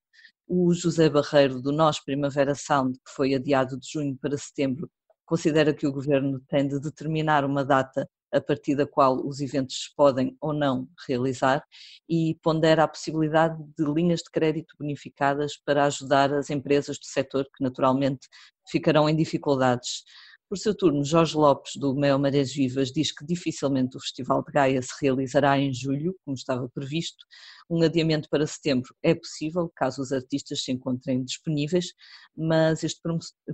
o 0.49 0.72
José 0.72 1.11
Barreiro, 1.11 1.61
do 1.61 1.70
Nós 1.70 2.01
Primavera 2.01 2.55
Sound, 2.55 2.99
que 3.05 3.12
foi 3.14 3.35
adiado 3.35 3.79
de 3.79 3.87
junho 3.87 4.16
para 4.16 4.37
setembro, 4.39 4.91
considera 5.26 5.74
que 5.74 5.87
o 5.87 5.93
governo 5.93 6.41
tem 6.49 6.66
de 6.66 6.81
determinar 6.81 7.45
uma 7.45 7.62
data 7.62 8.09
a 8.33 8.41
partir 8.41 8.74
da 8.74 8.87
qual 8.87 9.26
os 9.26 9.41
eventos 9.41 9.93
podem 9.97 10.37
ou 10.41 10.53
não 10.53 10.89
realizar 11.07 11.64
e 12.09 12.37
pondera 12.43 12.85
a 12.85 12.89
possibilidade 12.89 13.62
de 13.76 13.85
linhas 13.85 14.20
de 14.20 14.31
crédito 14.31 14.74
bonificadas 14.79 15.57
para 15.57 15.85
ajudar 15.85 16.33
as 16.33 16.51
empresas 16.51 16.99
do 16.99 17.07
setor 17.07 17.45
que 17.45 17.62
naturalmente 17.62 18.29
ficarão 18.70 19.09
em 19.09 19.16
dificuldades. 19.16 20.05
Por 20.49 20.57
seu 20.57 20.74
turno, 20.74 21.05
Jorge 21.05 21.36
Lopes, 21.36 21.76
do 21.76 21.94
Mel 21.94 22.18
Marés 22.18 22.55
Vivas, 22.55 22.90
diz 22.90 23.12
que 23.12 23.22
dificilmente 23.22 23.99
o 23.99 24.01
Festival 24.01 24.42
de 24.42 24.51
Gaia 24.51 24.80
se 24.80 24.94
realizará 24.99 25.59
em 25.59 25.74
julho, 25.74 26.16
como 26.24 26.34
estava 26.34 26.66
previsto. 26.70 27.22
Um 27.68 27.82
adiamento 27.82 28.30
para 28.30 28.46
setembro 28.46 28.94
é 29.03 29.14
possível, 29.14 29.70
caso 29.76 30.01
os 30.01 30.11
artistas 30.11 30.64
se 30.64 30.72
encontrem 30.72 31.22
disponíveis, 31.22 31.92
mas 32.34 32.82
este 32.82 32.99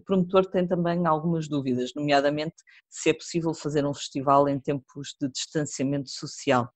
promotor 0.06 0.46
tem 0.46 0.68
também 0.68 1.04
algumas 1.04 1.48
dúvidas, 1.48 1.90
nomeadamente 1.96 2.54
se 2.88 3.10
é 3.10 3.12
possível 3.12 3.52
fazer 3.54 3.84
um 3.84 3.92
festival 3.92 4.48
em 4.48 4.60
tempos 4.60 5.16
de 5.20 5.28
distanciamento 5.28 6.10
social 6.10 6.72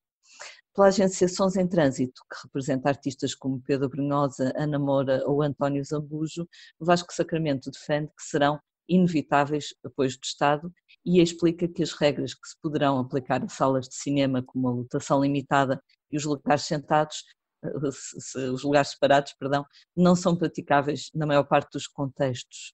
pela 0.74 0.88
agência 0.88 1.28
Sons 1.28 1.56
em 1.56 1.66
Trânsito, 1.66 2.22
que 2.30 2.40
representa 2.44 2.88
artistas 2.88 3.34
como 3.34 3.60
Pedro 3.60 3.88
Brunhosa, 3.88 4.52
Ana 4.56 4.78
Moura 4.78 5.22
ou 5.26 5.42
António 5.42 5.84
Zambujo, 5.84 6.48
Vasco 6.78 7.12
Sacramento 7.12 7.68
defende 7.70 8.08
que 8.16 8.22
serão 8.22 8.60
inevitáveis 8.88 9.74
apoios 9.84 10.16
do 10.16 10.24
Estado 10.24 10.72
e 11.04 11.20
explica 11.20 11.68
que 11.68 11.82
as 11.82 11.92
regras 11.92 12.34
que 12.34 12.48
se 12.48 12.56
poderão 12.60 12.98
aplicar 12.98 13.42
a 13.42 13.48
salas 13.48 13.88
de 13.88 13.94
cinema, 13.94 14.42
como 14.42 14.68
a 14.68 14.72
lotação 14.72 15.22
limitada 15.22 15.82
e 16.10 16.16
os 16.16 16.24
lugares 16.24 16.62
sentados, 16.62 17.24
eh, 17.64 18.50
os 18.50 18.62
lugares 18.62 18.90
separados, 18.90 19.34
perdão, 19.38 19.64
não 19.96 20.14
são 20.16 20.36
praticáveis 20.36 21.10
na 21.14 21.26
maior 21.26 21.44
parte 21.44 21.72
dos 21.72 21.86
contextos. 21.86 22.72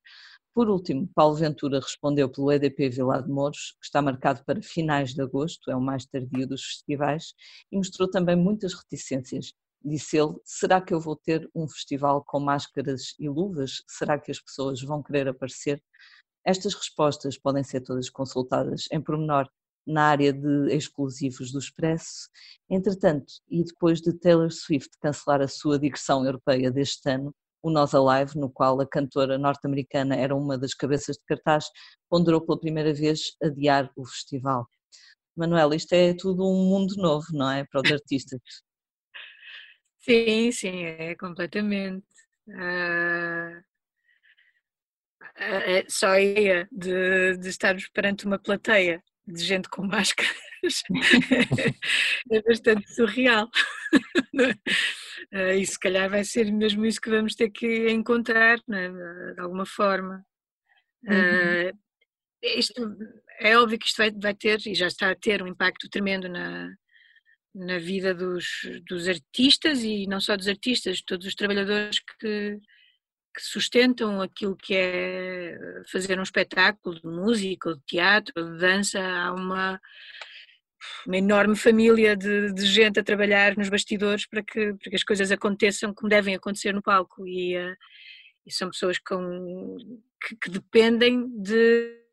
Por 0.54 0.68
último, 0.68 1.08
Paulo 1.14 1.34
Ventura 1.34 1.80
respondeu 1.80 2.28
pelo 2.30 2.52
EDP 2.52 2.88
Vila 2.88 3.20
de 3.20 3.28
Mouros, 3.28 3.76
que 3.80 3.86
está 3.86 4.00
marcado 4.00 4.44
para 4.44 4.62
finais 4.62 5.12
de 5.12 5.20
agosto, 5.20 5.70
é 5.70 5.74
o 5.74 5.80
mais 5.80 6.06
tardio 6.06 6.46
dos 6.46 6.62
festivais, 6.62 7.34
e 7.72 7.76
mostrou 7.76 8.08
também 8.08 8.36
muitas 8.36 8.72
reticências 8.72 9.52
disse 9.84 10.16
ele, 10.16 10.34
será 10.44 10.80
que 10.80 10.94
eu 10.94 11.00
vou 11.00 11.14
ter 11.14 11.48
um 11.54 11.68
festival 11.68 12.24
com 12.24 12.40
máscaras 12.40 13.14
e 13.18 13.28
luvas? 13.28 13.82
Será 13.86 14.18
que 14.18 14.30
as 14.30 14.40
pessoas 14.40 14.80
vão 14.80 15.02
querer 15.02 15.28
aparecer? 15.28 15.82
Estas 16.44 16.74
respostas 16.74 17.38
podem 17.38 17.64
ser 17.64 17.80
todas 17.80 18.10
consultadas 18.10 18.86
em 18.92 19.00
pormenor 19.00 19.48
na 19.86 20.08
área 20.08 20.32
de 20.32 20.74
exclusivos 20.74 21.52
do 21.52 21.58
Expresso. 21.58 22.28
Entretanto, 22.68 23.32
e 23.50 23.62
depois 23.62 24.00
de 24.00 24.12
Taylor 24.12 24.50
Swift 24.50 24.90
cancelar 25.00 25.40
a 25.40 25.48
sua 25.48 25.78
digressão 25.78 26.24
europeia 26.24 26.70
deste 26.70 27.08
ano, 27.08 27.34
o 27.62 27.70
Nós 27.70 27.94
Alive, 27.94 28.38
no 28.38 28.50
qual 28.50 28.78
a 28.80 28.86
cantora 28.86 29.38
norte-americana 29.38 30.16
era 30.16 30.36
uma 30.36 30.58
das 30.58 30.74
cabeças 30.74 31.16
de 31.16 31.24
cartaz, 31.24 31.64
ponderou 32.10 32.40
pela 32.44 32.60
primeira 32.60 32.92
vez 32.92 33.36
adiar 33.42 33.90
o 33.96 34.06
festival. 34.06 34.66
Manuel, 35.34 35.72
isto 35.72 35.92
é 35.94 36.14
tudo 36.14 36.46
um 36.46 36.68
mundo 36.68 36.94
novo, 36.96 37.26
não 37.32 37.50
é? 37.50 37.64
Para 37.64 37.80
os 37.82 37.90
artistas. 37.92 38.40
Sim, 39.98 40.52
sim, 40.52 40.84
é 40.84 41.14
completamente. 41.14 42.04
Uh, 42.46 43.64
é 45.36 45.84
só 45.88 46.08
a 46.08 46.20
ideia 46.20 46.68
de, 46.70 47.36
de 47.36 47.48
estarmos 47.48 47.88
perante 47.88 48.24
uma 48.24 48.38
plateia 48.38 49.02
de 49.26 49.42
gente 49.42 49.68
com 49.68 49.86
máscaras 49.86 50.34
é 52.30 52.42
bastante 52.42 52.94
surreal. 52.94 53.50
uh, 55.32 55.52
e 55.58 55.66
se 55.66 55.78
calhar 55.78 56.08
vai 56.08 56.24
ser 56.24 56.50
mesmo 56.52 56.86
isso 56.86 57.00
que 57.00 57.10
vamos 57.10 57.34
ter 57.34 57.50
que 57.50 57.90
encontrar, 57.90 58.58
né? 58.66 58.88
de 59.34 59.40
alguma 59.40 59.66
forma. 59.66 60.24
Uhum. 61.06 61.68
Uh, 61.68 61.78
isto, 62.42 62.96
é 63.40 63.58
óbvio 63.58 63.78
que 63.78 63.86
isto 63.86 63.98
vai, 63.98 64.10
vai 64.10 64.34
ter, 64.34 64.60
e 64.66 64.74
já 64.74 64.86
está 64.86 65.10
a 65.10 65.16
ter, 65.16 65.42
um 65.42 65.46
impacto 65.46 65.88
tremendo 65.88 66.28
na, 66.28 66.70
na 67.54 67.78
vida 67.78 68.14
dos, 68.14 68.46
dos 68.86 69.08
artistas 69.08 69.82
e 69.82 70.06
não 70.06 70.20
só 70.20 70.36
dos 70.36 70.48
artistas, 70.48 71.02
todos 71.02 71.26
os 71.26 71.34
trabalhadores 71.34 72.00
que, 72.20 72.58
que 73.34 73.42
sustentam 73.42 74.22
aquilo 74.22 74.56
que 74.56 74.74
é 74.74 75.58
fazer 75.90 76.18
um 76.18 76.22
espetáculo 76.22 77.00
de 77.00 77.06
música, 77.06 77.74
de 77.74 77.80
teatro, 77.86 78.32
de 78.34 78.58
dança. 78.58 79.00
Há 79.00 79.32
uma, 79.32 79.80
uma 81.06 81.16
enorme 81.16 81.56
família 81.56 82.16
de, 82.16 82.52
de, 82.52 82.66
gente 82.66 83.00
a 83.00 83.04
trabalhar 83.04 83.56
nos 83.56 83.68
bastidores 83.68 84.26
para 84.26 84.42
que, 84.42 84.74
para 84.74 84.90
que 84.90 84.96
as 84.96 85.04
coisas 85.04 85.32
aconteçam 85.32 85.92
como 85.92 86.08
devem 86.08 86.34
acontecer 86.34 86.72
no 86.72 86.82
palco. 86.82 87.26
E, 87.26 87.58
uh, 87.58 87.76
e 88.46 88.52
são 88.52 88.70
pessoas 88.70 88.98
com, 88.98 89.76
que, 90.26 90.36
que 90.36 90.50
dependem 90.50 91.28
de 91.42 92.04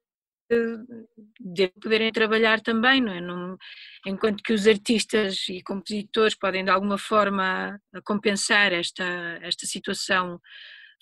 de 1.40 1.70
poderem 1.82 2.12
trabalhar 2.12 2.60
também, 2.60 3.02
não 3.02 3.14
é? 3.14 3.22
Não, 3.22 3.58
enquanto 4.06 4.44
que 4.44 4.54
os 4.54 4.68
artistas 4.68 5.48
e 5.50 5.62
compositores 5.64 6.36
podem 6.36 6.64
de 6.64 6.70
alguma 6.70 6.98
forma 6.98 7.80
compensar 8.04 8.74
esta, 8.74 9.04
esta 9.42 9.66
situação 9.66 10.40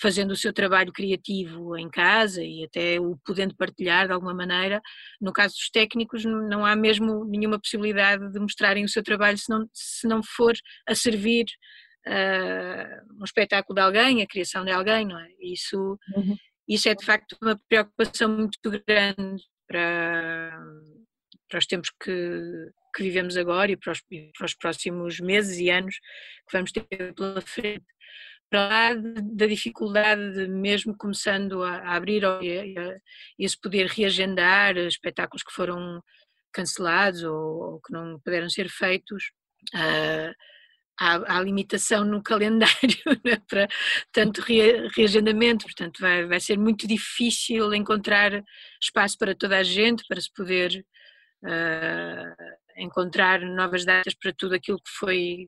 fazendo 0.01 0.31
o 0.31 0.35
seu 0.35 0.53
trabalho 0.53 0.93
criativo 0.93 1.77
em 1.77 1.89
casa 1.89 2.43
e 2.43 2.63
até 2.63 2.99
o 2.99 3.17
podendo 3.25 3.55
partilhar 3.55 4.07
de 4.07 4.13
alguma 4.13 4.33
maneira. 4.33 4.81
No 5.19 5.33
caso 5.33 5.55
dos 5.55 5.69
técnicos, 5.69 6.23
não 6.25 6.65
há 6.65 6.75
mesmo 6.75 7.25
nenhuma 7.25 7.59
possibilidade 7.59 8.31
de 8.31 8.39
mostrarem 8.39 8.85
o 8.85 8.89
seu 8.89 9.03
trabalho 9.03 9.37
se 9.37 9.49
não, 9.49 9.69
se 9.73 10.07
não 10.07 10.21
for 10.23 10.53
a 10.87 10.95
servir 10.95 11.45
uh, 12.07 13.19
um 13.21 13.23
espetáculo 13.23 13.75
de 13.75 13.81
alguém, 13.81 14.21
a 14.21 14.27
criação 14.27 14.63
de 14.63 14.71
alguém, 14.71 15.05
não 15.05 15.19
é? 15.19 15.27
Isso, 15.41 15.97
uhum. 16.15 16.35
Isso 16.69 16.87
é 16.87 16.93
de 16.93 17.03
facto 17.03 17.35
uma 17.41 17.59
preocupação 17.67 18.29
muito 18.29 18.59
grande 18.87 19.43
para, 19.67 20.55
para 21.49 21.57
os 21.57 21.65
tempos 21.65 21.91
que, 21.99 22.71
que 22.95 23.01
vivemos 23.01 23.35
agora 23.37 23.71
e 23.71 23.77
para 23.77 23.91
os, 23.91 24.01
para 24.37 24.45
os, 24.45 24.53
próximos 24.53 25.19
meses 25.19 25.57
e 25.57 25.71
anos 25.71 25.95
que 26.47 26.53
vamos 26.53 26.71
ter 26.71 26.85
pela 27.15 27.41
frente. 27.41 27.85
Para 28.49 28.67
lá 28.67 28.93
da 28.95 29.45
dificuldade 29.45 30.33
de 30.33 30.47
mesmo 30.47 30.97
começando 30.97 31.63
a, 31.63 31.77
a 31.77 31.95
abrir 31.95 32.23
e 33.37 33.47
se 33.47 33.59
poder 33.59 33.87
reagendar 33.87 34.75
espetáculos 34.77 35.43
que 35.43 35.53
foram 35.53 36.01
cancelados 36.51 37.23
ou, 37.23 37.73
ou 37.73 37.81
que 37.81 37.93
não 37.93 38.19
puderam 38.19 38.49
ser 38.49 38.67
feitos, 38.69 39.31
uh, 39.75 40.33
há, 40.99 41.41
limitação 41.41 42.03
no 42.03 42.21
calendário 42.23 42.97
né, 43.23 43.41
para 43.47 43.67
tanto 44.11 44.41
reagendamento, 44.41 45.65
portanto 45.65 45.99
vai, 45.99 46.25
vai 46.25 46.39
ser 46.39 46.57
muito 46.57 46.87
difícil 46.87 47.73
encontrar 47.73 48.43
espaço 48.81 49.17
para 49.17 49.35
toda 49.35 49.57
a 49.57 49.63
gente, 49.63 50.03
para 50.07 50.19
se 50.19 50.31
poder 50.33 50.85
uh, 51.43 52.57
encontrar 52.77 53.41
novas 53.41 53.85
datas 53.85 54.13
para 54.15 54.33
tudo 54.33 54.55
aquilo 54.55 54.77
que 54.77 54.91
foi 54.91 55.47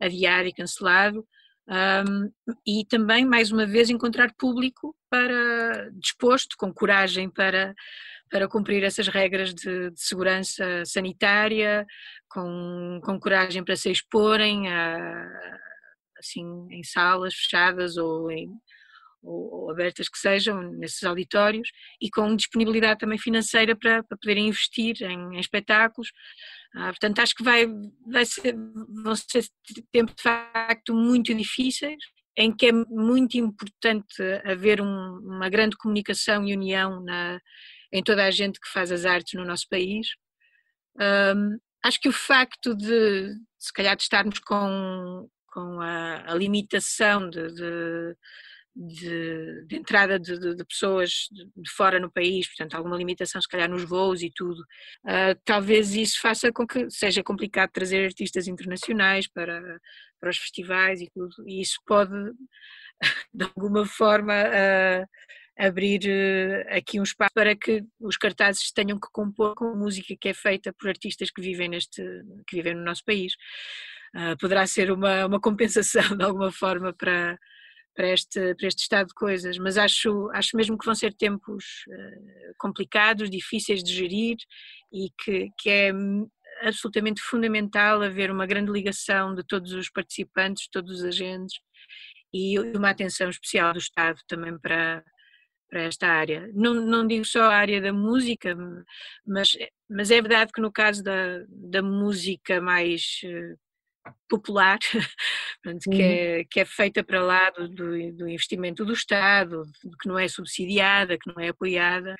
adiado 0.00 0.48
e 0.48 0.52
cancelado. 0.52 1.26
Um, 1.68 2.32
e 2.66 2.84
também, 2.86 3.24
mais 3.24 3.52
uma 3.52 3.64
vez, 3.66 3.90
encontrar 3.90 4.34
público 4.36 4.96
para 5.08 5.90
disposto, 5.92 6.56
com 6.58 6.72
coragem 6.72 7.30
para, 7.30 7.74
para 8.30 8.48
cumprir 8.48 8.82
essas 8.82 9.08
regras 9.08 9.54
de, 9.54 9.90
de 9.90 10.00
segurança 10.00 10.84
sanitária, 10.84 11.86
com, 12.28 13.00
com, 13.04 13.20
coragem 13.20 13.64
para 13.64 13.76
se 13.76 13.90
exporem 13.90 14.68
a, 14.68 15.28
assim, 16.18 16.44
em 16.70 16.82
salas 16.82 17.34
fechadas 17.34 17.96
ou 17.96 18.30
em, 18.30 18.48
ou, 19.22 19.70
abertas 19.70 20.08
que 20.08 20.18
sejam 20.18 20.62
nesses 20.72 21.02
auditórios 21.04 21.70
e 22.00 22.10
com 22.10 22.34
disponibilidade 22.36 23.00
também 23.00 23.18
financeira 23.18 23.76
para, 23.76 24.02
para 24.02 24.16
poderem 24.16 24.48
investir 24.48 25.02
em, 25.02 25.36
em 25.36 25.40
espetáculos. 25.40 26.10
Ah, 26.74 26.88
portanto, 26.88 27.18
acho 27.18 27.34
que 27.34 27.42
vai, 27.42 27.66
vai 28.06 28.24
ser, 28.24 28.54
vão 29.02 29.16
ser 29.16 29.44
tempos 29.92 30.14
de 30.14 30.22
facto 30.22 30.94
muito 30.94 31.34
difíceis, 31.34 31.98
em 32.36 32.54
que 32.54 32.66
é 32.66 32.72
muito 32.72 33.36
importante 33.36 34.22
haver 34.44 34.80
um, 34.80 35.18
uma 35.18 35.48
grande 35.48 35.76
comunicação 35.76 36.46
e 36.46 36.54
união 36.54 37.02
na, 37.02 37.40
em 37.92 38.02
toda 38.02 38.24
a 38.24 38.30
gente 38.30 38.60
que 38.60 38.68
faz 38.68 38.92
as 38.92 39.04
artes 39.04 39.34
no 39.34 39.44
nosso 39.44 39.66
país. 39.68 40.06
Um, 40.98 41.58
acho 41.84 42.00
que 42.00 42.08
o 42.08 42.12
facto 42.12 42.74
de, 42.74 43.34
se 43.58 43.72
calhar, 43.72 43.96
de 43.96 44.02
estarmos 44.02 44.38
com, 44.38 45.28
com 45.48 45.80
a, 45.80 46.30
a 46.30 46.34
limitação 46.34 47.28
de, 47.28 47.52
de 47.52 48.16
de, 48.80 49.66
de 49.66 49.76
entrada 49.76 50.18
de, 50.18 50.56
de, 50.56 50.64
pessoas 50.64 51.28
de, 51.30 51.70
fora 51.70 52.00
no 52.00 52.10
país, 52.10 52.48
portanto, 52.48 52.74
alguma 52.74 52.96
limitação, 52.96 53.40
se 53.40 53.48
calhar, 53.48 53.68
nos 53.68 53.84
voos 53.84 54.22
e 54.22 54.30
tudo. 54.34 54.60
Uh, 55.04 55.38
talvez 55.44 55.94
isso 55.94 56.18
faça 56.18 56.50
com 56.50 56.66
que 56.66 56.88
seja 56.90 57.22
complicado 57.22 57.70
trazer 57.72 58.06
artistas 58.06 58.48
internacionais 58.48 59.28
para, 59.28 59.60
para 60.18 60.30
os 60.30 60.38
festivais 60.38 61.02
e 61.02 61.10
tudo, 61.12 61.34
e 61.46 61.60
isso 61.60 61.78
pode, 61.86 62.10
de 63.34 63.44
alguma 63.44 63.84
forma, 63.84 64.32
uh, 64.32 65.06
abrir 65.58 66.00
uh, 66.06 66.74
aqui 66.74 66.98
um 66.98 67.02
espaço 67.02 67.34
para 67.34 67.54
que 67.54 67.84
os 68.00 68.16
cartazes 68.16 68.72
tenham 68.72 68.98
que 68.98 69.08
compor 69.12 69.54
com 69.54 69.76
música 69.76 70.16
que 70.18 70.30
é 70.30 70.34
feita 70.34 70.72
por 70.72 70.88
artistas 70.88 71.30
que 71.30 71.42
vivem, 71.42 71.68
neste, 71.68 72.02
que 72.46 72.56
vivem 72.56 72.74
no 72.74 72.82
nosso 72.82 73.04
país. 73.04 73.34
poderá 74.40 74.66
ser 74.66 74.90
uma, 74.90 75.26
uma 75.26 75.40
compensação, 75.40 76.02
de 76.16 76.24
alguma 76.24 76.50
forma, 76.50 76.94
para 76.94 77.38
para 77.94 78.08
este, 78.08 78.54
para 78.54 78.68
este 78.68 78.82
estado 78.82 79.08
de 79.08 79.14
coisas, 79.14 79.58
mas 79.58 79.76
acho, 79.76 80.30
acho 80.32 80.56
mesmo 80.56 80.78
que 80.78 80.86
vão 80.86 80.94
ser 80.94 81.14
tempos 81.14 81.64
uh, 81.88 82.54
complicados, 82.58 83.30
difíceis 83.30 83.82
de 83.82 83.92
gerir 83.92 84.36
e 84.92 85.10
que, 85.22 85.48
que 85.58 85.70
é 85.70 85.92
absolutamente 86.62 87.20
fundamental 87.22 88.02
haver 88.02 88.30
uma 88.30 88.46
grande 88.46 88.70
ligação 88.70 89.34
de 89.34 89.42
todos 89.44 89.72
os 89.72 89.90
participantes, 89.90 90.68
todos 90.70 90.98
os 90.98 91.04
agentes 91.04 91.58
e 92.32 92.58
uma 92.58 92.90
atenção 92.90 93.28
especial 93.28 93.72
do 93.72 93.78
Estado 93.78 94.18
também 94.28 94.56
para, 94.58 95.02
para 95.68 95.82
esta 95.82 96.06
área. 96.08 96.50
Não, 96.54 96.74
não 96.74 97.06
digo 97.06 97.24
só 97.24 97.42
a 97.42 97.56
área 97.56 97.80
da 97.80 97.92
música, 97.92 98.56
mas, 99.26 99.56
mas 99.88 100.10
é 100.10 100.20
verdade 100.20 100.52
que 100.52 100.60
no 100.60 100.72
caso 100.72 101.02
da, 101.02 101.44
da 101.48 101.82
música 101.82 102.60
mais 102.60 103.20
eh, 103.24 103.54
popular, 104.28 104.78
que, 105.82 105.88
uhum. 105.88 106.00
é, 106.00 106.44
que 106.44 106.60
é 106.60 106.64
feita 106.64 107.04
para 107.04 107.22
lá 107.22 107.50
do, 107.50 107.68
do, 107.68 108.28
investimento 108.28 108.84
do 108.84 108.92
Estado, 108.92 109.62
que 110.00 110.08
não 110.08 110.18
é 110.18 110.28
subsidiada, 110.28 111.18
que 111.18 111.28
não 111.32 111.42
é 111.42 111.48
apoiada. 111.48 112.14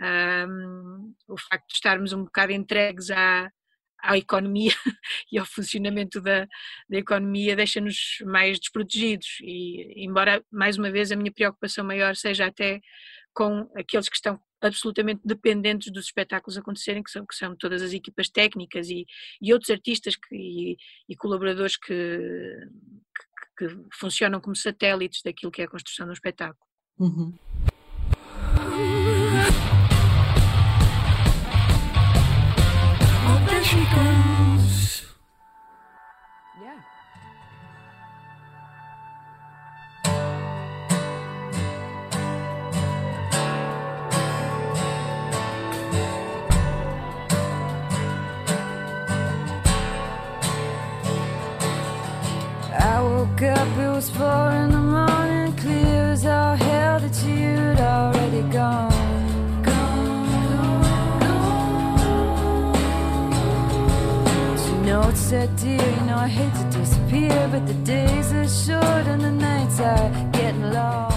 Um, 0.00 1.14
o 1.28 1.38
facto 1.38 1.68
de 1.68 1.74
estarmos 1.74 2.12
um 2.12 2.24
bocado 2.24 2.52
entregues 2.52 3.10
à, 3.10 3.50
à 4.02 4.16
economia 4.16 4.72
e 5.30 5.38
ao 5.38 5.44
funcionamento 5.44 6.20
da, 6.20 6.46
da 6.88 6.98
economia 6.98 7.54
deixa-nos 7.54 8.18
mais 8.24 8.58
desprotegidos 8.58 9.38
e 9.42 10.04
embora 10.04 10.42
mais 10.50 10.78
uma 10.78 10.90
vez 10.90 11.12
a 11.12 11.16
minha 11.16 11.32
preocupação 11.32 11.84
maior 11.84 12.16
seja 12.16 12.46
até 12.46 12.80
com 13.34 13.70
aqueles 13.76 14.08
que 14.08 14.16
estão 14.16 14.40
absolutamente 14.60 15.20
dependentes 15.24 15.92
dos 15.92 16.06
espetáculos 16.06 16.56
acontecerem, 16.58 17.02
que 17.02 17.10
são, 17.10 17.26
que 17.26 17.34
são 17.34 17.56
todas 17.56 17.82
as 17.82 17.92
equipas 17.92 18.28
técnicas 18.28 18.88
e, 18.88 19.06
e 19.40 19.52
outros 19.52 19.70
artistas 19.70 20.16
que, 20.16 20.34
e, 20.34 20.76
e, 21.08 21.16
colaboradores 21.16 21.76
que, 21.76 21.94
que, 23.56 23.68
que, 23.68 23.76
funcionam 23.98 24.40
como 24.40 24.54
satélites 24.54 25.22
daquilo 25.22 25.52
que 25.52 25.62
é 25.62 25.64
a 25.64 25.68
construção 25.68 26.06
do 26.06 26.12
espetáculo. 26.12 26.66
Uhum. 26.98 27.34
Dear. 65.46 65.80
You 65.80 66.06
know 66.06 66.16
I 66.16 66.28
hate 66.28 66.54
to 66.54 66.78
disappear, 66.78 67.48
but 67.50 67.66
the 67.66 67.74
days 67.84 68.32
are 68.32 68.48
short 68.48 69.06
and 69.06 69.20
the 69.20 69.30
nights 69.30 69.80
are 69.80 70.10
getting 70.32 70.70
long. 70.72 71.10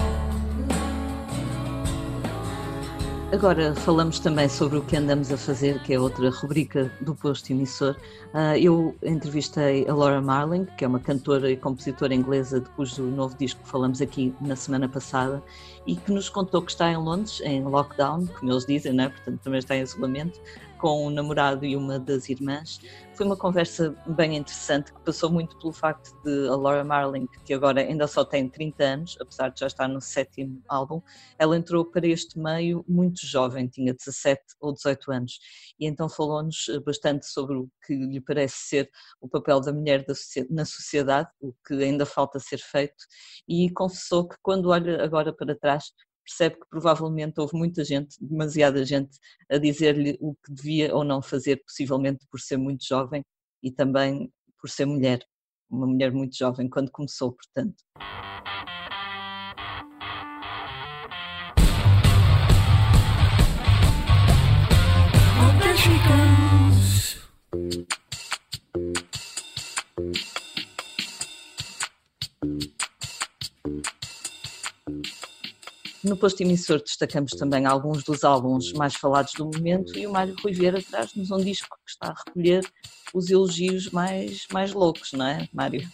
Agora 3.33 3.73
falamos 3.73 4.19
também 4.19 4.47
sobre 4.47 4.77
o 4.77 4.83
que 4.83 4.95
andamos 4.95 5.31
a 5.31 5.37
fazer, 5.37 5.81
que 5.81 5.95
é 5.95 5.99
outra 5.99 6.29
rubrica 6.29 6.91
do 7.01 7.15
posto 7.15 7.51
emissor. 7.51 7.95
Uh, 8.31 8.55
eu 8.55 8.95
entrevistei 9.01 9.87
a 9.89 9.93
Laura 9.95 10.21
Marling, 10.21 10.65
que 10.77 10.85
é 10.85 10.87
uma 10.87 10.99
cantora 10.99 11.49
e 11.49 11.57
compositora 11.57 12.13
inglesa, 12.13 12.59
de 12.59 12.69
cujo 12.69 13.01
novo 13.01 13.35
disco 13.35 13.59
falamos 13.63 14.03
aqui 14.03 14.35
na 14.39 14.55
semana 14.55 14.87
passada, 14.87 15.41
e 15.87 15.95
que 15.95 16.11
nos 16.11 16.29
contou 16.29 16.61
que 16.61 16.69
está 16.69 16.91
em 16.91 16.97
Londres, 16.97 17.41
em 17.43 17.63
lockdown, 17.63 18.27
como 18.27 18.51
eles 18.51 18.67
dizem, 18.67 18.93
né? 18.93 19.09
portanto 19.09 19.39
também 19.41 19.57
está 19.57 19.75
em 19.75 19.81
isolamento, 19.81 20.39
com 20.83 21.07
um 21.07 21.09
namorado 21.09 21.65
e 21.65 21.77
uma 21.77 21.97
das 21.97 22.27
irmãs. 22.27 22.81
Foi 23.15 23.25
uma 23.25 23.37
conversa 23.37 23.95
bem 24.05 24.35
interessante 24.35 24.91
que 24.91 24.99
passou 24.99 25.31
muito 25.31 25.57
pelo 25.57 25.71
facto 25.71 26.13
de 26.25 26.49
a 26.49 26.57
Laura 26.57 26.83
Marling, 26.83 27.25
que 27.45 27.53
agora 27.53 27.79
ainda 27.79 28.05
só 28.05 28.25
tem 28.25 28.49
30 28.49 28.83
anos, 28.83 29.17
apesar 29.21 29.47
de 29.47 29.61
já 29.61 29.67
estar 29.67 29.87
no 29.87 30.01
sétimo 30.01 30.61
álbum, 30.67 31.01
ela 31.39 31.55
entrou 31.55 31.85
para 31.85 32.05
este 32.05 32.37
meio 32.37 32.83
muito 32.85 33.25
jovem, 33.25 33.65
tinha 33.65 33.93
17 33.93 34.41
ou 34.59 34.73
18 34.73 35.09
anos, 35.09 35.39
e 35.79 35.85
então 35.87 36.09
falou-nos 36.09 36.65
bastante 36.85 37.27
sobre 37.27 37.55
o 37.55 37.69
que 37.87 37.95
lhe 37.95 38.19
parece 38.19 38.57
ser 38.57 38.91
o 39.21 39.29
papel 39.29 39.61
da 39.61 39.71
mulher 39.71 40.05
na 40.49 40.65
sociedade, 40.65 41.29
o 41.39 41.53
que 41.65 41.75
ainda 41.75 42.05
falta 42.05 42.41
ser 42.41 42.57
feito, 42.57 43.05
e 43.47 43.69
confessou 43.69 44.27
que 44.27 44.35
quando 44.41 44.67
olha 44.67 45.01
agora 45.01 45.31
para 45.31 45.55
trás 45.55 45.93
percebe 46.23 46.55
que 46.55 46.67
provavelmente 46.69 47.39
houve 47.39 47.57
muita 47.57 47.83
gente, 47.83 48.17
demasiada 48.21 48.83
gente, 48.85 49.17
a 49.49 49.57
dizer-lhe 49.57 50.17
o 50.19 50.35
que 50.35 50.53
devia 50.53 50.95
ou 50.95 51.03
não 51.03 51.21
fazer, 51.21 51.57
possivelmente 51.57 52.25
por 52.29 52.39
ser 52.39 52.57
muito 52.57 52.85
jovem 52.85 53.23
e 53.61 53.71
também 53.71 54.31
por 54.59 54.69
ser 54.69 54.85
mulher, 54.85 55.19
uma 55.69 55.87
mulher 55.87 56.11
muito 56.11 56.37
jovem 56.37 56.69
quando 56.69 56.91
começou, 56.91 57.33
portanto. 57.33 57.83
No 76.03 76.17
posto 76.17 76.41
emissor 76.41 76.81
destacamos 76.81 77.31
também 77.31 77.65
alguns 77.65 78.03
dos 78.03 78.25
álbuns 78.25 78.73
mais 78.73 78.93
falados 78.93 79.33
do 79.33 79.45
momento 79.45 79.97
e 79.97 80.05
o 80.05 80.11
Mário 80.11 80.35
Rui 80.43 80.51
Vieira 80.51 80.81
traz-nos 80.81 81.31
um 81.31 81.37
disco 81.37 81.77
que 81.85 81.91
está 81.91 82.07
a 82.07 82.23
recolher 82.27 82.69
os 83.13 83.29
elogios 83.29 83.89
mais, 83.89 84.45
mais 84.51 84.73
loucos, 84.73 85.13
não 85.13 85.25
é, 85.25 85.47
Mário? 85.53 85.87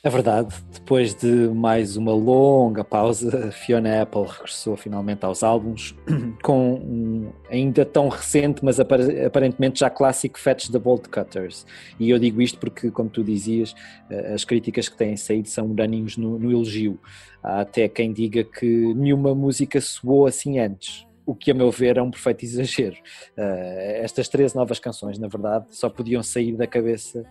É 0.00 0.08
verdade, 0.08 0.54
depois 0.72 1.12
de 1.12 1.26
mais 1.48 1.96
uma 1.96 2.12
longa 2.14 2.84
pausa, 2.84 3.50
Fiona 3.50 4.02
Apple 4.02 4.22
regressou 4.28 4.76
finalmente 4.76 5.24
aos 5.24 5.42
álbuns 5.42 5.92
com 6.40 6.74
um 6.74 7.32
ainda 7.50 7.84
tão 7.84 8.08
recente, 8.08 8.64
mas 8.64 8.78
aparentemente 8.78 9.80
já 9.80 9.90
clássico 9.90 10.38
Fetch 10.38 10.70
the 10.70 10.78
Bolt 10.78 11.08
Cutters. 11.08 11.66
E 11.98 12.10
eu 12.10 12.18
digo 12.20 12.40
isto 12.40 12.60
porque, 12.60 12.92
como 12.92 13.10
tu 13.10 13.24
dizias, 13.24 13.74
eh, 14.08 14.34
as 14.34 14.44
críticas 14.44 14.88
que 14.88 14.96
têm 14.96 15.16
saído 15.16 15.48
são 15.48 15.66
unânimes 15.66 16.16
no, 16.16 16.38
no 16.38 16.52
elogio. 16.52 17.00
Há 17.42 17.62
até 17.62 17.88
quem 17.88 18.12
diga 18.12 18.44
que 18.44 18.94
nenhuma 18.94 19.34
música 19.34 19.80
soou 19.80 20.26
assim 20.26 20.60
antes 20.60 21.08
o 21.26 21.34
que 21.34 21.50
a 21.50 21.54
meu 21.54 21.70
ver 21.70 21.98
é 21.98 22.02
um 22.02 22.10
perfeito 22.10 22.42
exagero. 22.42 22.96
Uh, 23.36 24.00
estas 24.02 24.28
três 24.30 24.54
novas 24.54 24.78
canções, 24.78 25.18
na 25.18 25.28
verdade, 25.28 25.66
só 25.72 25.90
podiam 25.90 26.22
sair 26.22 26.56
da 26.56 26.66
cabeça 26.66 27.22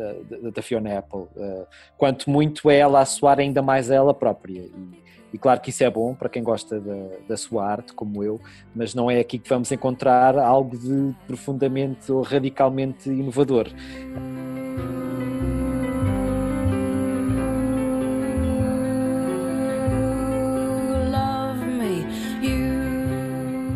da, 0.00 0.50
da 0.50 0.62
Fiona 0.62 0.98
Apple. 0.98 1.20
Uh, 1.36 1.66
quanto 1.96 2.30
muito 2.30 2.70
é 2.70 2.78
ela 2.78 3.00
a 3.00 3.04
soar 3.04 3.38
ainda 3.38 3.62
mais 3.62 3.90
a 3.90 3.94
ela 3.94 4.14
própria. 4.14 4.60
E, 4.60 5.00
e 5.32 5.38
claro 5.38 5.60
que 5.60 5.70
isso 5.70 5.84
é 5.84 5.90
bom 5.90 6.14
para 6.14 6.28
quem 6.28 6.42
gosta 6.42 6.80
da, 6.80 6.96
da, 7.28 7.36
sua 7.36 7.64
arte, 7.64 7.92
como 7.92 8.24
eu, 8.24 8.40
mas 8.74 8.94
não 8.94 9.10
é 9.10 9.20
aqui 9.20 9.38
que 9.38 9.48
vamos 9.48 9.70
encontrar 9.70 10.36
algo 10.36 10.76
de 10.76 11.14
profundamente 11.26 12.10
ou 12.10 12.22
radicalmente 12.22 13.08
inovador. 13.08 13.68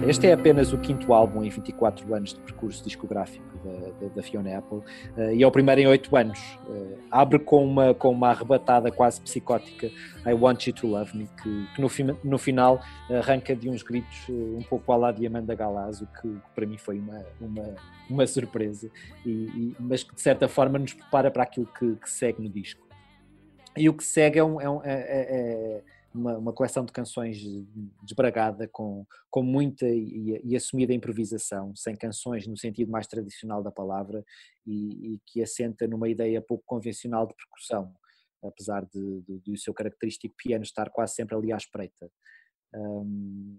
Este 0.07 0.27
é 0.27 0.35
apenas 0.35 0.71
o 0.71 0.79
quinto 0.79 1.15
álbum 1.15 1.43
em 1.43 1.49
24 1.49 2.15
anos 2.15 2.35
de 2.35 2.41
percurso 2.41 2.85
discográfico 2.85 3.43
da, 3.65 3.91
da, 4.01 4.15
da 4.17 4.23
Fiona 4.23 4.59
Apple 4.59 4.79
uh, 5.17 5.33
e 5.35 5.43
é 5.43 5.47
o 5.47 5.51
primeiro 5.51 5.81
em 5.81 5.87
8 5.87 6.15
anos. 6.15 6.59
Uh, 6.69 6.99
abre 7.11 7.39
com 7.39 7.65
uma, 7.65 7.95
com 7.95 8.11
uma 8.11 8.29
arrebatada 8.29 8.93
quase 8.93 9.19
psicótica 9.23 9.91
I 10.27 10.35
Want 10.35 10.67
You 10.67 10.75
to 10.75 10.87
Love 10.89 11.17
Me, 11.17 11.27
que, 11.43 11.69
que 11.75 11.81
no, 11.81 12.19
no 12.23 12.37
final 12.37 12.83
arranca 13.09 13.57
de 13.57 13.71
uns 13.71 13.83
gritos 13.83 14.29
uh, 14.29 14.59
um 14.59 14.63
pouco 14.63 14.93
ao 14.93 15.01
lado 15.01 15.19
de 15.19 15.27
Amanda 15.27 15.55
Galazzo, 15.55 16.07
que, 16.21 16.29
que 16.29 16.51
para 16.55 16.67
mim 16.67 16.77
foi 16.77 16.99
uma, 16.99 17.25
uma, 17.41 17.75
uma 18.11 18.27
surpresa, 18.27 18.91
e, 19.25 19.31
e, 19.31 19.77
mas 19.81 20.03
que 20.03 20.15
de 20.15 20.21
certa 20.21 20.49
forma 20.49 20.79
nos 20.79 20.93
prepara 20.93 21.31
para 21.31 21.45
aquilo 21.45 21.67
que, 21.79 21.97
que 21.97 22.11
segue 22.11 22.43
no 22.43 22.51
disco. 22.51 22.87
E 23.75 23.89
o 23.89 23.95
que 23.95 24.05
segue 24.05 24.39
é, 24.39 24.45
um, 24.45 24.61
é, 24.61 24.69
é, 24.85 24.85
é 24.85 25.83
uma, 26.15 26.39
uma, 26.39 26.53
coleção 26.53 26.85
de 26.85 26.93
canções 26.93 27.43
desbragada, 28.03 28.69
com, 28.69 29.05
com 29.31 29.43
muita 29.43 29.87
e, 29.87 30.41
e, 30.45 30.57
assumida 30.57 30.95
improvisação, 30.95 31.75
sem 31.75 31.97
canções 31.97 32.47
no 32.47 32.57
sentido 32.57 32.91
mais 32.91 33.07
tradicional 33.07 33.63
da 33.63 33.73
palavra 33.73 34.25
e, 34.67 35.15
e, 35.15 35.21
que 35.27 35.43
assenta 35.43 35.87
numa 35.89 36.09
ideia 36.09 36.41
pouco 36.41 36.65
convencional 36.67 37.27
de 37.27 37.35
percussão, 37.35 37.93
apesar 38.43 38.87
de, 38.87 39.23
de, 39.23 39.39
do 39.41 39.57
seu 39.57 39.75
característico 39.75 40.35
piano 40.39 40.63
estar 40.63 40.89
quase 40.91 41.15
sempre 41.15 41.37
ali 41.37 41.53
à 41.53 41.57
espreita. 41.57 42.09
Um, 42.75 43.59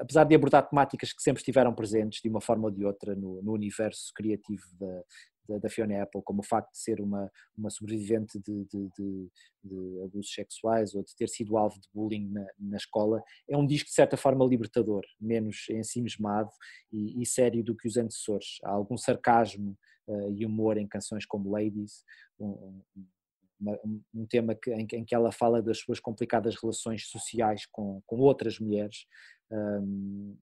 apesar, 0.00 0.24
de 0.24 0.34
abordar 0.34 0.68
temáticas 0.68 1.12
que 1.12 1.22
sempre 1.22 1.40
estiveram 1.40 1.74
presentes 1.74 2.20
de 2.22 2.28
uma 2.28 2.40
forma 2.40 2.64
ou 2.64 2.70
de 2.70 2.84
outra 2.84 3.14
no, 3.14 3.42
no 3.42 3.52
universo 3.52 4.12
criativo 4.14 4.64
da, 4.78 5.02
da, 5.48 5.58
da, 5.58 5.68
Fiona 5.68 6.02
Apple, 6.02 6.22
como 6.22 6.40
o 6.40 6.44
facto 6.44 6.70
de 6.72 6.78
ser 6.78 7.00
uma, 7.00 7.30
uma 7.56 7.70
sobrevivente 7.70 8.38
de, 8.38 8.64
de, 8.66 8.88
de, 8.96 9.30
de, 9.64 10.02
abusos 10.04 10.32
sexuais 10.32 10.94
ou 10.94 11.02
de 11.02 11.14
ter 11.16 11.28
sido 11.28 11.56
alvo 11.56 11.80
de 11.80 11.88
bullying 11.92 12.28
na, 12.28 12.46
na, 12.58 12.76
escola, 12.76 13.22
é 13.48 13.56
um 13.56 13.66
disco 13.66 13.88
de 13.88 13.94
certa 13.94 14.16
forma 14.16 14.44
libertador, 14.44 15.04
menos 15.20 15.66
ensimismado 15.70 16.50
e, 16.92 17.22
e 17.22 17.26
sério 17.26 17.64
do 17.64 17.76
que 17.76 17.88
os 17.88 17.96
antecessores. 17.96 18.58
Há 18.64 18.70
algum 18.70 18.96
sarcasmo 18.96 19.76
uh, 20.06 20.32
e 20.32 20.44
humor 20.44 20.76
em 20.76 20.86
canções 20.86 21.24
como 21.24 21.50
Ladies, 21.50 22.04
um, 22.38 22.82
um, 23.60 24.02
um 24.14 24.26
tema 24.26 24.54
que, 24.54 24.70
em, 24.72 24.86
em, 24.92 25.04
que 25.04 25.14
ela 25.14 25.32
fala 25.32 25.62
das 25.62 25.78
suas 25.78 25.98
complicadas 25.98 26.54
relações 26.60 27.08
sociais 27.08 27.66
com, 27.66 28.02
com 28.06 28.18
outras 28.18 28.58
mulheres. 28.58 29.06
Um, 29.50 30.36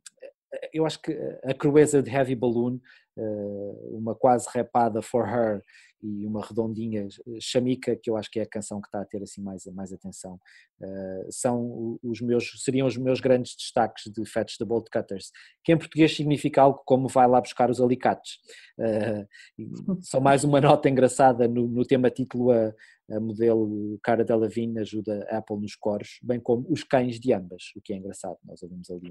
eu 0.72 0.86
acho 0.86 1.00
que 1.00 1.12
a 1.44 1.54
crueza 1.54 2.02
de 2.02 2.10
Heavy 2.10 2.34
Balloon, 2.34 2.78
eh, 3.18 3.72
uma 3.90 4.14
quase 4.14 4.46
rapada 4.52 5.00
For 5.00 5.26
Her 5.26 5.62
e 6.02 6.26
uma 6.26 6.44
redondinha 6.44 7.08
chamica, 7.40 7.96
que 7.96 8.10
eu 8.10 8.16
acho 8.16 8.30
que 8.30 8.38
é 8.38 8.42
a 8.42 8.48
canção 8.48 8.80
que 8.80 8.88
está 8.88 9.00
a 9.00 9.04
ter 9.04 9.22
assim 9.22 9.42
mais, 9.42 9.64
mais 9.66 9.92
atenção, 9.92 10.38
eh, 10.80 11.26
são 11.30 11.98
os 12.02 12.20
meus, 12.20 12.62
seriam 12.62 12.86
os 12.86 12.96
meus 12.96 13.18
grandes 13.20 13.56
destaques 13.56 14.12
de 14.12 14.24
Fetch 14.26 14.58
the 14.58 14.64
Bolt 14.64 14.88
Cutters, 14.92 15.32
que 15.64 15.72
em 15.72 15.78
português 15.78 16.14
significa 16.14 16.62
algo 16.62 16.82
como 16.84 17.08
vai 17.08 17.26
lá 17.26 17.40
buscar 17.40 17.70
os 17.70 17.80
alicates. 17.80 18.38
Eh, 18.78 19.26
só 20.02 20.20
mais 20.20 20.44
uma 20.44 20.60
nota 20.60 20.88
engraçada 20.88 21.48
no, 21.48 21.66
no 21.66 21.84
tema 21.84 22.10
título, 22.10 22.50
a, 22.52 22.74
a 23.10 23.20
modelo 23.20 23.98
Cara 24.02 24.24
Delevingne 24.24 24.80
ajuda 24.80 25.26
Apple 25.30 25.58
nos 25.58 25.74
coros, 25.74 26.18
bem 26.22 26.38
como 26.38 26.66
os 26.70 26.84
cães 26.84 27.18
de 27.18 27.32
ambas, 27.32 27.72
o 27.76 27.80
que 27.80 27.92
é 27.92 27.96
engraçado, 27.96 28.36
nós 28.44 28.62
ouvimos 28.62 28.90
ali 28.90 29.10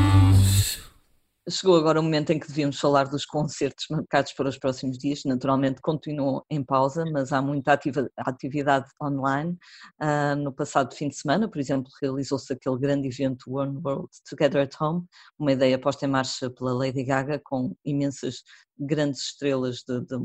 Chegou 1.49 1.75
agora 1.75 1.99
o 1.99 2.03
momento 2.03 2.29
em 2.29 2.39
que 2.39 2.47
devíamos 2.47 2.79
falar 2.79 3.05
dos 3.05 3.25
concertos 3.25 3.87
marcados 3.89 4.31
para 4.33 4.47
os 4.47 4.59
próximos 4.59 4.95
dias. 4.99 5.23
Naturalmente 5.25 5.81
continuam 5.81 6.45
em 6.47 6.63
pausa, 6.63 7.03
mas 7.11 7.33
há 7.33 7.41
muita 7.41 7.79
atividade 8.15 8.87
online. 9.01 9.57
Uh, 9.99 10.35
no 10.35 10.53
passado 10.53 10.93
fim 10.93 11.09
de 11.09 11.15
semana, 11.15 11.49
por 11.49 11.59
exemplo, 11.59 11.91
realizou-se 11.99 12.53
aquele 12.53 12.77
grande 12.77 13.07
evento 13.07 13.57
One 13.57 13.81
World 13.83 14.09
Together 14.29 14.61
at 14.61 14.79
Home, 14.79 15.03
uma 15.39 15.51
ideia 15.51 15.79
posta 15.79 16.05
em 16.05 16.09
marcha 16.09 16.47
pela 16.51 16.73
Lady 16.73 17.03
Gaga 17.03 17.41
com 17.43 17.75
imensas 17.83 18.43
grandes 18.77 19.21
estrelas 19.21 19.77
de, 19.77 19.99
de, 20.01 20.17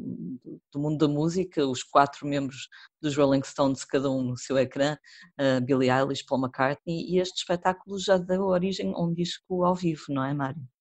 do 0.71 0.79
mundo 0.79 0.99
da 0.99 1.09
música, 1.09 1.67
os 1.67 1.83
quatro 1.83 2.27
membros 2.27 2.69
dos 3.01 3.17
Rolling 3.17 3.43
Stones, 3.43 3.87
cada 3.87 4.11
um 4.11 4.23
no 4.23 4.37
seu 4.37 4.59
ecrã, 4.59 4.99
uh, 5.41 5.65
Billie 5.65 5.91
Eilish, 5.91 6.27
Paul 6.27 6.43
McCartney, 6.43 7.11
e 7.11 7.19
este 7.19 7.39
espetáculo 7.39 7.99
já 7.99 8.19
deu 8.19 8.43
origem 8.43 8.93
a 8.95 9.01
um 9.01 9.15
disco 9.15 9.65
ao 9.65 9.75
vivo, 9.75 10.05
não 10.11 10.23
é, 10.23 10.35
Mário? 10.35 10.76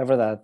É 0.00 0.04
verdade. 0.04 0.40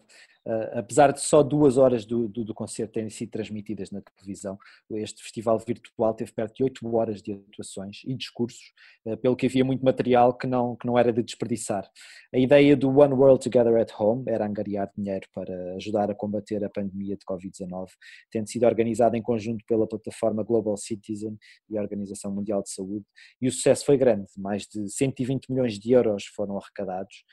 Uh, 0.46 0.78
apesar 0.78 1.12
de 1.12 1.20
só 1.20 1.42
duas 1.42 1.76
horas 1.76 2.04
do, 2.04 2.28
do, 2.28 2.44
do, 2.44 2.54
concerto 2.54 2.92
terem 2.92 3.10
sido 3.10 3.30
transmitidas 3.30 3.90
na 3.90 4.00
televisão, 4.00 4.56
este 4.92 5.20
festival 5.20 5.58
virtual 5.58 6.14
teve 6.14 6.30
perto 6.30 6.54
de 6.54 6.62
oito 6.62 6.94
horas 6.94 7.20
de 7.20 7.32
atuações 7.32 8.02
e 8.04 8.14
discursos, 8.14 8.72
uh, 9.06 9.16
pelo 9.16 9.34
que 9.34 9.46
havia 9.46 9.64
muito 9.64 9.84
material 9.84 10.32
que 10.36 10.46
não, 10.46 10.76
que 10.76 10.86
não 10.86 10.96
era 10.96 11.12
de 11.12 11.22
desperdiçar. 11.22 11.90
A 12.32 12.38
ideia 12.38 12.76
do 12.76 12.88
One 12.96 13.14
World 13.14 13.42
Together 13.42 13.74
at 13.80 13.90
Home 13.98 14.24
era 14.28 14.46
angariar 14.46 14.88
dinheiro 14.96 15.26
para 15.34 15.74
ajudar 15.76 16.10
a 16.10 16.14
combater 16.14 16.62
a 16.62 16.70
pandemia 16.70 17.16
de 17.16 17.24
Covid-19, 17.24 17.88
tendo 18.30 18.48
sido 18.48 18.66
organizada 18.66 19.16
em 19.16 19.22
conjunto 19.22 19.64
pela 19.66 19.88
plataforma 19.88 20.44
Global 20.44 20.76
Citizen 20.76 21.36
e 21.68 21.76
a 21.76 21.82
Organização 21.82 22.30
Mundial 22.30 22.62
de 22.62 22.70
Saúde, 22.70 23.06
e 23.40 23.48
o 23.48 23.50
sucesso 23.50 23.86
foi 23.86 23.96
grande, 23.96 24.28
mais 24.36 24.64
de 24.66 24.88
120 24.88 25.50
milhões 25.50 25.76
de 25.76 25.90
euros 25.90 26.26
foram 26.26 26.56
arrecadados, 26.56 27.24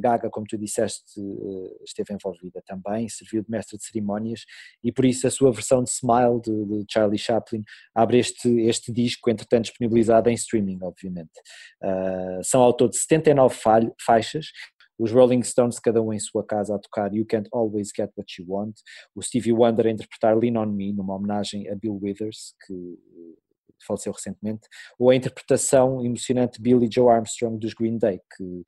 Gaga, 0.00 0.30
como 0.30 0.46
tu 0.46 0.58
disseste, 0.58 1.20
eh, 1.20 1.84
esteve 1.84 2.14
envolvida 2.14 2.62
também, 2.66 3.08
serviu 3.08 3.42
de 3.42 3.50
mestre 3.50 3.76
de 3.76 3.84
cerimónias 3.84 4.44
e 4.82 4.92
por 4.92 5.04
isso 5.04 5.26
a 5.26 5.30
sua 5.30 5.52
versão 5.52 5.82
de 5.82 5.90
Smile 5.90 6.40
de, 6.42 6.64
de 6.64 6.84
Charlie 6.90 7.18
Chaplin 7.18 7.62
abre 7.94 8.18
este, 8.18 8.48
este 8.62 8.92
disco, 8.92 9.30
entretanto 9.30 9.64
disponibilizado 9.64 10.28
em 10.30 10.34
streaming, 10.34 10.78
obviamente. 10.82 11.38
Uh, 11.82 12.42
são 12.42 12.62
ao 12.62 12.72
todo 12.72 12.94
79 12.94 13.56
faixas. 14.04 14.46
Os 14.98 15.12
Rolling 15.12 15.42
Stones, 15.42 15.78
cada 15.78 16.00
um 16.02 16.10
em 16.10 16.18
sua 16.18 16.44
casa, 16.44 16.74
a 16.74 16.78
tocar 16.78 17.12
You 17.14 17.26
Can't 17.26 17.48
Always 17.52 17.90
Get 17.94 18.10
What 18.16 18.40
You 18.40 18.46
Want, 18.48 18.74
o 19.14 19.22
Stevie 19.22 19.52
Wonder 19.52 19.86
a 19.86 19.90
interpretar 19.90 20.36
Lean 20.36 20.56
On 20.56 20.72
Me, 20.72 20.92
numa 20.92 21.14
homenagem 21.14 21.68
a 21.68 21.74
Bill 21.74 21.98
Withers, 22.02 22.54
que 22.66 22.98
faleceu 23.86 24.12
recentemente, 24.12 24.66
ou 24.98 25.10
a 25.10 25.14
interpretação 25.14 26.04
emocionante 26.04 26.56
de 26.56 26.62
Billy 26.62 26.88
Joe 26.90 27.12
Armstrong 27.12 27.58
dos 27.58 27.74
Green 27.74 27.98
Day, 27.98 28.20
que 28.36 28.64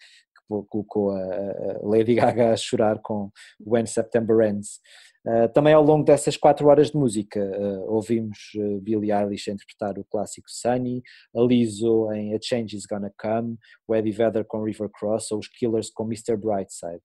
colocou 0.49 1.11
a, 1.11 1.79
Lady 1.83 2.15
Gaga 2.15 2.53
a 2.53 2.57
chorar 2.57 2.99
com 3.01 3.31
When 3.65 3.87
September 3.87 4.49
Ends. 4.49 4.81
Uh, 5.27 5.49
também 5.53 5.75
ao 5.75 5.83
longo 5.83 6.05
dessas 6.05 6.37
quatro 6.37 6.69
horas 6.69 6.91
de 6.91 6.97
música 6.97 7.39
uh, 7.39 7.93
ouvimos 7.93 8.39
uh, 8.57 8.81
Billie 8.81 9.13
Eilish 9.13 9.51
a 9.51 9.53
interpretar 9.53 9.99
o 9.99 10.05
clássico 10.05 10.49
Sunny, 10.49 11.03
a 11.37 11.41
Lizzo 11.43 12.11
em 12.13 12.35
A 12.35 12.39
Change 12.41 12.77
Is 12.77 12.87
Gonna 12.87 13.13
Come, 13.21 13.59
o 13.87 13.95
Eddie 13.95 14.13
Vedder 14.13 14.45
com 14.45 14.63
River 14.63 14.89
Cross 14.89 15.33
ou 15.33 15.41
os 15.41 15.49
Killers 15.49 15.91
com 15.91 16.05
Mr. 16.05 16.37
Brightside. 16.37 17.03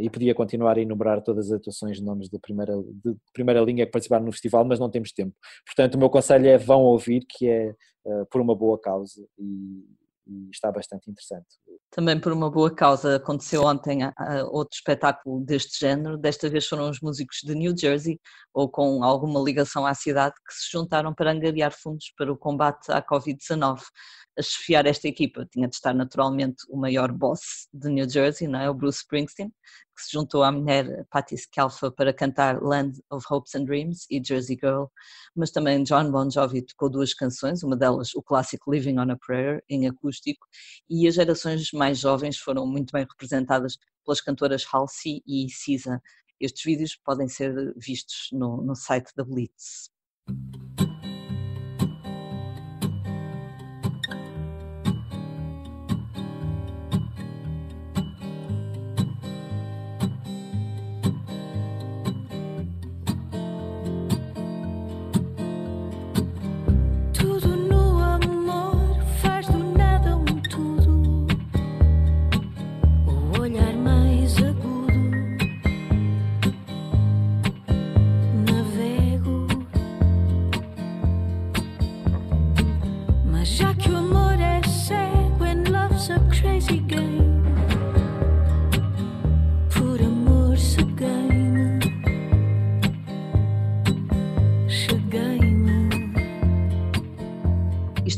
e 0.00 0.08
podia 0.10 0.34
continuar 0.34 0.78
a 0.78 0.80
enumerar 0.80 1.22
todas 1.22 1.52
as 1.52 1.60
atuações 1.60 1.98
de 1.98 2.04
nomes 2.04 2.28
de 2.28 2.38
primeira, 2.38 2.74
de 3.04 3.14
primeira 3.32 3.60
linha 3.60 3.84
que 3.84 3.92
participaram 3.92 4.24
no 4.24 4.32
festival, 4.32 4.64
mas 4.64 4.80
não 4.80 4.90
temos 4.90 5.12
tempo. 5.12 5.34
Portanto, 5.66 5.94
o 5.94 5.98
meu 5.98 6.10
conselho 6.10 6.48
é 6.48 6.56
vão 6.58 6.82
ouvir, 6.82 7.24
que 7.28 7.48
é 7.48 7.74
por 8.30 8.40
uma 8.40 8.56
boa 8.56 8.80
causa 8.80 9.20
e, 9.38 9.84
e 10.26 10.50
está 10.50 10.72
bastante 10.72 11.10
interessante. 11.10 11.46
Também 11.90 12.20
por 12.20 12.32
uma 12.32 12.50
boa 12.50 12.74
causa, 12.74 13.16
aconteceu 13.16 13.62
ontem 13.62 14.00
outro 14.50 14.74
espetáculo 14.74 15.40
deste 15.44 15.78
género, 15.78 16.18
desta 16.18 16.48
vez 16.48 16.66
foram 16.66 16.90
os 16.90 17.00
músicos 17.00 17.38
de 17.44 17.54
New 17.54 17.76
Jersey, 17.76 18.20
ou 18.52 18.68
com 18.68 19.04
alguma 19.04 19.40
ligação 19.40 19.86
à 19.86 19.94
cidade, 19.94 20.34
que 20.46 20.52
se 20.52 20.70
juntaram 20.70 21.14
para 21.14 21.30
angariar 21.30 21.72
fundos 21.72 22.12
para 22.16 22.32
o 22.32 22.36
combate 22.36 22.90
à 22.90 23.00
Covid-19 23.00 23.80
a 24.38 24.42
chefiar 24.42 24.86
esta 24.86 25.08
equipa 25.08 25.46
tinha 25.50 25.68
de 25.68 25.74
estar 25.74 25.94
naturalmente 25.94 26.64
o 26.68 26.76
maior 26.76 27.10
boss 27.10 27.68
de 27.72 27.88
New 27.88 28.08
Jersey, 28.08 28.46
não 28.46 28.60
é? 28.60 28.68
o 28.68 28.74
Bruce 28.74 28.98
Springsteen, 28.98 29.48
que 29.48 30.02
se 30.02 30.12
juntou 30.12 30.42
à 30.42 30.52
mulher 30.52 31.06
Patti 31.10 31.36
Scialfa 31.36 31.90
para 31.90 32.12
cantar 32.12 32.62
Land 32.62 33.00
of 33.10 33.26
Hopes 33.30 33.54
and 33.54 33.64
Dreams 33.64 34.06
e 34.10 34.22
Jersey 34.22 34.58
Girl, 34.60 34.84
mas 35.34 35.50
também 35.50 35.82
John 35.82 36.10
Bon 36.10 36.30
Jovi 36.30 36.62
tocou 36.62 36.90
duas 36.90 37.14
canções, 37.14 37.62
uma 37.62 37.76
delas 37.76 38.14
o 38.14 38.22
clássico 38.22 38.70
Living 38.70 38.98
on 38.98 39.10
a 39.10 39.16
Prayer, 39.16 39.62
em 39.68 39.86
acústico, 39.86 40.46
e 40.88 41.08
as 41.08 41.14
gerações 41.14 41.72
mais 41.72 41.98
jovens 41.98 42.38
foram 42.38 42.66
muito 42.66 42.92
bem 42.92 43.06
representadas 43.08 43.78
pelas 44.04 44.20
cantoras 44.20 44.64
Halsey 44.70 45.22
e 45.26 45.48
Cisa. 45.50 46.00
Estes 46.38 46.62
vídeos 46.62 46.96
podem 47.02 47.28
ser 47.28 47.74
vistos 47.76 48.28
no, 48.32 48.62
no 48.62 48.74
site 48.74 49.10
da 49.16 49.24
Blitz. 49.24 49.90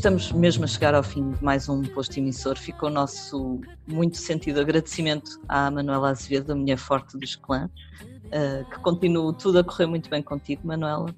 Estamos 0.09 0.31
mesmo 0.31 0.63
a 0.63 0.67
chegar 0.67 0.95
ao 0.95 1.03
fim 1.03 1.33
de 1.33 1.43
mais 1.43 1.69
um 1.69 1.83
posto 1.83 2.17
emissor. 2.17 2.57
Fica 2.57 2.87
o 2.87 2.89
nosso 2.89 3.61
muito 3.85 4.17
sentido 4.17 4.59
agradecimento 4.59 5.39
à 5.47 5.69
Manuela 5.69 6.09
Azevedo, 6.09 6.51
a 6.51 6.55
mulher 6.55 6.77
forte 6.77 7.15
dos 7.15 7.35
clãs, 7.35 7.69
uh, 7.69 8.67
que 8.71 8.79
continue 8.79 9.35
tudo 9.35 9.59
a 9.59 9.63
correr 9.63 9.85
muito 9.85 10.09
bem 10.09 10.23
contigo, 10.23 10.65
Manuela. 10.65 11.13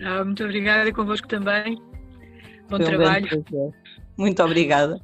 Ah, 0.00 0.24
muito 0.24 0.44
obrigada 0.44 0.88
e 0.88 0.92
convosco 0.92 1.26
também. 1.26 1.82
Bom 2.70 2.78
trabalho. 2.78 3.44
Muito 4.16 4.40
obrigada. 4.40 5.00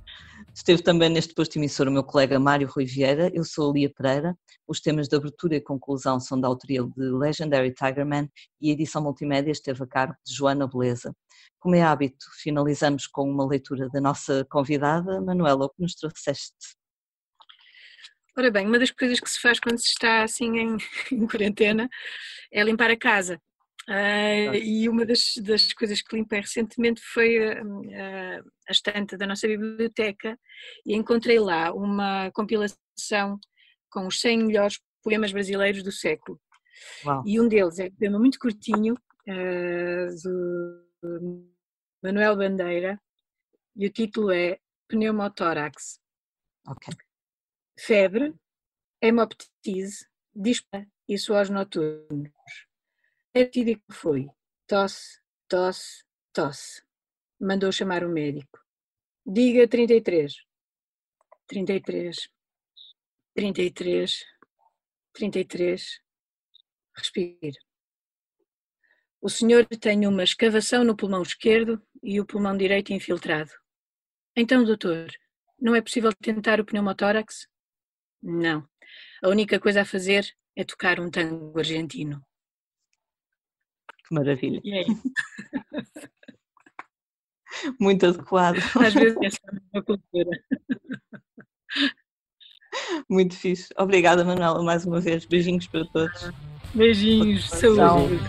Esteve 0.54 0.82
também 0.84 1.10
neste 1.10 1.34
posto 1.34 1.56
emissor 1.56 1.88
o 1.88 1.90
meu 1.90 2.04
colega 2.04 2.38
Mário 2.38 2.68
Rui 2.68 2.84
Vieira, 2.84 3.28
eu 3.34 3.42
sou 3.42 3.70
a 3.70 3.74
Lia 3.74 3.92
Pereira. 3.92 4.38
Os 4.68 4.80
temas 4.80 5.08
de 5.08 5.16
abertura 5.16 5.56
e 5.56 5.60
conclusão 5.60 6.20
são 6.20 6.40
da 6.40 6.46
autoria 6.46 6.80
de 6.80 7.10
Legendary 7.10 7.74
Tigerman 7.74 8.30
e 8.60 8.70
a 8.70 8.72
edição 8.72 9.02
multimédia 9.02 9.50
esteve 9.50 9.82
a 9.82 9.86
cargo 9.86 10.14
de 10.24 10.32
Joana 10.32 10.68
Beleza. 10.68 11.12
Como 11.58 11.74
é 11.74 11.82
hábito, 11.82 12.24
finalizamos 12.40 13.08
com 13.08 13.28
uma 13.28 13.44
leitura 13.44 13.88
da 13.88 14.00
nossa 14.00 14.46
convidada, 14.48 15.20
Manuela, 15.20 15.64
o 15.64 15.70
que 15.70 15.82
nos 15.82 15.96
trouxeste? 15.96 16.54
Ora 18.38 18.48
bem, 18.48 18.64
uma 18.68 18.78
das 18.78 18.92
coisas 18.92 19.18
que 19.18 19.28
se 19.28 19.40
faz 19.40 19.58
quando 19.58 19.78
se 19.78 19.88
está 19.88 20.22
assim 20.22 20.56
em, 20.56 20.76
em 21.10 21.26
quarentena 21.26 21.88
é 22.52 22.62
limpar 22.62 22.92
a 22.92 22.96
casa. 22.96 23.40
Uh, 23.88 24.54
e 24.54 24.88
uma 24.88 25.04
das, 25.04 25.34
das, 25.42 25.72
coisas 25.74 26.00
que 26.00 26.16
limpei 26.16 26.40
recentemente 26.40 27.02
foi 27.02 27.36
a, 27.52 28.40
a 28.68 28.72
estante 28.72 29.14
da 29.14 29.26
nossa 29.26 29.46
biblioteca 29.46 30.38
e 30.86 30.94
encontrei 30.94 31.38
lá 31.38 31.70
uma 31.70 32.30
compilação 32.32 33.38
com 33.90 34.06
os 34.06 34.20
100 34.20 34.44
melhores 34.44 34.80
poemas 35.02 35.32
brasileiros 35.32 35.82
do 35.82 35.92
século. 35.92 36.40
Uau. 37.04 37.22
E 37.26 37.38
um 37.38 37.46
deles 37.46 37.78
é 37.78 37.86
um 37.86 37.94
poema 37.94 38.18
muito 38.18 38.38
curtinho, 38.38 38.94
uh, 38.94 40.14
do 41.02 41.46
Manuel 42.02 42.36
Bandeira, 42.36 42.98
e 43.76 43.86
o 43.86 43.92
título 43.92 44.30
é 44.32 44.58
Pneumotórax. 44.88 46.00
Okay. 46.66 46.94
Febre, 47.78 48.34
hemoptise, 49.02 50.06
dispa 50.34 50.86
e 51.06 51.18
suores 51.18 51.50
noturnos 51.50 52.30
que 53.42 53.82
foi. 53.90 54.28
Tosse, 54.66 55.20
tosse, 55.48 56.04
tosse. 56.32 56.82
Mandou 57.40 57.72
chamar 57.72 58.04
o 58.04 58.08
médico. 58.08 58.60
Diga 59.26 59.66
33. 59.66 60.34
33. 61.48 62.28
33. 63.34 64.24
33. 65.12 66.00
Respire. 66.96 67.58
O 69.20 69.28
senhor 69.28 69.66
tem 69.66 70.06
uma 70.06 70.22
escavação 70.22 70.84
no 70.84 70.96
pulmão 70.96 71.22
esquerdo 71.22 71.82
e 72.02 72.20
o 72.20 72.26
pulmão 72.26 72.56
direito 72.56 72.92
infiltrado. 72.92 73.50
Então, 74.36 74.62
doutor, 74.62 75.10
não 75.58 75.74
é 75.74 75.80
possível 75.80 76.12
tentar 76.12 76.60
o 76.60 76.64
pneumotórax? 76.64 77.48
Não. 78.22 78.68
A 79.22 79.28
única 79.28 79.58
coisa 79.58 79.80
a 79.80 79.84
fazer 79.84 80.30
é 80.54 80.62
tocar 80.62 81.00
um 81.00 81.10
tango 81.10 81.58
argentino. 81.58 82.24
Maravilha. 84.14 84.60
E 84.64 84.72
é 84.72 84.82
isso. 84.82 85.12
Muito 87.80 88.06
adequado. 88.06 88.56
Às 88.56 88.94
vezes 88.94 89.16
é 89.16 89.28
uma 89.72 89.82
cultura. 89.82 90.30
Muito 93.08 93.36
fixe. 93.36 93.72
Obrigada, 93.78 94.24
Manuela, 94.24 94.62
mais 94.62 94.84
uma 94.84 95.00
vez. 95.00 95.24
Beijinhos 95.24 95.66
para 95.66 95.86
todos. 95.86 96.30
Beijinhos, 96.74 97.48
saúde. 97.48 98.20